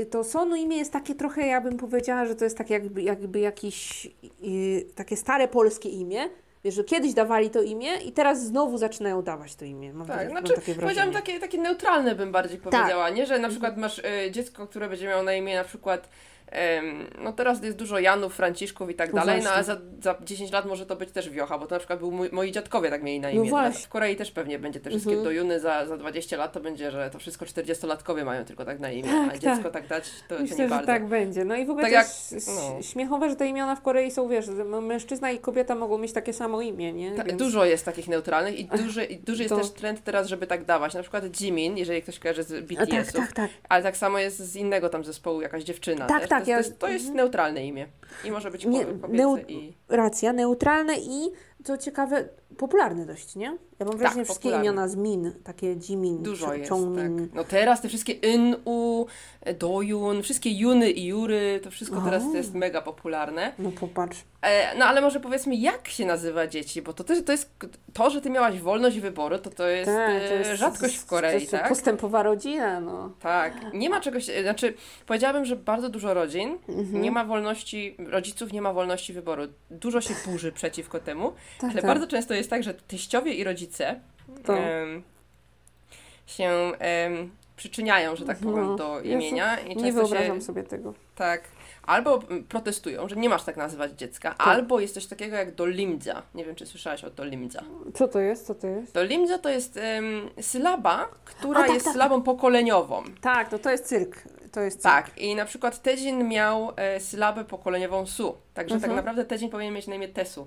[0.00, 3.02] y, to Sonu imię jest takie trochę, ja bym powiedziała, że to jest tak jakby,
[3.02, 4.06] jakby jakieś
[4.44, 6.28] y, takie stare polskie imię.
[6.64, 9.92] Wiesz, że kiedyś dawali to imię i teraz znowu zaczynają dawać to imię.
[9.92, 12.70] Mam, Tak, takie, znaczy takie powiedziałam takie, takie neutralne bym bardziej Tak.
[12.72, 13.26] powiedziała, nie?
[13.26, 16.08] Że na przykład masz e, dziecko, które będzie miało na imię na przykład
[17.18, 19.84] no teraz jest dużo Janów, Franciszków i tak No dalej, no ale właśnie.
[20.00, 22.28] za, za 10 lat może to być też wiocha, bo to na przykład był mój,
[22.32, 23.50] moi dziadkowie tak mieli na No imię.
[23.50, 23.80] właśnie.
[23.86, 25.24] w Korei też pewnie będzie te wszystkie Mhm.
[25.24, 28.90] dojuny za, za 20 lat, to będzie, że to wszystko 40-latkowie mają tylko tak na
[28.92, 29.72] imię, Tak, a dziecko tak.
[29.72, 30.86] tak, dać, to, to nie Myślę, bardzo.
[30.86, 31.44] tak będzie.
[31.44, 32.82] No i w ogóle Tak jak- jest no.
[32.82, 34.46] śmiechowe, że te imiona w Korei są, wiesz,
[34.82, 37.12] mężczyzna i kobieta mogą mieć takie samo imię, nie?
[37.12, 40.26] Tak, Więc- Dużo jest takich neutralnych i duży, i duży jest To- też trend teraz,
[40.28, 40.94] żeby tak dawać.
[40.94, 43.50] Na przykład Jimin, jeżeli ktoś kojarzy z BTS-ów, tak, tak, tak.
[43.68, 46.06] ale tak samo jest z innego tam zespołu jakaś dziewczyna.
[46.06, 46.28] Tak, też.
[46.30, 47.16] tak, To, ja- jest- to, jest, to jest mhm.
[47.16, 47.86] neutralne imię
[48.24, 49.76] i może być Nie, neu- i...
[49.88, 51.30] Racja, neutralne i,
[51.64, 52.28] co ciekawe,
[52.58, 53.56] popularne dość, nie?
[53.78, 54.64] Ja mam wrażenie, wszystkie popularne.
[54.66, 57.26] imiona z Min, takie Jimin, Dużo jest, Chongmin.
[57.26, 57.34] tak.
[57.34, 59.06] No teraz te wszystkie In, U,
[59.58, 63.52] Dojun, wszystkie Juny i Jury, to wszystko teraz to jest mega popularne.
[63.58, 64.24] No popatrz.
[64.42, 67.50] E, no ale może powiedzmy, jak się nazywa dzieci, bo to też to jest,
[67.92, 70.10] to, że ty miałaś wolność wyboru, to to jest, Tak,
[70.46, 71.68] e, rzadkość w Korei, to jest tak?
[71.68, 73.10] postępowa rodzina, no.
[73.20, 74.74] Tak, nie ma czegoś, e, znaczy
[75.06, 77.02] powiedziałabym, że bardzo dużo rodzin Mhm.
[77.02, 79.42] nie ma wolności, rodziców nie ma wolności wyboru.
[79.70, 81.86] Dużo się burzy przeciwko temu, Tak, ale tak.
[81.90, 84.00] bardzo często jest tak, że teściowie i rodzice
[84.48, 85.02] em,
[86.26, 90.62] się em, przyczyniają, że tak powiem, No, do Jezu, imienia i Nie wyobrażam się sobie
[90.62, 90.94] tego.
[91.16, 91.42] tak
[91.82, 92.18] albo
[92.48, 96.22] protestują, że nie masz tak nazywać dziecka, albo jest coś takiego jak dolimdzia.
[96.34, 97.62] Nie wiem, czy słyszałaś o dolimdzia.
[97.94, 98.46] Co to jest?
[98.46, 98.94] Co to jest?
[98.94, 99.78] Dolimdzia to jest
[100.40, 103.02] sylaba, która A, tak, jest tak, sylabą pokoleniową.
[103.20, 104.22] Tak, no to jest cyrk.
[104.52, 104.94] To jest cyrk.
[104.94, 108.90] Tak, i na przykład Tedzin miał e, sylabę pokoleniową su, także Mhm.
[108.90, 110.46] tak naprawdę Tedzin powinien mieć na imię Tesu.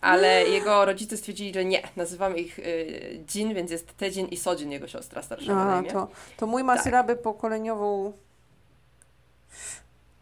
[0.00, 4.72] Ale jego rodzice stwierdzili, że nie, nazywamy ich y, Jin, więc jest Tedzin i Sojin,
[4.72, 7.22] jego siostra starsza A, to, to mój ma Tak.
[7.22, 8.12] pokoleniową.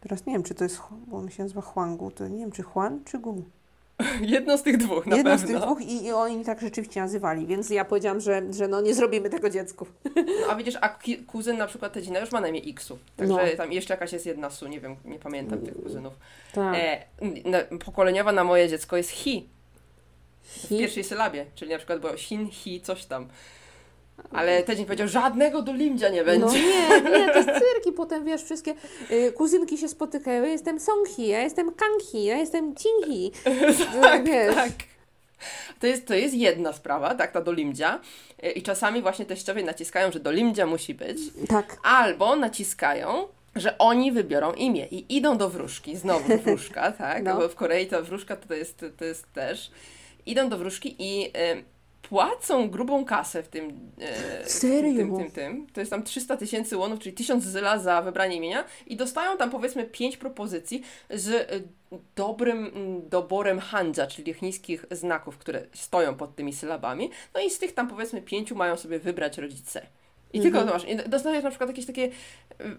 [0.01, 2.63] Teraz nie wiem, czy to jest, bo on się nazywa Huangu, to nie wiem, czy
[2.63, 3.43] Huan, czy Gu.
[4.21, 5.47] Jedno z tych dwóch na Jedno pewno.
[5.47, 8.81] z tych dwóch i, i oni tak rzeczywiście nazywali, więc ja powiedziałam, że, że no
[8.81, 9.87] nie zrobimy tego dziecku.
[10.17, 12.99] No, a widzisz, a ki- kuzyn na przykład Tedzina już ma na imię Iksu.
[13.17, 13.57] Także No.
[13.57, 16.15] tam jeszcze jakaś jest jedna su, nie wiem, nie pamiętam tych kuzynów.
[16.55, 16.75] Tak.
[16.79, 17.05] E,
[17.45, 19.49] na, pokoleniowa na moje dziecko jest Hi,
[20.43, 23.29] w Hi- pierwszej sylabie, czyli na przykład było Hin, Hi, coś tam.
[24.33, 26.47] Ale Tedzin powiedział, żadnego dolimdzia nie będzie.
[26.47, 28.75] No nie, nie, to jest cyrk i potem wiesz, wszystkie
[29.11, 30.43] y, kuzynki się spotykają.
[30.45, 33.31] Ja jestem Songhi, ja jestem Kanghi, ja jestem Cinghi.
[34.03, 34.55] tak, wiesz.
[34.55, 34.73] tak.
[35.81, 38.01] To jest, to jest jedna sprawa, tak, ta dolimdzia.
[38.43, 41.19] E, I czasami właśnie teściowie naciskają, że dolimdzia musi być,
[41.49, 41.77] Tak.
[41.83, 47.37] albo naciskają, że oni wybiorą imię i idą do wróżki, znowu wróżka, tak, No.
[47.37, 49.71] bo w Korei ta wróżka to jest, to jest też,
[50.31, 51.63] idą do wróżki i e,
[52.03, 54.97] płacą grubą kasę w tym, e, w Serio?
[54.97, 58.65] tym, tym, tym, to jest tam 300 tysięcy łonów, czyli 1000 zyla za wybranie imienia
[58.87, 61.47] i dostają tam powiedzmy 5 propozycji z e,
[62.17, 67.11] dobrym mm, doborem hanja, czyli chińskich znaków, które stoją pod tymi sylabami.
[67.35, 69.87] No i z tych tam powiedzmy pięciu mają sobie wybrać rodzice.
[70.33, 70.55] I Mhm.
[70.55, 70.89] tylko to masz.
[70.89, 72.11] I dostajesz na przykład jakieś takie y,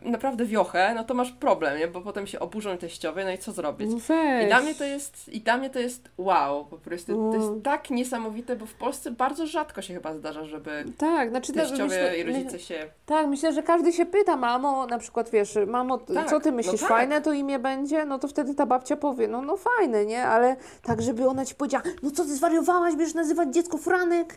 [0.02, 1.88] naprawdę wiochę, no to masz problem, nie?
[1.88, 3.90] bo potem się oburzą teściowie, no i co zrobić?
[3.92, 4.44] No weź.
[4.46, 7.42] I dla mnie to jest, i dla mnie to jest wow, po prostu to Mm.
[7.42, 11.60] jest tak niesamowite, bo w Polsce bardzo rzadko się chyba zdarza, żeby Tak, znaczy to
[11.60, 12.88] teściowie myślę- i rodzice się...
[13.06, 16.58] Tak, myślę, że każdy się pyta, mamo, na przykład wiesz, mamo, Tak, co ty no
[16.58, 16.90] myślisz, tak.
[16.90, 18.06] fajne to imię będzie?
[18.06, 20.24] No to wtedy ta babcia powie, no no fajne, nie?
[20.26, 24.36] Ale tak, żeby ona ci powiedziała, no co ty zwariowałaś, będziesz nazywać dziecko Franek?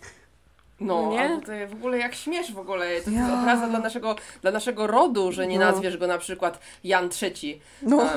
[0.82, 1.40] No, No nie?
[1.40, 3.40] to w ogóle jak śmiesz w ogóle, to jest Ja.
[3.40, 5.64] obraza dla naszego, dla naszego rodu, że nie No.
[5.64, 8.02] nazwiesz go na przykład Jan III, No.
[8.02, 8.10] a,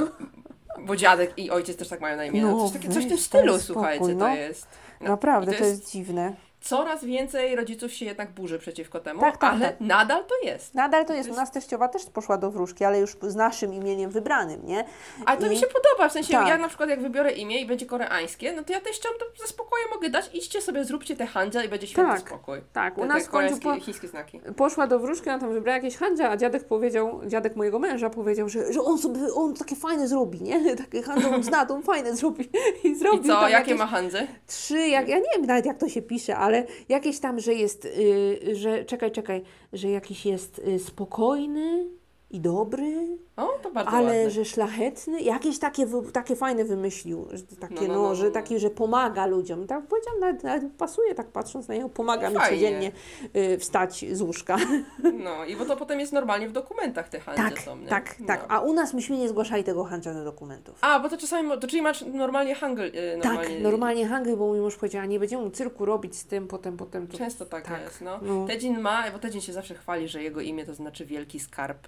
[0.82, 2.42] bo dziadek i ojciec też tak mają na imię.
[2.42, 4.36] No, No, coś, takie, coś w tym stylu, słuchajcie, to no.
[4.36, 4.68] jest.
[5.02, 6.34] No, Naprawdę, i to jest dziwne.
[6.70, 9.82] Coraz więcej rodziców się jednak burzy przeciwko temu, Tak, tak, ale tak.
[9.82, 10.74] nadal to jest.
[10.76, 14.10] Nadal to jest, u nas teściowa też poszła do wróżki, ale już z naszym imieniem
[14.12, 14.86] wybranym, nie?
[15.26, 16.48] Ale to I- mi się podoba, w sensie Tak.
[16.48, 19.48] ja na przykład jak wybiorę imię i będzie koreańskie, no to ja chciałam to ze
[19.48, 22.62] spokojem mogę dać, idźcie sobie, zróbcie te handza i będzie święty Tak, spokój.
[22.74, 24.40] Tak, u te nas koreańskie, po, chińskie znaki.
[24.58, 28.50] poszła do wróżki, ona tam wybrała jakieś handzia, a dziadek powiedział, dziadek mojego męża powiedział,
[28.50, 30.76] że, że on sobie, on takie fajne zrobi, nie?
[30.86, 32.50] Takie handzia on zna, to on fajne zrobi.
[32.84, 34.28] I zrobił I co, jakie jakieś ma handzy?
[34.48, 36.55] trzy, jak, ja nie wiem nawet jak to się pisze, ale
[36.90, 39.42] jakieś tam, że jest, y, że, czekaj, czekaj,
[39.74, 41.86] że jakiś jest y, spokojny
[42.30, 44.32] i dobry, O, to bardzo ale ładne.
[44.32, 48.26] że szlachetny, jakieś takie, takie fajne wymyślił, że takie, No, no, no, no, no, że
[48.26, 48.32] no.
[48.32, 49.68] taki, że pomaga ludziom.
[49.68, 52.92] Tak powiedziałam, nawet, nawet pasuje tak patrząc na niego, pomaga No mi codziennie
[53.36, 54.58] y, wstać z łóżka.
[55.14, 57.88] No i bo to potem jest normalnie w dokumentach te handze tak, są, nie?
[57.88, 58.28] tak, no.
[58.28, 58.46] tak.
[58.50, 60.78] A u nas myśmy nie zgłaszali tego handla do dokumentów.
[60.82, 63.54] A, bo to czasami, to czyli masz normalnie hangul, yy, normalnie...
[63.56, 66.78] Tak, normalnie handel, bo mój mąż powiedział, a nie będziemy cyrku robić z tym, potem,
[66.78, 67.18] potem to...
[67.18, 68.20] Często tak, Tak, jest, no.
[68.22, 68.48] no.
[68.48, 71.88] Tedzin ma, bo Tedzin się zawsze chwali, że jego imię to znaczy wielki skarb.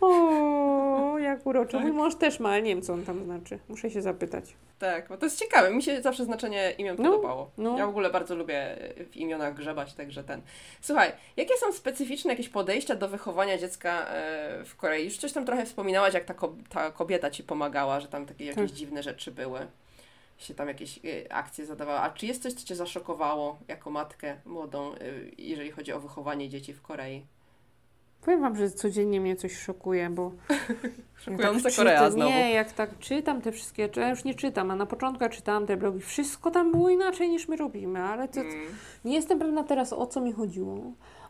[0.00, 1.72] O, jak urocze.
[1.72, 1.80] Tak.
[1.82, 3.58] Mój mąż też ma, ale nie wiem, co on tam znaczy.
[3.68, 4.44] Muszę się zapytać.
[4.78, 5.70] Tak, bo to jest ciekawe.
[5.74, 7.50] Mi się zawsze znaczenie imion No, podobało.
[7.58, 7.78] no.
[7.78, 8.76] Ja w ogóle bardzo lubię
[9.10, 10.42] w imionach grzebać, także ten.
[10.80, 15.04] Słuchaj, jakie są specyficzne jakieś podejścia do wychowania dziecka e, w Korei?
[15.04, 18.44] Już coś tam trochę wspominałaś, jak ta, ko- ta kobieta ci pomagała, że tam takie
[18.44, 18.78] jakieś Tak.
[18.78, 19.60] dziwne rzeczy były.
[20.38, 22.00] Się tam jakieś e, akcje zadawała.
[22.00, 24.96] A czy jest coś, co cię zaszokowało jako matkę młodą, e,
[25.38, 27.26] jeżeli chodzi o wychowanie dzieci w Korei?
[28.24, 30.32] Powiem Wam, że codziennie mnie coś szokuje, bo...
[31.24, 32.30] Szokująca jak Korea znowu.
[32.30, 35.76] Nie, jak tak czytam te wszystkie, ja już nie czytam, a na początku czytałam te
[35.76, 38.54] blogi, wszystko tam było inaczej niż my robimy, ale to, Mm.
[39.04, 40.78] nie jestem pewna teraz o co mi chodziło,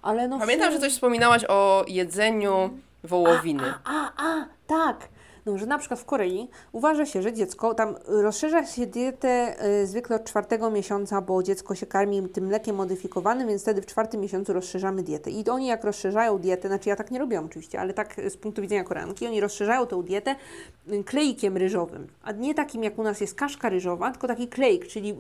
[0.03, 0.38] ale no...
[0.38, 2.70] Pamiętam, że coś wspominałaś o jedzeniu
[3.05, 3.74] wołowiny.
[3.84, 5.09] A, a, tak.
[5.47, 9.86] No, że na przykład w Korei uważa się, że dziecko, tam rozszerza się dietę y,
[9.86, 14.20] zwykle od czwartego miesiąca, bo dziecko się karmi tym mlekiem modyfikowanym, więc wtedy w czwartym
[14.20, 15.30] miesiącu rozszerzamy dietę.
[15.30, 18.62] I oni jak rozszerzają dietę, znaczy ja tak nie robię oczywiście, ale tak z punktu
[18.62, 20.36] widzenia Koreanki, oni rozszerzają tą dietę
[20.93, 24.86] y, klejkiem ryżowym, a nie takim jak u nas jest kaszka ryżowa, tylko taki klejk,
[24.86, 25.16] czyli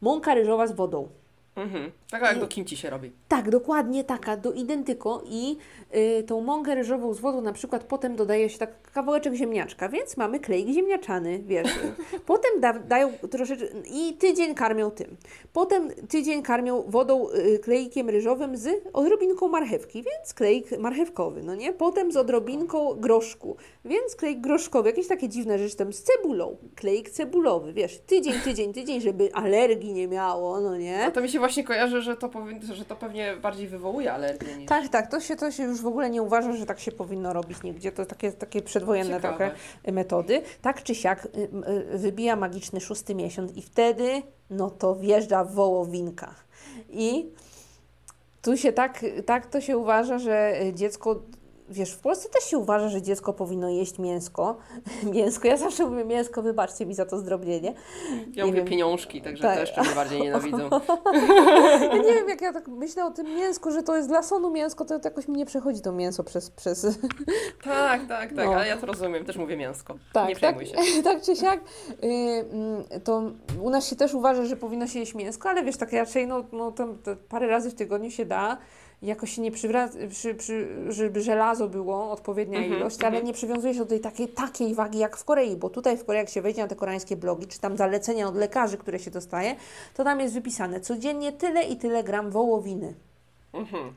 [0.00, 1.08] mąka ryżowa z wodą.
[1.56, 1.90] Mhm.
[2.10, 3.12] Tak jak do kimci się robi.
[3.28, 5.56] Tak, dokładnie taka, do identyko i
[5.94, 10.16] y, tą mąkę ryżową z wodą na przykład potem dodaje się tak kawałeczek ziemniaczka, więc
[10.16, 11.68] mamy klejk ziemniaczany, wiesz.
[12.26, 15.16] potem da, dają troszeczkę i tydzień karmią tym.
[15.52, 21.72] Potem tydzień karmią wodą, y, klejkiem ryżowym z odrobinką marchewki, więc klejk marchewkowy, no nie?
[21.72, 27.10] Potem z odrobinką groszku, więc klejk groszkowy, jakieś takie dziwne rzeczy tam z cebulą, klejk
[27.10, 31.04] cebulowy, wiesz, tydzień, tydzień, tydzień, żeby alergii nie miało, no nie?
[31.04, 34.56] A to mi się właśnie kojarzy, że to, powin- że to pewnie bardziej wywołuje alergię
[34.56, 34.68] niż...
[34.68, 37.32] Tak, tak, to się, to się już w ogóle nie uważa, że tak się powinno
[37.32, 37.92] robić nigdzie.
[37.92, 39.36] To takie, takie przedwojenne Ciekawe.
[39.36, 39.54] trochę
[39.88, 40.42] y, metody.
[40.62, 41.48] Tak czy siak y,
[41.94, 46.34] y, wybija magiczny szósty miesiąc i wtedy no to wjeżdża wołowinka.
[46.90, 47.30] I
[48.42, 51.22] tu się tak, tak to się uważa, że dziecko
[51.72, 54.56] Wiesz, w Polsce też się uważa, że dziecko powinno jeść mięsko.
[55.14, 57.74] mięsko, ja zawsze mówię mięsko, wybaczcie mi za to zdrobnienie.
[58.32, 58.68] Ja nie mówię wiem.
[58.68, 59.54] pieniążki, także Tak.
[59.54, 60.70] to jeszcze mnie bardziej nienawidzą.
[61.92, 64.50] Ja nie wiem, jak ja tak myślę o tym mięsku, że to jest dla sonu
[64.50, 66.50] mięsko, to jakoś mi nie przechodzi to mięso przez...
[66.50, 66.86] przez...
[67.64, 68.54] Tak, tak, tak, No.
[68.54, 69.94] ale ja to rozumiem, też mówię mięsko.
[70.12, 70.66] Tak, nie tak, przejmuj
[70.96, 71.02] się.
[71.02, 71.60] tak czy siak,
[71.90, 72.06] y,
[72.52, 73.22] mm, to
[73.62, 76.44] u nas się też uważa, że powinno się jeść mięsko, ale wiesz, tak raczej no,
[76.52, 76.98] no tam,
[77.28, 78.58] parę razy w tygodniu się da,
[79.02, 83.26] jakoś się nie przywraca, przy, przy, żeby żelazo było, odpowiednia Mhm, ilość, ale mhm.
[83.26, 86.18] nie przywiązuje się do tej takiej, takiej wagi jak w Korei, bo tutaj w Korei
[86.18, 89.54] jak się wejdzie na te koreańskie blogi, czy tam zalecenia od lekarzy, które się dostaje,
[89.94, 92.94] to tam jest wypisane codziennie tyle i tyle gram wołowiny.
[93.52, 93.92] Mhm.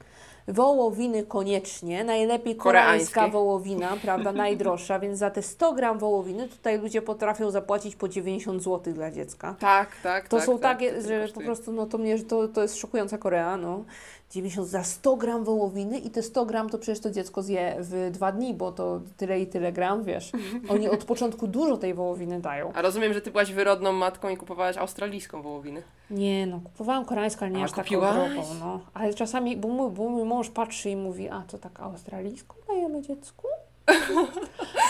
[0.47, 3.13] Wołowiny koniecznie, najlepiej Koreańskie.
[3.13, 8.07] koreańska wołowina, prawda, najdroższa, więc za te 100 gram wołowiny tutaj ludzie potrafią zapłacić po
[8.07, 9.55] 90 zł dla dziecka.
[9.59, 12.47] Tak, tak, To tak, są tak, takie, to że po prostu, no to mnie, to,
[12.47, 13.83] to jest szokująca Korea, no.
[14.31, 18.09] 90 za 100 gram wołowiny i te 100 gram to przecież to dziecko zje w
[18.11, 20.31] dwa dni, bo to tyle i tyle gram, wiesz.
[20.69, 22.71] Oni od początku dużo tej wołowiny dają.
[22.73, 25.81] A rozumiem, że ty byłaś wyrodną matką i kupowałaś australijską wołowinę.
[26.09, 28.79] Nie no, kupowałam koreańską, ale nie A, aż taką drogą, no.
[28.93, 33.01] Ale czasami, bo mój, bo mój mąż patrzy i mówi, a to tak australijską dajemy
[33.01, 33.47] dziecku?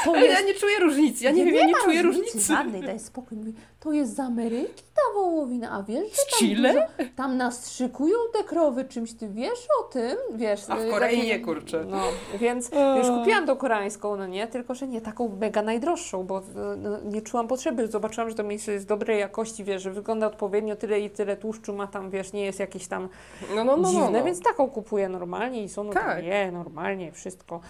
[0.06, 2.40] To Ale ja nie czuję różnicy, ja nie, wiem, ja nie ma czuję różnicy.
[2.40, 3.38] Żadnej, daj spokój.
[3.38, 6.74] Mówi, to jest z Ameryki ta wołowina, a wiesz, że tam Chile?
[6.74, 10.18] Dużo, tam nastrzykują te krowy czymś, ty wiesz o tym?
[10.36, 11.86] Wiesz, A w y, Korei nie, kurczę.
[11.90, 12.02] No,
[12.40, 16.44] więc już kupiłam tą koreańską, no nie, tylko że nie taką mega najdroższą, bo y,
[16.78, 17.88] no, nie czułam potrzeby.
[17.88, 21.74] Zobaczyłam, że to mięso jest dobrej jakości, wiesz, że wygląda odpowiednio, tyle i tyle tłuszczu
[21.74, 23.10] ma tam, wiesz, nie jest jakieś tam
[23.56, 24.24] No, no, no, dziwne, no, no.
[24.24, 26.04] więc taką kupuję normalnie i są no Tak.
[26.04, 26.26] tak.
[26.26, 27.62] je normalnie, wszystko.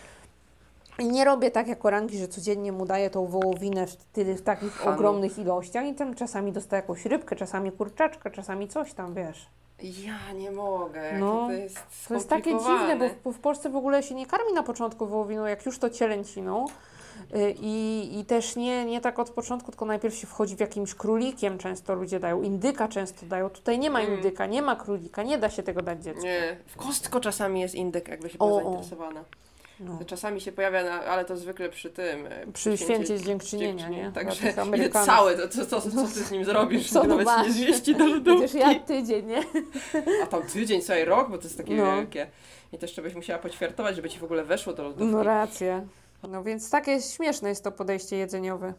[0.99, 4.41] I nie robię tak jak oranki, że codziennie mu daję tą wołowinę w, tyle, w
[4.41, 9.47] takich ogromnych ilościach i tam czasami dostaję jakąś rybkę, czasami kurczaczkę, czasami coś tam, wiesz.
[9.83, 13.69] Ja nie mogę, No, to jest To jest takie dziwne, bo w, bo w Polsce
[13.69, 16.65] w ogóle się nie karmi na początku wołowiną, jak już to cielęciną.
[17.35, 20.95] Y, I, I też nie, nie tak od początku, tylko najpierw się wchodzi w jakimś
[20.95, 23.49] królikiem, często ludzie dają, indyka często dają.
[23.49, 24.13] Tutaj nie ma Mm.
[24.15, 26.23] indyka, nie ma królika, nie da się tego dać dziecku.
[26.23, 28.63] Nie, w kostko czasami jest indyk, jakby się O, była o.
[28.63, 29.23] zainteresowana.
[29.79, 29.97] No.
[29.97, 32.25] To Czasami się pojawia, na, ale to zwykle przy tym.
[32.27, 34.11] e, Przy święcie dziękczynienia, nie?
[34.11, 34.53] Także
[35.05, 36.91] całe, to co, co, co ty z nim zrobisz?
[36.91, 38.57] Co Nawet się nie zmieści do lodówki.
[38.57, 39.43] ja tydzień, nie?
[40.23, 41.95] A tam tydzień, cały rok, bo to jest takie No.
[41.95, 42.27] wielkie.
[42.73, 45.05] I to jeszcze byś musiała poćwiartować, żeby ci w ogóle weszło do lodówki.
[45.05, 45.87] No rację.
[46.29, 48.73] No więc takie śmieszne jest to podejście jedzeniowe.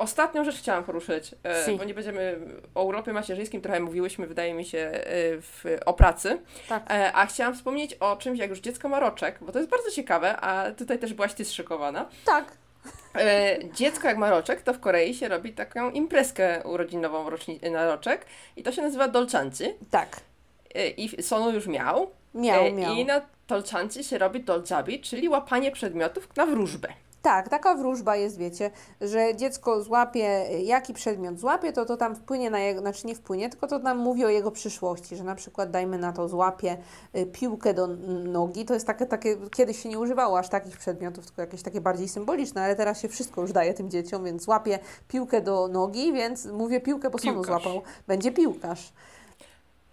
[0.00, 1.76] Ostatnią rzecz chciałam poruszyć, e, Si.
[1.76, 2.40] bo nie będziemy
[2.74, 5.02] o urlopie macierzyńskim trochę mówiłyśmy, wydaje mi się, e,
[5.40, 6.38] w, o pracy.
[6.68, 6.90] Tak.
[6.90, 9.90] E, A chciałam wspomnieć o czymś, jak już dziecko ma roczek, bo to jest bardzo
[9.90, 12.08] ciekawe, a tutaj też byłaś ty zszykowana.
[12.24, 12.44] Tak.
[13.74, 17.30] Dziecko jak ma roczek, to w Korei się robi taką imprezkę urodzinową
[17.70, 18.26] na roczek
[18.56, 19.64] i to się nazywa dolczanci.
[19.90, 20.20] Tak.
[20.96, 22.10] i Sonu już miał.
[22.34, 22.94] Miał, miał.
[22.94, 26.88] I na tolczanci się robi doljabi, czyli łapanie przedmiotów na wróżbę.
[27.22, 30.22] Tak, taka wróżba jest, wiecie, że dziecko złapie,
[30.62, 33.98] jaki przedmiot złapie, to to tam wpłynie na jego, znaczy nie wpłynie, tylko to nam
[33.98, 36.76] mówi o jego przyszłości, że na przykład dajmy na to złapie
[37.16, 37.86] y, piłkę do
[38.24, 41.80] nogi, to jest takie, takie, kiedyś się nie używało aż takich przedmiotów, tylko jakieś takie
[41.80, 46.12] bardziej symboliczne, ale teraz się wszystko już daje tym dzieciom, więc złapie piłkę do nogi,
[46.12, 47.46] więc mówię piłkę, bo Piłkarz.
[47.46, 48.92] złapał, będzie piłkarz.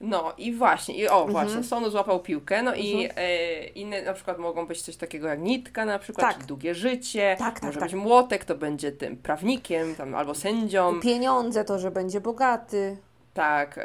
[0.02, 1.32] No i właśnie, i o Mhm.
[1.32, 5.40] właśnie, Sonu złapał piłkę, no i e, inne na przykład mogą być coś takiego jak
[5.40, 6.45] nitka na przykład, Tak.
[6.45, 7.90] długie życie, Tak, tak, może tak.
[7.90, 12.98] być młotek, to będzie tym prawnikiem tam, albo sędzią, Pieniądze to, że będzie bogaty.
[13.38, 13.84] Tak, e,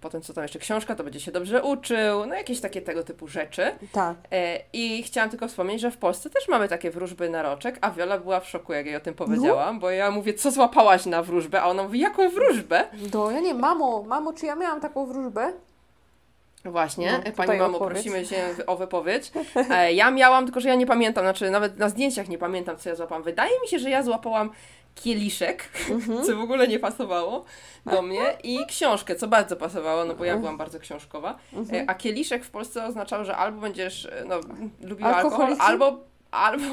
[0.00, 3.28] potem co tam jeszcze, książka, to będzie się dobrze uczył, no jakieś takie tego typu
[3.28, 3.72] rzeczy.
[3.92, 4.16] Tak.
[4.32, 7.90] E, I chciałam tylko wspomnieć, że w Polsce też mamy takie wróżby na roczek, a
[7.90, 11.22] Wiola była w szoku, jak jej o tym powiedziałam, bo ja mówię, co złapałaś na
[11.22, 12.84] wróżbę, a ona mówi, jaką wróżbę?
[12.92, 15.52] Do, ja nie, mamo, mamo, czy ja miałam taką wróżbę?
[16.64, 17.94] Właśnie, No, pani mamo, opowiedz.
[18.02, 18.36] prosimy się
[18.66, 19.32] o wypowiedź.
[19.70, 22.88] E, ja miałam, tylko że ja nie pamiętam, znaczy nawet na zdjęciach nie pamiętam, co
[22.88, 23.22] ja złapałam.
[23.22, 24.50] Wydaje mi się, że ja złapałam
[24.96, 26.24] kieliszek, Mhm.
[26.24, 27.44] co w ogóle nie pasowało
[27.86, 28.20] do mnie.
[28.42, 31.38] I książkę, co bardzo pasowało, no bo ja byłam bardzo książkowa.
[31.72, 34.40] E, a kieliszek w Polsce oznaczał, że albo będziesz e, no,
[34.82, 35.98] lubiła alkohol, albo
[36.30, 36.64] albo,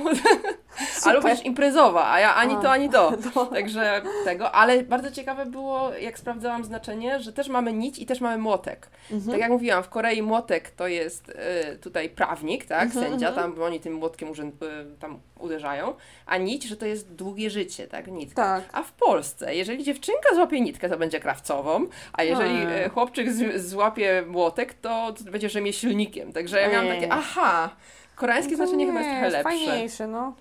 [1.06, 2.62] albo będziesz imprezowa, a ja ani A.
[2.62, 3.12] to, ani to.
[3.36, 3.46] No.
[3.46, 8.22] Także tego, ale bardzo ciekawe było, jak sprawdzałam znaczenie, że też mamy nić i też
[8.22, 8.90] mamy młotek.
[9.12, 9.32] Mhm.
[9.32, 13.54] Tak jak mówiłam, w Korei młotek to jest y, tutaj prawnik, tak, Mhm, sędzia, mhm.
[13.54, 14.68] tam oni tym młotkiem urzęd, y,
[15.00, 15.94] tam uderzają,
[16.26, 18.44] a nić, że to jest długie życie, tak, nitka.
[18.44, 18.64] Tak.
[18.74, 22.86] A w Polsce, jeżeli dziewczynka złapie nitkę, to będzie krawcową, a jeżeli A.
[22.86, 26.34] y, chłopczyk z, złapie młotek, to, to będzie rzemieślnikiem.
[26.34, 27.70] Także ja miałam takie, aha,
[28.24, 29.44] koreańskie znaczenie chyba jest trochę lepsze.
[29.44, 30.34] Fajniejsze, no.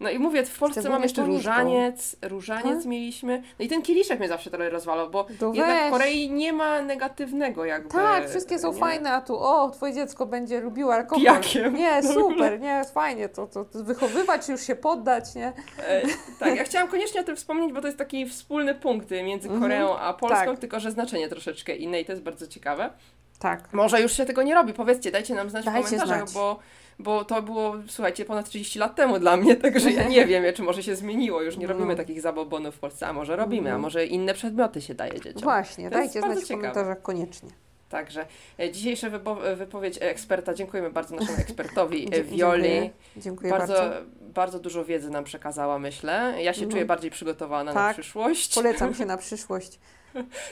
[0.00, 2.84] No i mówię, w Polsce mam jeszcze różaniec, różaniec Tak?
[2.84, 3.42] mieliśmy.
[3.58, 5.88] No i ten kieliszek mnie zawsze trochę rozwalał, bo jednak weź.
[5.88, 7.88] w Korei nie ma negatywnego jakby.
[7.90, 8.78] Tak, wszystkie są nie?
[8.78, 11.20] fajne, a tu o, twoje dziecko będzie lubiło alkohol.
[11.20, 11.74] Pijakiem.
[11.74, 15.52] Nie, No super, nie, fajnie, to, to, to wychowywać, już się poddać, nie?
[15.86, 16.02] E,
[16.40, 19.62] tak, ja chciałam koniecznie o tym wspomnieć, bo to jest taki wspólny punkt między Mhm.
[19.62, 20.58] Koreą a Polską, Tak.
[20.58, 22.90] tylko że znaczenie troszeczkę inne i to jest bardzo ciekawe.
[23.38, 23.72] Tak.
[23.72, 26.34] Może już się tego nie robi, powiedzcie, dajcie nam znać Dajcie w komentarzach, znać.
[26.34, 26.58] bo
[26.98, 30.62] bo to było, słuchajcie, ponad 30 lat temu dla mnie, także ja nie wiem, czy
[30.62, 31.72] może się zmieniło, już nie No.
[31.72, 35.42] robimy takich zabobonów w Polsce, a może robimy, a może inne przedmioty się daje dzieciom.
[35.42, 37.50] Właśnie, To dajcie znać w komentarzach koniecznie.
[37.88, 38.26] Także
[38.60, 42.62] e, dzisiejsza wypo- wypowiedź eksperta, dziękujemy bardzo naszemu ekspertowi e, Wioli.
[42.62, 43.96] Dziękuję, dziękuję Bardzo, bardzo.
[44.20, 46.34] bardzo dużo wiedzy nam przekazała, myślę.
[46.42, 46.70] Ja się Mhm.
[46.70, 47.96] czuję bardziej przygotowana na Tak.
[47.96, 48.54] przyszłość.
[48.54, 49.78] Polecam się na przyszłość.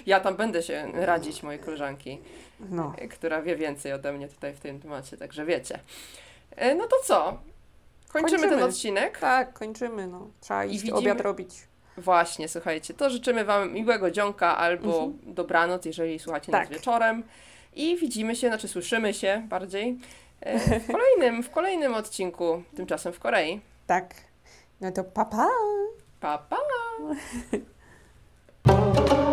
[0.07, 2.19] Ja tam będę się radzić mojej koleżanki,
[2.71, 2.93] No.
[2.99, 5.79] e, która wie więcej ode mnie tutaj w tym temacie, także wiecie.
[6.57, 7.39] E, No to co?
[8.13, 8.65] Kończymy, ten Kończymy.
[8.65, 9.19] odcinek.
[9.19, 10.29] Tak, kończymy, no.
[10.41, 11.51] Trzeba I iść widzimy- obiad robić.
[11.99, 15.35] Właśnie, słuchajcie, to życzymy Wam miłego dzionka albo Mhm.
[15.35, 16.61] dobranoc, jeżeli słuchacie Tak.
[16.71, 17.23] nas wieczorem.
[17.75, 19.99] I widzimy się, znaczy słyszymy się bardziej
[20.41, 23.61] e, w kolejnym, w kolejnym odcinku, tymczasem w Korei.
[23.87, 24.15] Tak.
[24.81, 25.49] No to pa pa!
[26.21, 26.57] Pa, pa!